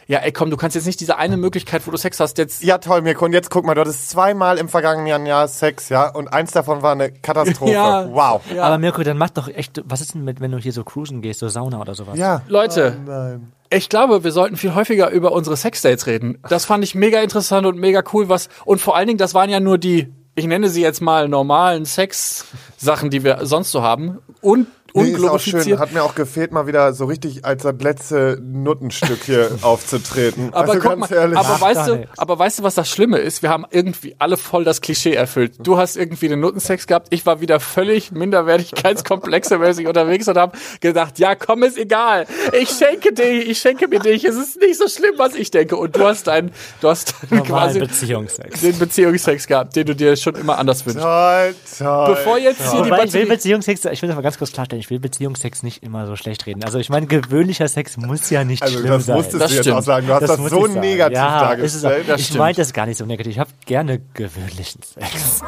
ja, 0.07 0.19
ey, 0.19 0.33
komm, 0.33 0.51
du 0.51 0.57
kannst 0.57 0.75
jetzt 0.75 0.87
nicht 0.87 0.99
diese 0.99 1.19
eine 1.19 1.37
Möglichkeit, 1.37 1.87
wo 1.87 1.93
du 1.93 1.97
Sex 1.97 2.19
hast, 2.19 2.37
jetzt. 2.39 2.65
Ja, 2.65 2.79
toll, 2.79 3.01
Mirko. 3.03 3.27
Und 3.27 3.33
jetzt 3.33 3.49
guck 3.49 3.65
mal, 3.65 3.75
du 3.75 3.83
hattest 3.83 4.11
zweimal 4.11 4.59
im 4.59 4.69
vergangenen 4.69 5.25
Jahr 5.25 5.47
Sex, 5.47 5.89
ja? 5.89 6.09
Und 6.09 6.27
eins 6.33 6.51
davon 6.51 6.83
war 6.83 6.93
eine 6.93 7.13
Katastrophe. 7.13 7.71
Ja. 7.75 8.09
Wow. 8.13 8.41
Ja. 8.53 8.65
Aber 8.65 8.79
Mirko, 8.79 9.05
dann 9.05 9.19
mach 9.19 9.31
doch 9.31 9.47
echt, 9.47 9.81
was 9.85 10.01
ist 10.01 10.15
denn 10.15 10.25
mit, 10.25 10.41
wenn 10.41 10.51
du 10.51 10.59
hier 10.59 10.73
so 10.73 10.83
cruisen 10.83 11.23
gehst, 11.23 11.39
so 11.39 11.49
Sauna 11.49 11.81
oder 11.81 11.95
sowas? 11.95 12.19
Ja. 12.19 12.43
Leute, 12.49 12.97
Oh 12.99 13.09
nein. 13.09 13.53
ich 13.69 13.89
glaube, 13.89 14.25
wir 14.25 14.33
sollten 14.33 14.57
viel 14.57 14.75
häufiger 14.75 15.11
über 15.11 15.31
unsere 15.31 15.57
Sexdates 15.57 16.09
reden. 16.09 16.39
Das 16.49 16.65
fand 16.65 16.83
ich 16.83 16.97
mega 16.97 17.21
interessant 17.21 17.65
und 17.65 17.79
mega 17.79 18.03
cool, 18.13 18.29
was, 18.29 18.49
und 18.65 18.81
vor 18.81 18.97
allen 18.97 19.07
Dingen, 19.07 19.19
das 19.19 19.33
waren 19.35 19.49
ja 19.49 19.61
nur 19.61 19.79
die, 19.79 20.13
ich 20.35 20.45
nenne 20.47 20.71
sie 20.71 20.83
jetzt 20.83 21.01
mal 21.03 21.29
normalen 21.29 21.85
Sex-Sachen, 21.85 23.11
die 23.11 23.23
wir 23.23 23.47
sonst 23.47 23.71
so 23.71 23.83
haben. 23.83 24.19
Und, 24.41 24.67
Nee, 24.95 25.11
ist 25.11 25.17
auch 25.25 25.39
schön. 25.39 25.55
unglorifiziert. 25.55 25.79
Hat 25.79 25.93
mir 25.93 26.03
auch 26.03 26.15
gefehlt, 26.15 26.53
mal 26.53 26.67
wieder 26.67 26.93
so 26.93 27.05
richtig 27.05 27.45
als 27.45 27.63
das 27.63 27.75
letzte 27.81 28.39
Nuttenstück 28.43 29.25
hier 29.25 29.51
aufzutreten. 29.63 30.49
Aber 30.53 30.73
also 30.73 30.81
guck 30.81 30.99
ganz 30.99 31.11
mal, 31.11 31.17
ehrlich. 31.17 31.39
aber 31.39 31.49
Ach, 31.55 31.61
weißt 31.61 31.89
du, 31.89 32.09
aber 32.17 32.39
weißt 32.39 32.59
du, 32.59 32.63
was 32.63 32.75
das 32.75 32.89
Schlimme 32.89 33.19
ist? 33.19 33.43
Wir 33.43 33.51
haben 33.51 33.65
irgendwie 33.71 34.17
alle 34.19 34.37
voll 34.37 34.65
das 34.65 34.81
Klischee 34.81 35.15
erfüllt. 35.15 35.55
Du 35.59 35.77
hast 35.79 35.97
irgendwie 35.97 36.29
den 36.29 36.41
Nuttensex 36.41 36.87
gehabt, 36.87 37.09
ich 37.11 37.27
war 37.27 37.41
wieder 37.41 37.61
völlig 37.61 38.13
minderwertigkeitskomplexemäßig 38.13 39.87
unterwegs 39.87 40.29
und 40.29 40.37
habe 40.37 40.57
gedacht, 40.81 41.19
ja, 41.19 41.35
komm, 41.35 41.63
ist 41.63 41.79
egal. 41.79 42.27
Ich 42.59 42.71
schenke 42.71 43.13
dir, 43.13 43.31
ich 43.31 43.59
schenke 43.59 43.89
mir 43.89 44.01
dich. 44.01 44.25
Es 44.25 44.37
ist 44.37 44.61
nicht 44.61 44.79
so 44.79 44.89
schlimm, 44.89 45.15
was 45.17 45.35
ich 45.35 45.51
denke. 45.51 45.77
Und 45.77 45.97
du 45.97 46.05
hast 46.05 46.27
dein, 46.27 46.53
du 46.81 46.89
hast 46.89 47.15
Normalen 47.31 47.45
quasi 47.47 47.79
Beziehungsex. 47.81 48.61
den 48.61 48.79
Beziehungsex 48.79 49.47
gehabt, 49.47 49.77
den 49.77 49.87
du 49.87 49.95
dir 49.95 50.17
schon 50.17 50.35
immer 50.35 50.59
anders 50.59 50.85
wünschst. 50.87 51.03
toll, 51.03 51.55
toll. 51.79 52.15
Bevor 52.15 52.39
jetzt 52.39 52.61
hier 52.71 52.83
die 52.83 52.91
Wobei, 52.91 53.05
ich 53.05 53.13
will 53.13 53.21
Batterie, 53.21 53.25
Beziehungsex, 53.27 53.85
ich 53.85 54.03
will 54.03 54.09
das 54.09 54.17
mal 54.17 54.23
ganz 54.23 54.39
kurz 54.39 54.53
klarstellen, 54.53 54.80
ich 54.81 54.91
will 54.91 54.99
Beziehungsex 54.99 55.63
nicht 55.63 55.83
immer 55.83 56.07
so 56.07 56.17
schlecht 56.17 56.47
reden. 56.47 56.65
Also 56.65 56.79
ich 56.79 56.89
meine, 56.89 57.07
gewöhnlicher 57.07 57.69
Sex 57.69 57.97
muss 57.97 58.31
ja 58.31 58.45
nicht 58.45 58.63
also 58.63 58.79
schlimm 58.79 58.91
das 58.91 59.07
sein. 59.07 59.17
musstest 59.17 59.41
Das 59.43 59.51
du 59.51 59.57
jetzt 59.57 59.69
auch 59.69 59.83
sagen. 59.83 60.07
Du 60.07 60.15
hast 60.15 60.29
das, 60.29 60.39
muss 60.39 60.51
so 60.51 60.67
negativ 60.67 61.17
ja, 61.17 61.41
dargestellt. 61.41 62.09
Das 62.09 62.21
Ich 62.21 62.35
meine 62.35 62.55
das 62.55 62.73
gar 62.73 62.87
nicht 62.87 62.99
so 62.99 63.07
negativ. 63.07 63.33
Ich 63.33 63.39
habe 63.39 63.51
gerne 63.67 64.01
gewöhnlichen 64.15 64.83
Sex. 64.83 65.43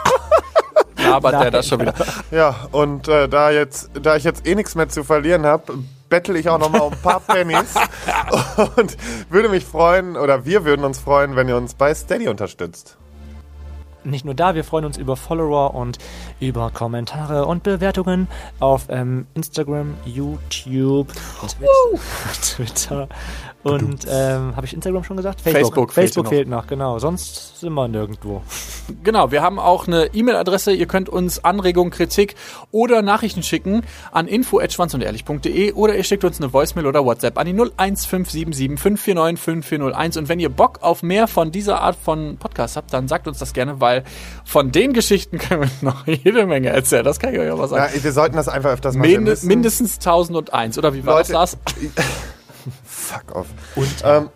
labert 1.12 1.33
der 1.33 1.40
Nein. 1.40 1.53
das 1.53 1.68
schon 1.68 1.81
wieder. 1.81 1.95
Ja, 2.31 2.68
und 2.71 3.09
äh, 3.09 3.29
da 3.29 3.51
jetzt, 3.51 3.90
da 4.01 4.16
ich 4.16 4.25
jetzt 4.25 4.47
eh 4.47 4.55
nichts 4.55 4.75
mehr 4.75 4.88
zu 4.88 5.05
verlieren 5.05 5.45
habe, 5.45 5.75
bettel 6.09 6.37
ich 6.37 6.49
auch 6.49 6.59
noch 6.59 6.71
mal 6.71 6.81
um 6.81 6.92
ein 6.92 6.99
paar 7.01 7.21
Pennies 7.27 7.75
und 8.77 8.97
würde 9.31 9.49
mich 9.49 9.64
freuen 9.64 10.16
oder 10.16 10.45
wir 10.45 10.64
würden 10.64 10.85
uns 10.85 10.99
freuen, 10.99 11.37
wenn 11.37 11.49
ihr 11.49 11.57
uns 11.57 11.75
bei 11.75 11.95
Steady 11.95 12.29
unterstützt. 12.29 12.97
Nicht 14.05 14.25
nur 14.25 14.35
da, 14.35 14.55
wir 14.55 14.65
freuen 14.65 14.85
uns 14.85 14.99
über 14.99 15.17
Follower 15.17 15.75
und 15.75 15.99
über 16.41 16.71
Kommentare 16.71 17.47
und 17.47 17.62
Bewertungen 17.62 18.27
auf 18.59 18.87
ähm, 18.88 19.27
Instagram, 19.35 19.95
YouTube, 20.05 21.12
Twitter, 21.12 22.03
Twitter 22.43 23.09
und 23.64 24.07
ähm, 24.11 24.57
habe 24.57 24.66
ich 24.66 24.75
Instagram 24.75 25.05
schon 25.05 25.16
gesagt? 25.16 25.40
Facebook 25.40 25.92
fehlt 25.92 26.09
Facebook 26.09 26.25
noch. 26.25 26.31
fehlt 26.31 26.48
noch, 26.48 26.66
genau. 26.66 26.98
Sonst 26.98 27.61
sind 27.61 27.72
wir 27.75 27.87
nirgendwo. 27.88 28.42
Genau, 29.05 29.31
wir 29.31 29.42
haben 29.42 29.59
auch 29.61 29.87
eine 29.87 30.07
E-Mail-Adresse. 30.12 30.72
Ihr 30.72 30.87
könnt 30.87 31.09
uns 31.09 31.44
Anregungen, 31.44 31.90
Kritik 31.92 32.35
oder 32.72 33.03
Nachrichten 33.03 33.42
schicken 33.42 33.83
an 34.11 34.27
info@schwanzundehrlich.de 34.27 35.72
oder 35.75 35.94
ihr 35.96 36.05
schickt 36.05 36.25
uns 36.25 36.40
eine 36.40 36.53
Voicemail 36.53 36.87
oder 36.87 37.05
WhatsApp 37.05 37.38
an 37.38 37.46
die 37.46 37.53
01577 37.53 38.79
549 38.81 39.38
5401 39.40 40.16
und 40.16 40.29
wenn 40.29 40.40
ihr 40.40 40.48
Bock 40.48 40.79
auf 40.83 41.03
mehr 41.03 41.29
von 41.29 41.53
dieser 41.53 41.81
Art 41.81 41.96
von 41.96 42.37
Podcast 42.38 42.77
habt, 42.77 42.92
dann 42.92 43.07
sagt 43.09 43.29
uns 43.29 43.38
das 43.38 43.53
gerne, 43.53 43.81
weil 43.81 44.03
von 44.44 44.72
den 44.72 44.92
Geschichten 44.92 45.38
können 45.38 45.62
wir 45.62 45.88
noch 45.88 46.07
jede 46.07 46.46
Menge 46.46 46.70
erzählen. 46.70 47.05
Das 47.05 47.18
kann 47.20 47.33
ich 47.33 47.38
euch 47.40 47.51
aber 47.51 47.62
Ja, 47.62 47.68
sagen. 47.68 47.94
wir 48.03 48.12
sollten 48.12 48.37
das 48.37 48.48
einfach 48.48 48.70
öfters 48.70 48.96
Minde, 48.96 49.31
müssen- 49.31 49.46
mindestens 49.46 49.94
1001 49.98 50.79
oder 50.79 50.92
wie 50.94 51.07
war 51.07 51.18
Leute- 51.18 51.33
das? 51.33 51.57
Fuck 53.03 53.35
off. 53.37 53.47
Ähm, 54.05 54.29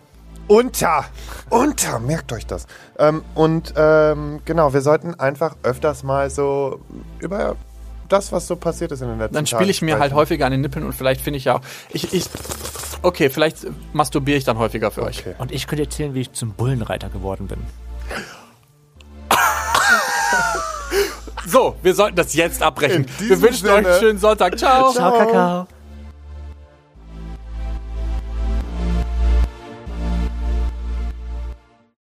unter. 0.47 1.05
Unter. 1.49 1.99
Merkt 1.99 2.31
euch 2.33 2.45
das. 2.45 2.67
Ähm, 2.99 3.23
und 3.35 3.73
ähm, 3.77 4.39
genau, 4.45 4.73
wir 4.73 4.81
sollten 4.81 5.15
einfach 5.15 5.55
öfters 5.63 6.03
mal 6.03 6.29
so 6.29 6.79
über 7.19 7.55
das, 8.09 8.31
was 8.31 8.47
so 8.47 8.55
passiert 8.55 8.91
ist 8.91 9.01
in 9.01 9.07
den 9.09 9.19
letzten 9.19 9.35
Dann 9.35 9.45
spiele 9.47 9.69
ich 9.71 9.79
Tagen 9.79 9.91
mir 9.91 9.99
halt 9.99 10.13
häufiger 10.13 10.45
an 10.45 10.51
den 10.51 10.61
Nippeln 10.61 10.85
und 10.85 10.93
vielleicht 10.93 11.21
finde 11.21 11.37
ich 11.37 11.45
ja 11.45 11.55
auch. 11.55 11.61
Ich, 11.89 12.13
ich, 12.13 12.25
okay, 13.01 13.29
vielleicht 13.29 13.67
masturbiere 13.93 14.37
ich 14.37 14.43
dann 14.45 14.57
häufiger 14.57 14.91
für 14.91 15.03
euch. 15.03 15.19
Okay. 15.19 15.35
Und 15.37 15.51
ich 15.51 15.67
könnte 15.67 15.83
erzählen, 15.83 16.13
wie 16.13 16.21
ich 16.21 16.31
zum 16.33 16.51
Bullenreiter 16.53 17.09
geworden 17.09 17.47
bin. 17.47 17.59
So, 21.45 21.75
wir 21.81 21.95
sollten 21.95 22.17
das 22.17 22.33
jetzt 22.33 22.61
abbrechen. 22.61 23.05
Wir 23.19 23.41
wünschen 23.41 23.67
euch 23.69 23.75
Sinne- 23.75 23.87
einen 23.89 23.99
schönen 23.99 24.19
Sonntag. 24.19 24.57
Ciao. 24.59 24.91
Ciao, 24.91 25.11
Kakao. 25.17 25.67